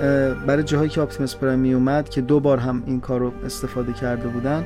برای 0.46 0.62
جاهایی 0.62 0.90
که 0.90 1.00
آپتیمس 1.00 1.36
پرایم 1.36 1.58
می 1.58 1.74
اومد 1.74 2.08
که 2.08 2.20
دو 2.20 2.40
بار 2.40 2.58
هم 2.58 2.82
این 2.86 3.00
کار 3.00 3.20
رو 3.20 3.32
استفاده 3.44 3.92
کرده 3.92 4.28
بودن 4.28 4.64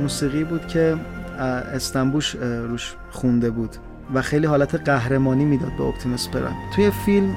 موسیقی 0.00 0.44
بود 0.44 0.66
که 0.66 0.96
استنبوش 1.38 2.34
روش 2.40 2.94
خونده 3.10 3.50
بود. 3.50 3.76
و 4.14 4.22
خیلی 4.22 4.46
حالت 4.46 4.74
قهرمانی 4.74 5.44
می‌داد 5.44 5.72
به 5.78 5.84
اپتیموس 5.84 6.28
پرایم. 6.28 6.56
توی 6.74 6.90
فیلم 6.90 7.36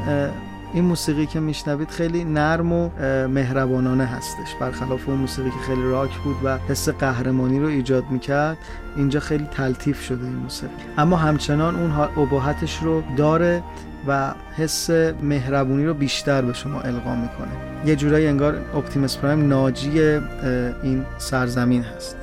این 0.73 0.83
موسیقی 0.83 1.25
که 1.25 1.39
میشنوید 1.39 1.89
خیلی 1.89 2.23
نرم 2.23 2.73
و 2.73 2.89
مهربانانه 3.27 4.05
هستش. 4.05 4.55
برخلاف 4.61 5.09
اون 5.09 5.17
موسیقی 5.17 5.49
که 5.49 5.57
خیلی 5.67 5.83
راک 5.83 6.17
بود 6.17 6.35
و 6.43 6.57
حس 6.57 6.89
قهرمانی 6.89 7.59
رو 7.59 7.67
ایجاد 7.67 8.03
می‌کرد 8.09 8.57
اینجا 8.95 9.19
خیلی 9.19 9.47
تلطیف 9.51 10.01
شده 10.01 10.23
این 10.23 10.35
موسیقی. 10.35 10.73
اما 10.97 11.17
همچنان 11.17 11.75
اون 11.75 11.91
ابهتش 11.91 12.79
رو 12.83 13.03
داره 13.17 13.63
و 14.07 14.33
حس 14.57 14.89
مهربونی 15.23 15.85
رو 15.85 15.93
بیشتر 15.93 16.41
به 16.41 16.53
شما 16.53 16.81
القا 16.81 17.15
می‌کنه. 17.15 17.51
یه 17.85 17.95
جورایی 17.95 18.27
انگار 18.27 18.55
اپتیموس 18.75 19.17
پرایم 19.17 19.47
ناجی 19.47 20.01
این 20.83 21.05
سرزمین 21.17 21.83
هست. 21.83 22.15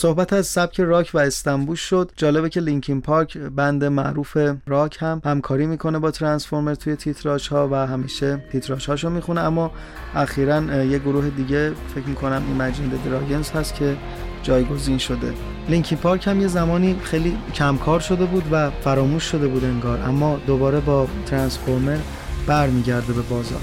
صحبت 0.00 0.32
از 0.32 0.46
سبک 0.46 0.80
راک 0.80 1.10
و 1.14 1.18
استنبول 1.18 1.76
شد. 1.76 2.10
جالبه 2.16 2.48
که 2.48 2.60
لینکین 2.60 3.00
پارک 3.00 3.38
بند 3.38 3.84
معروف 3.84 4.36
راک 4.66 4.96
هم 5.00 5.22
همکاری 5.24 5.66
می‌کنه 5.66 5.98
با 5.98 6.10
ترانسفورمر 6.10 6.74
توی 6.74 6.96
تیتراژ 6.96 7.48
ها 7.48 7.68
و 7.72 7.74
همیشه 7.74 8.44
تیتراژ 8.52 8.86
هاشو 8.86 9.10
می‌خونه. 9.10 9.40
اما 9.40 9.70
اخیرا 10.14 10.84
یه 10.84 10.98
گروه 10.98 11.30
دیگه 11.30 11.72
فکر 11.94 12.06
می‌کنم 12.06 12.42
ایمجین 12.48 12.88
دراگنز 13.04 13.50
هست 13.50 13.74
که 13.74 13.96
جایگزین 14.42 14.98
شده. 14.98 15.32
لینکین 15.68 15.98
پارک 15.98 16.28
هم 16.28 16.40
یه 16.40 16.48
زمانی 16.48 16.96
خیلی 17.02 17.36
کمکار 17.54 18.00
شده 18.00 18.24
بود 18.24 18.44
و 18.52 18.70
فراموش 18.70 19.24
شده 19.24 19.48
بود 19.48 19.64
انگار. 19.64 20.00
اما 20.00 20.40
دوباره 20.46 20.80
با 20.80 21.06
ترانسفورمر 21.26 21.98
برمیگرده 22.46 23.12
به 23.12 23.22
بازار. 23.22 23.60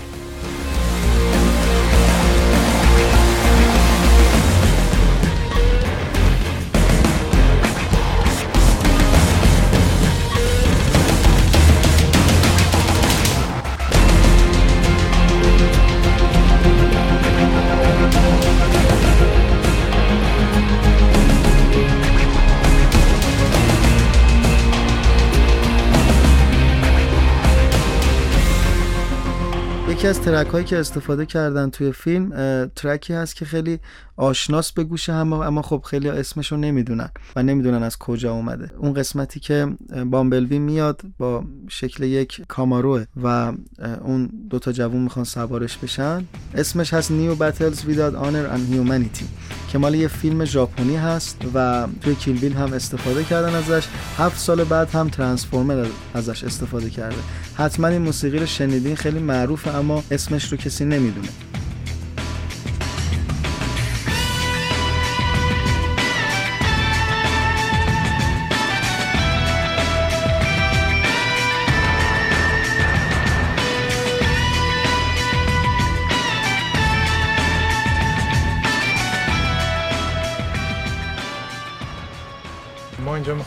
یکی 30.08 30.20
از 30.20 30.26
ترک 30.26 30.48
هایی 30.48 30.66
که 30.66 30.78
استفاده 30.78 31.26
کردن 31.26 31.70
توی 31.70 31.92
فیلم 31.92 32.30
ترکی 32.76 33.14
هست 33.14 33.36
که 33.36 33.46
خیلی 33.46 33.80
آشناس 34.18 34.72
به 34.72 34.84
گوش 34.84 35.10
هم 35.10 35.34
اما 35.34 35.62
خب 35.62 35.84
خیلی 35.86 36.10
اسمش 36.10 36.52
رو 36.52 36.58
نمی‌دونن 36.58 37.10
و 37.36 37.44
نمی‌دونن 37.44 37.84
از 37.84 37.98
کجا 37.98 38.34
اومده. 38.34 38.72
اون 38.78 38.94
قسمتی 38.94 39.40
که 39.40 39.68
بامبلوی 40.12 40.60
میاد 40.60 41.02
با 41.18 41.44
شکل 41.70 42.04
یک 42.04 42.42
کاماروه 42.48 43.06
و 43.24 43.54
اون 44.02 44.30
دوتا 44.50 44.72
جوون 44.72 45.02
می‌خوان 45.02 45.26
سوارش 45.26 45.78
بشن 45.78 46.24
اسمش 46.56 46.94
هست 46.94 47.12
نیو 47.12 47.36
بتلز 47.36 47.86
ویداد 47.86 48.16
آنر 48.16 48.58
and 48.58 48.72
هیومانیتی 48.72 49.26
که 49.72 49.78
مال 49.78 49.96
یه 49.96 50.08
فیلم 50.08 50.46
ژاپنی 50.46 50.96
هست 50.96 51.38
و 51.54 51.88
توی 52.02 52.16
کیل 52.16 52.54
هم 52.54 52.74
استفاده 52.74 53.24
کردن 53.24 53.56
ازش. 53.56 53.88
هفت 54.18 54.40
سال 54.40 54.64
بعد 54.64 54.90
هم 54.90 55.10
ترانسفورمر 55.10 55.86
ازش 56.14 56.44
استفاده 56.44 56.90
کرده. 56.90 57.18
حتما 57.56 57.88
این 57.88 58.02
موسیقی 58.02 58.40
رو 58.40 58.46
شنیدین 58.46 58.96
خیلی 58.96 59.20
معروفه 59.20 59.76
اما 59.76 60.04
اسمش 60.12 60.52
رو 60.52 60.58
کسی 60.58 60.86
نمی‌دونه. 60.86 61.28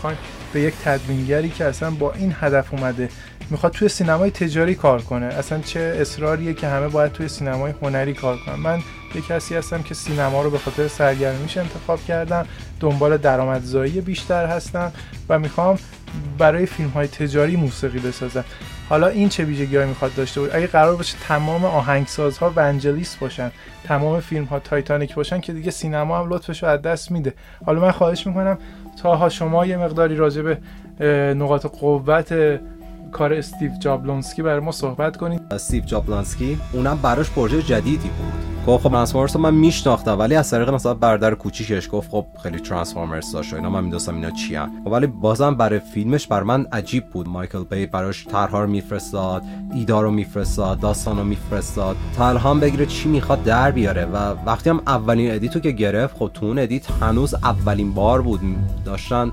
می‌خوایم 0.01 0.19
به 0.53 0.61
یک 0.61 0.75
تدوینگری 0.85 1.51
که 1.51 1.65
اصلا 1.65 1.91
با 1.91 2.13
این 2.13 2.35
هدف 2.41 2.75
اومده 2.75 3.09
می‌خواد 3.51 3.73
توی 3.73 3.89
سینمای 3.89 4.31
تجاری 4.31 4.75
کار 4.75 5.03
کنه. 5.03 5.27
اصلا 5.27 5.59
چه 5.59 5.97
اصراریه 6.01 6.55
که 6.55 6.67
همه 6.67 6.89
باید 6.89 7.13
توی 7.13 7.29
سینمای 7.29 7.75
هنری 7.83 8.15
کار 8.15 8.37
کنن. 8.47 8.55
من 8.55 8.79
یه 9.15 9.23
کسی 9.29 9.57
هستم 9.57 9.83
که 9.83 9.95
سینما 9.95 10.43
رو 10.43 10.51
به 10.51 10.59
خاطر 10.59 10.89
سرگرمیش 10.89 11.57
انتخاب 11.57 12.05
کردم 12.05 12.47
دنبال 12.81 13.17
درآمدزایی 13.17 14.01
بیشتر 14.01 14.47
هستم 14.47 14.93
و 15.29 15.39
می‌خوام 15.39 15.79
برای 16.39 16.67
فیلم 16.67 16.89
های 16.89 17.09
تجاری 17.09 17.57
موسیقی 17.57 17.99
بسازن 17.99 18.45
حالا 18.89 19.09
این 19.09 19.29
چه 19.29 19.45
ویژگی 19.45 19.79
می‌خواد 19.79 20.15
داشته 20.15 20.41
بود 20.41 20.51
اگه 20.53 20.67
قرار 20.67 20.97
باشه 20.97 21.17
تمام 21.29 21.65
آهنگسازها 21.65 22.53
ونجلیس 22.57 23.19
باشن 23.19 23.51
تمام 23.85 24.21
فیلم 24.21 24.45
ها 24.45 24.59
تایتانیک 24.59 25.15
باشن 25.15 25.41
که 25.41 25.53
دیگه 25.53 25.71
سینما 25.71 26.19
هم 26.19 26.33
لطفش 26.33 26.63
رو 26.63 26.69
از 26.69 26.83
دست 26.83 27.11
میده. 27.11 27.35
حالا 27.67 27.81
من 27.81 27.91
خواهش 27.91 28.27
می‌کنم 28.27 28.59
طاها 28.97 29.29
شما 29.29 29.67
یه 29.67 29.77
مقداری 29.77 30.17
راجع 30.17 30.43
به 30.43 30.59
نقاط 31.35 31.67
قوت 31.67 32.61
کار 33.13 33.33
استیو 33.33 33.71
جابلونسکی 33.79 34.43
برای 34.43 34.61
ما 34.61 34.73
صحبت 34.73 35.17
کنید. 35.17 35.41
استیو 35.51 35.85
جابلونسکی 35.85 36.59
اونم 36.73 36.99
براش 37.03 37.31
پروژه 37.31 37.63
جدیدی 37.63 38.09
بود. 38.09 38.51
گفت 38.67 38.85
خب 38.85 38.91
Transformers 38.91 39.37
من 39.37 39.55
میشناختم 39.55 40.19
ولی 40.19 40.35
از 40.35 40.51
طریق 40.51 40.71
مثلا 40.71 40.95
برادر 40.95 41.35
کوچیکش 41.35 41.89
گفت 41.93 42.11
خب 42.11 42.27
خیلی 42.43 42.61
Transformers 42.61 43.33
داشت 43.33 43.55
اینا 43.55 43.71
من 43.71 43.85
می‌دونستم 43.85 44.15
اینا 44.15 44.31
چی 44.31 44.59
خب 44.59 44.87
ولی 44.87 45.07
بازم 45.07 45.55
برای 45.55 45.79
فیلمش 45.79 46.27
بر 46.27 46.43
من 46.43 46.67
عجیب 46.73 47.11
بود. 47.11 47.29
مایکل 47.29 47.65
بی 47.65 47.87
براش 47.87 48.27
طرحها 48.27 48.61
رو 48.61 48.71
میفرستاد 48.71 49.43
ایده‌ها 49.75 50.01
رو 50.01 50.11
میفرستاد 50.11 50.81
داستان 50.81 51.19
رو 51.19 51.25
میفرستاد. 51.25 51.97
تا 52.17 52.29
الهام 52.29 52.61
بگیره 52.61 52.87
چی 52.87 53.09
می‌خواد 53.09 53.43
در 53.43 53.71
بیاره 53.71 54.05
و 54.05 54.17
وقتی 54.47 54.71
هم 54.71 54.81
اولین 54.87 55.31
edit 55.31 55.55
و 55.55 55.61
که 55.61 55.71
گرفت 55.71 56.17
خب 56.17 56.31
تو 56.35 56.47
اون 56.47 56.59
edit 56.59 56.91
هنوز 56.91 57.35
اولین 57.35 57.95
بار 57.95 58.23
بود. 58.23 58.41
داشتن 58.85 59.33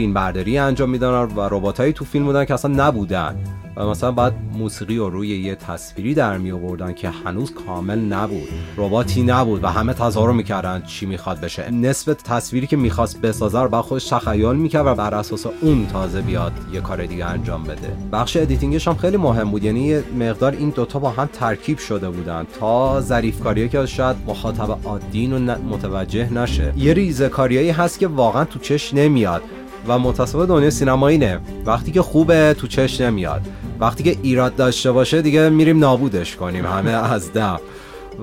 فیلم 0.00 0.14
برداری 0.14 0.58
انجام 0.58 0.90
میدن 0.90 1.08
و 1.08 1.48
رباتایی 1.50 1.92
تو 1.92 2.04
فیلم 2.04 2.24
بودن 2.24 2.44
که 2.44 2.54
اصلا 2.54 2.86
نبودن. 2.86 3.36
و 3.76 3.86
مثلا 3.86 4.12
بعد 4.12 4.34
موسیقی 4.52 4.96
رو 4.96 5.10
روی 5.10 5.28
یه 5.28 5.54
تصویری 5.54 6.14
در 6.14 6.38
می 6.38 6.52
آوردن 6.52 6.92
که 6.92 7.10
هنوز 7.10 7.54
کامل 7.66 7.98
نبود. 7.98 8.48
رباتی 8.76 9.22
نبود 9.22 9.64
و 9.64 9.66
همه 9.66 9.94
تظاهر 9.94 10.32
می‌کردن 10.32 10.82
چی 10.86 11.06
می‌خواد 11.06 11.40
بشه. 11.40 11.70
نصف 11.70 12.14
تصویری 12.24 12.66
که 12.66 12.76
می‌خواست 12.76 13.20
بسازه 13.20 13.60
رو 13.60 13.68
بعد 13.68 13.84
خودش 13.84 14.08
تخیل 14.08 14.56
می‌کرد 14.56 14.86
و 14.86 14.94
بر 14.94 15.14
اساس 15.14 15.46
اون 15.60 15.86
تازه 15.86 16.20
بیاد 16.20 16.52
یه 16.72 16.80
کار 16.80 17.06
دیگه 17.06 17.24
انجام 17.24 17.64
بده. 17.64 17.96
بخش 18.12 18.36
editing 18.36 18.76
ش 18.76 18.88
هم 18.88 18.94
خیلی 18.94 19.16
مهم 19.16 19.50
بود. 19.50 19.64
یعنی 19.64 19.98
مقدار 19.98 20.52
این 20.52 20.70
دوتا 20.70 20.98
با 20.98 21.10
هم 21.10 21.28
ترکیب 21.32 21.78
شده 21.78 22.10
بودن 22.10 22.46
تا 22.60 23.00
ظریف 23.00 23.40
کاریه 23.40 23.68
که 23.68 23.86
شاید 23.86 24.16
مخاطب 24.26 24.78
عادی 24.84 25.26
و 25.26 25.38
متوجه 25.38 26.32
نشه. 26.32 26.72
یه 26.76 26.92
ریزه 26.92 27.28
کاریایی 27.28 27.70
هست 27.70 27.98
که 27.98 28.06
واقعا 28.06 28.44
تو 28.44 28.58
چش 28.58 28.94
نمیاد. 28.94 29.42
و 29.88 29.98
متصابه 29.98 30.46
دنیا 30.46 30.70
سینما 30.70 31.08
اینه. 31.08 31.40
وقتی 31.66 31.92
که 31.92 32.02
خوبه 32.02 32.54
تو 32.58 32.66
چش 32.66 33.00
نمیاد. 33.00 33.40
وقتی 33.80 34.02
که 34.02 34.16
ایراد 34.22 34.56
داشته 34.56 34.92
باشه 34.92 35.22
دیگه 35.22 35.48
میریم 35.48 35.78
نابودش 35.78 36.36
کنیم 36.36 36.66
همه 36.66 36.90
از 36.90 37.32
دم. 37.32 37.60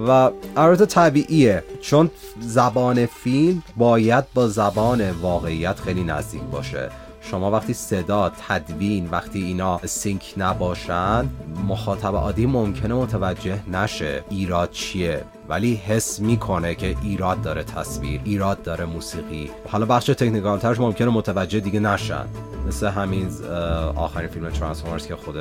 و 0.08 0.30
البته 0.56 0.86
طبیعیه. 0.86 1.64
چون 1.82 2.10
زبان 2.40 3.06
فیلم 3.06 3.64
باید 3.78 4.24
با 4.34 4.48
زبان 4.48 5.12
واقعیت 5.12 5.80
خیلی 5.80 6.04
نزدیک 6.04 6.42
باشه. 6.42 6.90
شما 7.32 7.52
وقتی 7.52 7.74
صدا 7.74 8.32
تدوین 8.48 9.10
وقتی 9.10 9.44
اینا 9.44 9.80
سینک 9.86 10.34
نباشن 10.38 11.30
مخاطب 11.68 12.16
عادی 12.16 12.46
ممکنه 12.46 12.94
متوجه 12.94 13.60
نشه 13.72 14.24
ایراد 14.30 14.72
چیه. 14.72 15.24
ولی 15.50 15.76
حس 15.76 16.20
می‌کنه 16.20 16.76
که 16.76 16.96
ایراد 17.04 17.42
داره 17.42 17.64
تصویر 17.64 18.22
ایراد 18.24 18.64
داره 18.64 18.86
موسیقی. 18.86 19.50
حالا 19.70 19.86
بخش 19.86 20.06
تکنیکال 20.06 20.60
ترش 20.60 20.80
ممکنه 20.80 21.10
متوجه 21.10 21.60
دیگه 21.60 21.80
نشن. 21.80 22.26
مثل 22.68 22.88
همین 22.88 23.30
آخرین 23.96 24.28
فیلم 24.28 24.50
Transformers 24.50 25.08
که 25.08 25.16
خود 25.16 25.36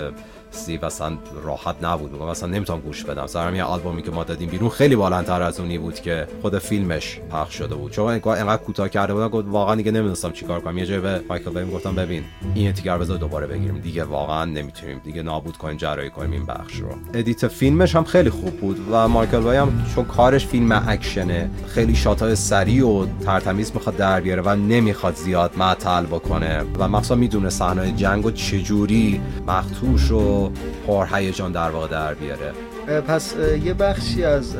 استیو 0.56 0.78
اصلا 0.82 1.18
راحت 1.44 1.76
نبود. 1.82 2.12
میگم 2.12 2.24
اصلا 2.24 2.48
نمی‌تونم 2.48 2.80
گوش 2.80 3.04
بدم. 3.04 3.26
سرم 3.26 3.54
یه 3.54 3.62
آلبومی 3.62 4.02
که 4.02 4.10
ما 4.10 4.24
دادیم 4.24 4.48
بیرون 4.48 4.68
خیلی 4.68 4.96
بالاتر 4.96 5.42
از 5.42 5.60
اونی 5.60 5.78
بود 5.78 6.00
که 6.00 6.28
خود 6.42 6.58
فیلمش 6.58 7.20
پخش 7.30 7.54
شده 7.54 7.74
بود. 7.74 7.92
چون 7.92 8.08
اینقدر 8.08 8.56
کوتاه 8.56 8.88
کرده 8.88 9.14
بودن 9.14 9.28
گفت 9.28 9.46
واقعا 9.48 9.74
دیگه 9.74 9.90
نمی‌دونستم 9.90 10.32
چیکار 10.32 10.60
کنم. 10.60 10.78
یه 10.78 10.86
جای 10.86 11.00
به 11.00 11.20
مایکل 11.28 11.50
بی 11.50 11.60
هم 11.60 11.70
گفتم 11.70 11.94
ببین 11.94 12.22
این 12.54 12.72
تیکه 12.72 12.91
رو 12.91 12.98
بذار 12.98 13.18
دوباره 13.18 13.46
بگیریم. 13.46 13.78
دیگه 13.78 14.04
واقعا 14.04 14.44
نمی‌تونیم. 14.44 15.00
دیگه 15.04 15.22
نابود 15.22 15.56
کنیم 15.56 15.76
اجرایی 15.76 16.10
کنیم 16.10 16.32
این 16.32 16.46
بخش 16.46 16.76
رو. 16.76 16.88
edit 17.14 17.48
فیلمش 17.48 17.96
هم 17.96 18.04
خیلی 18.04 18.30
خوب 18.30 18.60
بود 18.60 18.80
و 18.90 19.08
مایکل 19.08 19.40
بای 19.40 19.56
هم 19.56 19.84
چون 19.94 20.04
کارش 20.04 20.46
فیلم 20.46 20.82
اکشنه 20.88 21.50
خیلی 21.66 21.94
shot 21.94 22.28
ای 22.28 22.36
سریع 22.36 22.86
و 22.86 23.06
ترتمیز 23.24 23.72
می‌خواد 23.74 23.96
در 23.96 24.20
بیاره 24.20 24.42
و 24.42 24.56
نمی‌خواد 24.56 25.14
زیاد 25.14 25.52
معطل 25.56 26.06
بکنه. 26.06 26.64
و 26.78 26.88
مخصوصا 26.88 27.14
می‌دونه 27.14 27.50
صحنه 27.50 27.92
جنگ 27.92 28.26
و 28.26 28.30
چجوری 28.30 29.20
مخدوش 29.46 30.10
و 30.10 30.45
پر 30.86 31.06
هیجان 31.12 31.52
در 31.52 31.70
واقع 31.70 31.88
در 31.88 32.14
بیاره. 32.14 32.52
پس 33.00 33.34
یه 33.64 33.74
بخشی 33.74 34.24
از 34.24 34.56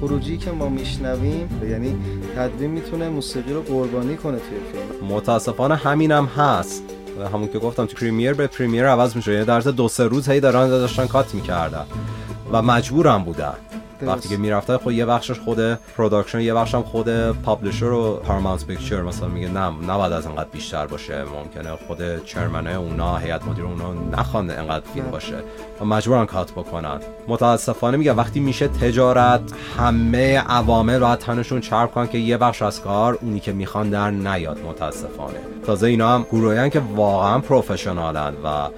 خروجی 0.00 0.36
که 0.36 0.50
ما 0.50 0.68
میشنویم 0.68 1.48
یعنی 1.70 1.96
تدوین 2.36 2.70
می‌تونه 2.70 3.08
موسیقی 3.08 3.52
رو 3.52 3.62
قربانی 3.62 4.16
کنه 4.16 4.38
توی 4.38 4.58
فیلم. 4.72 5.12
متاسفانه 5.12 5.74
همینم 5.74 6.26
هست. 6.26 6.82
همون 7.32 7.48
که 7.48 7.58
گفتم 7.58 7.86
تو 7.86 7.96
فریم 7.96 8.34
به 8.34 8.46
فریم 8.46 8.86
عوض 8.86 9.16
میشه. 9.16 9.32
یه 9.32 9.44
درز 9.44 9.68
دو 9.68 9.88
سه 9.88 10.04
روز 10.04 10.28
هی 10.28 10.40
دارن 10.40 10.68
داشتن 10.68 11.06
cut 11.06 11.34
می‌کردن. 11.34 11.84
و 12.52 12.62
مجبورم 12.62 13.24
بودن. 13.24 13.54
وقتی 14.02 14.28
که 14.28 14.36
می‌رفته 14.36 14.78
خود 14.78 14.94
یه 14.94 15.06
بخشش 15.06 15.38
خود 15.38 15.58
production 15.74 16.40
یه 16.40 16.54
بخشم 16.54 16.82
خود 16.82 17.30
publisher 17.30 17.84
و 17.84 18.16
Paramount 18.16 18.66
Picture 18.66 19.02
مثلا 19.02 19.28
میگه 19.28 19.48
نه 19.48 19.70
نباید 19.70 20.12
از 20.12 20.26
انقدر 20.26 20.48
بیشتر 20.52 20.86
باشه. 20.86 21.24
ممکنه 21.24 21.76
خود 21.86 22.24
chairman 22.24 22.68
ه 22.68 22.74
اونا 22.74 23.16
هیئت 23.16 23.44
مدیره 23.44 23.66
اونا 23.66 23.94
نخوان 24.18 24.50
انقدر 24.50 24.84
فیلم 24.94 25.10
باشه. 25.10 25.36
و 25.80 25.84
مجبورن 25.84 26.26
کات 26.26 26.52
بکنن. 26.52 27.00
متاسفانه 27.28 27.96
میگه 27.96 28.12
وقتی 28.12 28.40
میشه 28.40 28.68
تجارت 28.68 29.40
همه 29.78 30.38
عوامل 30.38 30.98
راحت 30.98 31.18
تنشون 31.18 31.60
چرب 31.60 31.90
کنن 31.90 32.08
که 32.08 32.18
یه 32.18 32.36
بخش 32.36 32.62
از 32.62 32.80
کار 32.80 33.18
اونی 33.22 33.40
که 33.40 33.52
می‌خوان 33.52 33.90
در 33.90 34.10
نیاد. 34.10 34.58
متاسفانه. 34.58 35.38
تازه 35.66 35.86
اینا 35.86 36.14
هم 36.14 36.26
گروهی 36.32 36.70
که 36.70 36.82
واقعا 36.96 37.38
پروفشنالن 37.38 38.34
و 38.44 38.68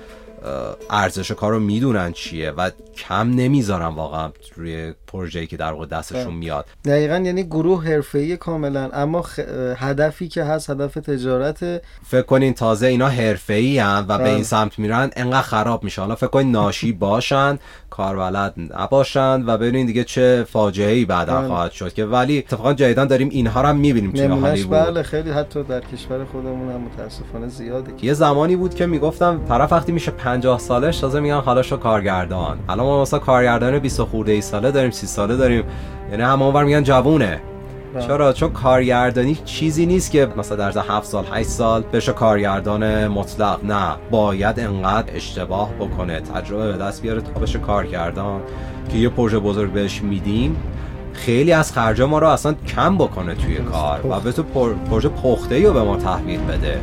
ارزش 0.91 1.33
کار 1.33 1.53
رو 1.53 1.61
می‌دونن 1.61 2.13
چیه 2.13 2.51
و 2.51 2.71
کم 2.97 3.31
نمی‌ذارن 3.31 3.87
واقعا 3.87 4.31
روی 4.57 4.95
پروژه‌ای 5.07 5.47
که 5.47 5.57
در 5.57 5.73
واقع 5.73 5.87
دستشون 5.87 6.35
میاد. 6.35 6.67
دقیقا 6.85 7.17
یعنی 7.17 7.43
گروه 7.43 7.85
حرفه‌ای 7.85 8.37
کاملا 8.37 8.91
اما 8.93 9.25
هدفی 9.77 10.29
که 10.29 10.45
هست 10.45 10.71
هدف 10.71 10.95
تجارت 10.95 11.83
فکر 12.07 12.23
کنین 12.23 12.55
تازه 12.55 12.87
اینا 12.87 13.09
حرفه‌ای 13.09 13.79
هم 13.79 14.07
و 14.09 14.19
به 14.19 14.25
این 14.25 14.35
بله. 14.35 14.43
سمت 14.43 14.79
میرن 14.79 15.11
انقدر 15.17 15.43
خراب 15.43 15.85
میشه. 15.85 16.01
حالا 16.03 16.15
فکر 16.15 16.27
کنین 16.27 16.51
ناشی 16.53 16.93
باشن 17.07 17.59
کاربلد 17.91 18.55
نباشن 18.79 19.43
و 19.47 19.59
ببینین 19.59 19.87
دیگه 19.87 20.05
چه 20.05 20.47
فاجعه 20.49 20.93
ای 20.93 21.05
بعدا 21.05 21.39
بله. 21.39 21.49
خواهد 21.49 21.73
شد 21.73 21.93
که. 21.93 22.05
ولی 22.05 22.39
اتفاقا 22.39 22.75
جدیدن 22.75 23.07
داریم 23.07 23.29
اینها 23.29 23.61
رو 23.61 23.69
هم 23.69 23.77
می‌بینیم 23.77 24.13
توی 24.13 24.27
هالیوود. 24.27 24.71
بله 24.71 25.03
خیلی 25.03 25.31
حتی 25.31 25.63
در 25.63 25.81
کشور 25.81 26.25
خودمون 26.25 26.73
هم 26.73 26.81
متاسفانه 26.81 27.49
زیاده. 27.49 27.93
یه 28.03 28.15
زمانی 28.15 28.57
بود 28.57 28.75
که 28.75 28.87
می‌گفتم 28.87 29.41
طرف 29.49 29.73
وقتی 29.73 29.93
میشه 29.93 30.11
50 30.37 30.59
سالش 30.59 30.99
تازه 30.99 31.21
میگن 31.21 31.41
حالا 31.41 31.63
شو 31.63 31.77
کارگردان. 31.77 32.59
الان 32.69 32.87
ما 32.87 33.03
مثلا 33.03 33.19
کارگردان 33.19 33.79
20 33.79 34.03
خورده 34.03 34.33
ای 34.33 34.41
ساله 34.41 34.71
داریم 34.71 34.91
30 34.91 35.07
ساله 35.07 35.37
داریم. 35.37 35.65
یعنی 36.11 36.23
همون 36.23 36.65
میگن 36.65 36.83
جوونه. 36.83 37.41
بله. 37.95 38.07
چرا؟ 38.07 38.33
چون 38.33 38.53
کارگردانی 38.53 39.35
چیزی 39.45 39.87
نیست 39.87 40.11
که 40.11 40.29
مثلا 40.37 40.71
در 40.71 40.83
7 40.89 41.07
سال 41.07 41.25
8 41.33 41.49
سال 41.49 41.83
بشه 41.83 42.13
کارگردان 42.13 43.09
مطلق. 43.09 43.65
نه. 43.65 43.97
باید 44.11 44.61
انقدر 44.61 45.17
اشتباه 45.17 45.73
بکنه 45.73 46.21
تجربه 46.21 46.73
به 46.73 46.79
دست 46.79 47.03
بیاره 47.03 47.21
تا 47.21 47.41
بشه 47.41 47.59
کارگردان. 47.59 48.41
که 48.89 48.99
یه 48.99 49.09
پروژه 49.09 49.39
بزرگ 49.39 49.73
بهش 49.73 50.03
میدیم 50.03 50.57
خیلی 51.13 51.53
از 51.53 51.73
خرج 51.73 52.03
ما 52.03 52.19
رو 52.19 52.29
اصلا 52.29 52.55
کم 52.67 52.99
بکنه 52.99 53.35
توی 53.35 53.57
کار 53.57 54.07
و 54.11 54.21
به 54.21 54.33
تو 54.33 54.43
پروژه 54.91 55.09
پخته 55.09 55.67
رو 55.67 55.73
به 55.73 55.83
ما 55.83 55.97
تحویل 55.97 56.41
بده. 56.41 56.81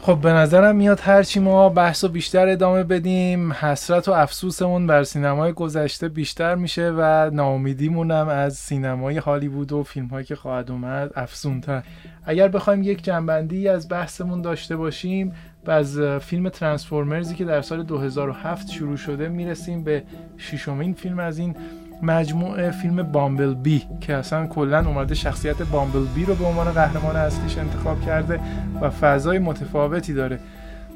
خب 0.00 0.18
به 0.22 0.32
نظرم 0.32 0.76
میاد 0.76 1.00
هرچی 1.00 1.40
ما 1.40 1.68
بحث 1.68 2.04
و 2.04 2.08
بیشتر 2.08 2.48
ادامه 2.48 2.82
بدیم 2.84 3.52
حسرت 3.52 4.08
و 4.08 4.12
افسوسمون 4.12 4.86
بر 4.86 5.02
سینمای 5.02 5.52
گذشته 5.52 6.08
بیشتر 6.08 6.54
میشه 6.54 6.92
و 6.96 7.30
ناامیدیمون 7.30 8.10
هم 8.10 8.28
از 8.28 8.56
سینمای 8.56 9.16
هالیوود 9.16 9.72
و 9.72 9.82
فیلم 9.82 10.06
هایی 10.06 10.26
که 10.26 10.36
خواهد 10.36 10.70
اومد 10.70 11.10
افسونتر 11.16 11.82
اگر 12.24 12.48
بخوایم 12.48 12.82
یک 12.82 13.04
جنبندی 13.04 13.68
از 13.68 13.88
بحثمون 13.88 14.42
داشته 14.42 14.76
باشیم 14.76 15.32
و 15.66 15.70
از 15.70 16.00
فیلم 16.00 16.48
ترانسفورمرزی 16.48 17.34
که 17.34 17.44
در 17.44 17.62
سال 17.62 17.82
2007 17.82 18.70
شروع 18.70 18.96
شده 18.96 19.28
می‌رسیم 19.28 19.84
به 19.84 20.02
ششمین 20.38 20.94
فیلم 20.94 21.18
از 21.18 21.38
این 21.38 21.56
مجموعه 22.02 22.70
فیلم 22.70 23.02
بامبل 23.02 23.54
بی 23.54 23.82
که 24.00 24.14
اصلا 24.14 24.46
کلا 24.46 24.86
اومده 24.86 25.14
شخصیت 25.14 25.62
بامبل 25.62 26.04
بی 26.14 26.24
رو 26.24 26.34
به 26.34 26.44
عنوان 26.44 26.72
قهرمان 26.72 27.16
اصلیش 27.16 27.58
انتخاب 27.58 28.00
کرده 28.00 28.40
و 28.80 28.90
فضای 28.90 29.38
متفاوتی 29.38 30.14
داره. 30.14 30.38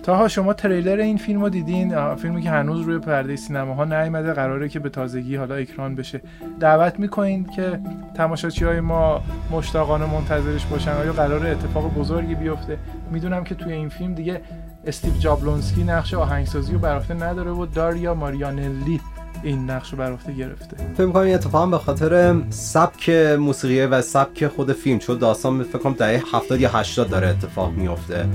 تاها 0.02 0.28
شما 0.28 0.52
تریلر 0.52 1.00
این 1.00 1.16
فیلم 1.16 1.40
رو 1.40 1.48
دیدین؟ 1.48 2.14
فیلمی 2.14 2.42
که 2.42 2.50
هنوز 2.50 2.80
روی 2.80 2.98
پرده 2.98 3.36
سینماها 3.36 3.84
نیامده 3.84 4.32
قراره 4.32 4.68
که 4.68 4.78
به 4.78 4.88
تازگی 4.88 5.36
حالا 5.36 5.54
اکران 5.54 5.94
بشه. 5.94 6.20
دعوت 6.60 7.00
می‌کنین 7.00 7.44
که 7.44 7.80
تماشاچی 8.14 8.64
های 8.64 8.80
ما 8.80 9.22
مشتاقانه 9.50 10.06
منتظرش 10.06 10.66
باشن؟ 10.66 10.92
آیا 10.92 11.12
قرار 11.12 11.46
اتفاق 11.46 11.94
بزرگی 11.94 12.34
بیفته؟ 12.34 12.78
می‌دونم 13.12 13.44
که 13.44 13.54
توی 13.54 13.72
این 13.72 13.88
فیلم 13.88 14.14
دیگه 14.14 14.40
استیو 14.86 15.14
جابلونسکی 15.14 15.84
نقش 15.84 16.14
آهنگسازی 16.14 16.72
رو 16.72 16.78
بر 16.78 17.02
نداره 17.14 17.50
و 17.50 17.66
داریا 17.66 18.14
ماریانلی 18.14 19.00
این 19.42 19.70
نقش 19.70 19.92
رو 19.92 19.98
بر 19.98 20.16
گرفته. 20.38 20.76
فکر 20.94 21.06
می‌کنم 21.06 21.22
این 21.22 21.34
اتفاق 21.34 21.70
به 21.70 21.78
خاطر 21.78 22.34
سبک 22.50 23.10
موسیقی 23.38 23.80
و 23.80 24.02
سبک 24.02 24.46
خود 24.46 24.72
فیلم 24.72 24.98
چون 24.98 25.18
داستان 25.18 25.62
فکر 25.62 25.78
کنم 25.78 25.92
دهه 25.92 26.22
70 26.32 26.60
یا 26.60 26.70
80 26.70 27.10
داره 27.10 27.28
اتفاق 27.28 27.72
میفته 27.72 28.26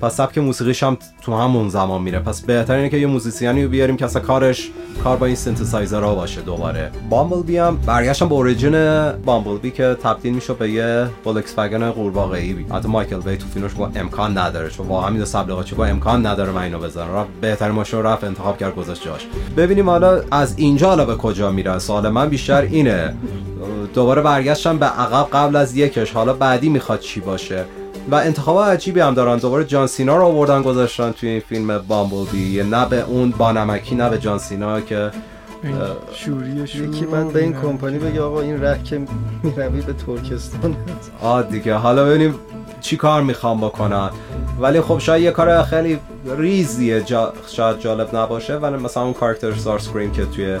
پس 0.00 0.16
سبک 0.16 0.38
موسیقیش 0.38 0.82
هم 0.82 0.98
تو 1.22 1.36
همون 1.36 1.68
زمان 1.68 2.02
میره. 2.02 2.18
پس 2.18 2.40
بهتر 2.40 2.74
اینه 2.74 2.88
که 2.88 2.96
یه 2.96 3.06
musician 3.06 3.58
ی 3.58 3.64
رو 3.64 3.70
بیاریم 3.70 3.96
که 3.96 4.04
اصلا 4.04 4.22
کارش 4.22 4.70
کار 5.04 5.16
با 5.16 5.26
این 5.26 5.34
سینتسایزر 5.34 6.02
ها 6.02 6.14
باشه 6.14 6.40
دوباره. 6.40 6.90
بامبل 7.10 7.42
بی 7.42 7.58
هم 7.58 7.76
برگشتم 7.76 8.28
به 8.28 8.34
origin 8.34 9.10
بامبل 9.12 9.58
بی 9.58 9.70
که 9.70 9.96
تبدیل 10.02 10.34
میشه 10.34 10.54
به 10.54 10.70
یه 10.70 11.06
فولکس 11.24 11.54
واگن 11.56 11.90
قورباغه‌ای. 11.90 12.56
حتی 12.72 12.88
مایکل 12.88 13.20
بی 13.20 13.36
تو 13.36 13.46
فیلمش 13.46 13.72
با 13.72 13.90
امکان 13.94 14.38
نداره 14.38 14.70
چون 14.70 14.86
واقعا 14.86 15.10
میده 15.10 15.24
چه 15.64 15.76
با 15.76 15.86
امکان 15.86 16.26
نداره 16.26 16.52
من 16.52 16.62
اینو 16.62 16.78
بزنم 16.78 17.14
رفت 17.14 17.28
بهترین 17.40 17.72
ماشین 17.72 18.02
رفت 18.02 18.24
انتخاب 18.24 18.58
کرد 18.58 18.74
گذاشت 18.74 19.04
جاش. 19.04 19.26
ببینیم 19.56 19.90
حالا 19.90 20.22
از 20.30 20.54
اینجا 20.56 20.88
حالا 20.88 21.04
به 21.04 21.16
کجا 21.16 21.50
میره. 21.50 21.78
سوال 21.78 22.08
من 22.08 22.28
بیشتر 22.28 22.62
اینه. 22.62 23.14
دوباره 23.94 24.22
برگشتم 24.22 24.78
به 24.78 24.86
عقب 24.86 25.28
قبل 25.32 25.56
از 25.56 25.76
یکش. 25.76 26.12
حالا 26.12 26.32
بعدی 26.32 26.68
می‌خواد 26.68 27.00
چی 27.00 27.20
باشه؟ 27.20 27.64
و 28.10 28.14
انتخاب 28.14 28.58
عجیبی 28.58 29.00
هم 29.00 29.14
دارن. 29.14 29.38
دوباره 29.38 29.64
جان 29.64 29.86
سینا 29.86 30.16
رو 30.16 30.24
آوردن 30.24 30.62
گذاشتن 30.62 31.12
توی 31.12 31.28
این 31.28 31.40
فیلم 31.40 31.78
بامبل 31.78 32.62
نه 32.70 32.88
به 32.88 33.02
اون 33.02 33.30
بانمکی 33.30 33.94
نه 33.94 34.10
به 34.10 34.18
جان 34.18 34.38
سینا 34.38 34.80
که 34.80 35.10
شوری 36.12 36.50
یکی 36.50 37.06
من 37.06 37.28
به 37.28 37.42
این 37.42 37.52
کمپانی 37.52 37.98
بگه 37.98 38.20
آقا 38.20 38.40
این 38.40 38.60
ره 38.60 38.82
که 38.82 39.00
می‌روی 39.42 39.80
به 39.80 39.92
ترکستان. 39.92 40.76
آ 41.20 41.42
دیگه. 41.42 41.74
حالا 41.74 42.04
ببینیم 42.04 42.34
چی 42.86 42.96
کار 42.96 43.22
می‌خوام 43.22 43.60
بکنن 43.60 44.10
ولی 44.60 44.80
خب 44.80 44.98
شاید 44.98 45.22
یه 45.22 45.30
کار 45.30 45.62
خیلی 45.62 45.98
ریزیه 46.38 47.00
جا 47.00 47.32
شاید 47.46 47.78
جالب 47.78 48.16
نباشه 48.16 48.56
ولی 48.56 48.76
مثلا 48.76 49.02
اون 49.02 49.12
کارکتر 49.12 49.52
ستار 49.52 49.78
سکرین 49.78 50.12
که 50.12 50.24
توی 50.24 50.58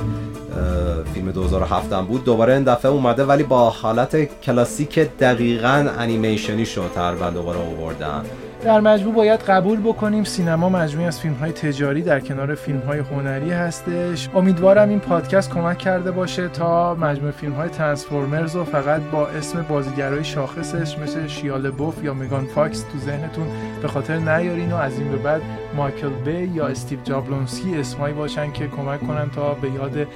فیلم 1.14 1.30
2007 1.30 1.92
هم 1.92 2.06
بود 2.06 2.24
دوباره 2.24 2.54
این 2.54 2.62
دفعه 2.62 2.90
اومده 2.90 3.24
ولی 3.24 3.42
با 3.42 3.70
حالت 3.70 4.40
کلاسیک 4.40 4.98
دقیقا 4.98 5.88
انیمیشنی 5.98 6.66
شد 6.66 6.90
تقریبا 6.94 7.30
دوباره 7.30 7.58
آوردن. 7.58 8.24
در 8.64 8.80
مجموع 8.80 9.14
باید 9.14 9.40
قبول 9.40 9.80
بکنیم 9.80 10.24
سینما 10.24 10.68
مجموعی 10.68 11.06
از 11.06 11.20
فیلم 11.20 11.34
های 11.34 11.52
تجاری 11.52 12.02
در 12.02 12.20
کنار 12.20 12.54
فیلم 12.54 12.80
های 12.80 12.98
هنری 12.98 13.50
هستش. 13.50 14.28
امیدوارم 14.34 14.88
این 14.88 15.00
پادکست 15.00 15.50
کمک 15.50 15.78
کرده 15.78 16.10
باشه 16.10 16.48
تا 16.48 16.94
مجموعه 16.94 17.32
فیلم 17.32 17.52
های 17.52 17.68
Transformers 17.68 18.56
رو 18.56 18.64
فقط 18.64 19.00
با 19.00 19.26
اسم 19.28 19.62
بازیگرای 19.62 20.24
شاخصش 20.24 20.98
مثل 20.98 21.26
شایا 21.26 21.70
لابوف 21.70 22.04
یا 22.04 22.14
مگان 22.14 22.46
فاکس 22.46 22.82
تو 22.82 22.98
ذهنتون 22.98 23.46
به 23.82 23.88
خاطر 23.88 24.16
نیارین 24.16 24.72
و 24.72 24.76
از 24.76 24.98
این 24.98 25.10
به 25.10 25.16
بعد 25.16 25.42
مایکل 25.76 26.08
بی 26.08 26.54
یا 26.54 26.66
استیو 26.66 26.98
جابلونسکی 27.04 27.76
اسمایی 27.76 28.14
باشن 28.14 28.52
که 28.52 28.68
کمک 28.68 29.06
کنن 29.06 29.30
تا 29.30 29.54
به 29.54 29.70
یاد 29.70 30.06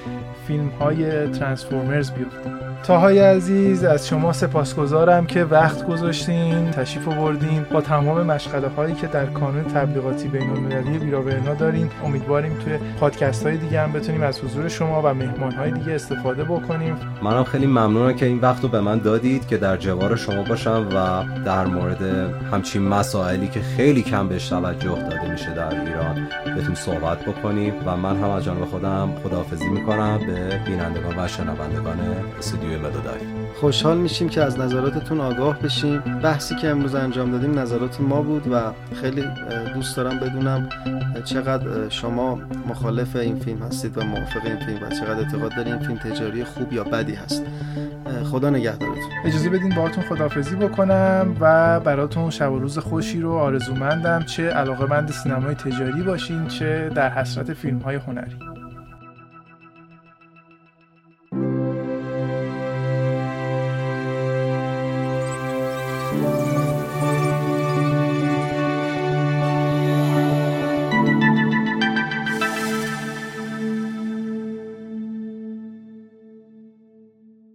فیلم 0.47 0.69
های 0.69 1.29
ترانسفورمرز 1.29 2.11
بیفتن. 2.11 2.71
تاهای 2.83 3.19
عزیز 3.19 3.85
از 3.85 4.09
شما 4.09 4.33
سپاسگزارم 4.33 5.27
که 5.27 5.45
وقت 5.45 5.87
گذاشتین 5.87 6.71
تشریف 6.71 7.09
آوردین. 7.09 7.67
با 7.73 7.81
تمام 7.81 8.30
مشغله 8.31 8.69
هایی 8.69 8.95
که 8.95 9.07
در 9.07 9.27
کانون 9.27 9.65
تبلیغاتی 9.65 10.29
بین 10.29 10.51
المللی 10.51 10.99
ویراورنا 10.99 11.55
داریم. 11.55 11.91
امیدواریم 12.05 12.59
توی 12.65 12.79
پادکست 13.01 13.47
های 13.47 13.57
دیگه 13.57 13.81
هم 13.81 13.93
بتونیم 13.93 14.23
از 14.23 14.41
حضور 14.41 14.69
شما 14.69 15.03
و 15.05 15.15
مهمان 15.15 15.53
های 15.53 15.71
دیگه 15.71 15.93
استفاده 15.93 16.45
بکنیم. 16.45 16.97
منم 17.23 17.45
خیلی 17.45 17.67
ممنونم 17.67 18.13
که 18.13 18.27
این 18.27 18.39
وقت 18.39 18.63
رو 18.63 18.69
به 18.69 18.81
من 18.81 18.99
دادید 18.99 19.47
که 19.47 19.57
در 19.57 19.77
جوار 19.77 20.17
شما 20.17 20.43
باشم 20.43 20.89
و 20.95 21.25
در 21.45 21.67
مورد 21.67 22.03
همچین 22.53 22.83
مسائلی 22.83 23.49
که 23.49 23.61
خیلی 23.61 24.03
کم 24.03 24.29
بهش 24.29 24.49
توجه 24.49 24.89
داده 24.89 25.33
میشه 25.33 25.55
در 25.55 25.81
ایران 25.81 26.29
بتونیم 26.57 26.75
صحبت 26.75 27.19
بکنیم. 27.25 27.75
و 27.87 27.97
من 27.97 28.17
هم 28.17 28.31
از 28.31 28.45
جانب 28.45 28.65
خودم 28.65 29.13
خداحافظی 29.25 29.69
می‌کنم 29.69 30.21
به 30.27 30.61
بینندگان 30.67 31.19
و 31.19 31.29
شنوندگان 31.29 31.99
استودیوی 32.39 32.77
مدودای 32.77 33.21
خوشحال 33.61 33.99
میشیم 33.99 34.29
که 34.29 34.43
از 34.43 34.59
نظراتتون 34.61 35.21
آگاه 35.21 35.59
بشیم. 35.59 36.01
بحثی 36.01 36.55
که 36.55 36.69
امروز 36.69 36.95
انجام 36.95 37.31
دادیم 37.31 37.59
نظرات 37.59 38.01
ما 38.01 38.20
بود 38.23 38.53
و 38.53 38.73
خیلی 39.01 39.25
دوست 39.75 39.97
دارم 39.97 40.19
بدونم 40.19 40.69
چقدر 41.25 41.89
شما 41.89 42.39
مخالف 42.69 43.17
این 43.17 43.39
فیلم 43.39 43.63
هستید 43.63 43.99
و 43.99 44.05
موافق 44.05 44.47
این 44.47 44.57
فیلم 44.57 44.83
و 44.83 44.91
چقدر 44.91 45.19
اعتقاد 45.19 45.57
دارید 45.57 45.73
این 45.73 45.79
فیلم 45.79 45.99
تجاری 45.99 46.45
خوب 46.45 46.73
یا 46.73 46.85
بدی 46.85 47.15
هست. 47.15 47.43
خدا 48.25 48.51
نگهدارتون. 48.51 49.11
اجازه 49.25 49.51
بدین 49.51 49.75
باهاتون 49.75 50.05
خدافزی 50.05 50.57
بکنم 50.57 51.37
و 51.41 51.81
براتون 51.81 52.31
شب 52.31 52.53
و 52.53 52.59
روز 52.59 52.79
خوشی 52.79 53.21
رو 53.21 53.33
آرزومندم 53.33 54.23
چه 54.23 54.49
علاقه 54.49 54.87
مند 54.87 55.11
سینمای 55.11 55.55
تجاری 55.55 56.03
باشین 56.03 56.47
چه 56.47 56.89
در 56.89 57.11
حسرت 57.11 57.53
فیلم 57.53 57.79
های 57.79 57.97
هنری. 57.97 58.50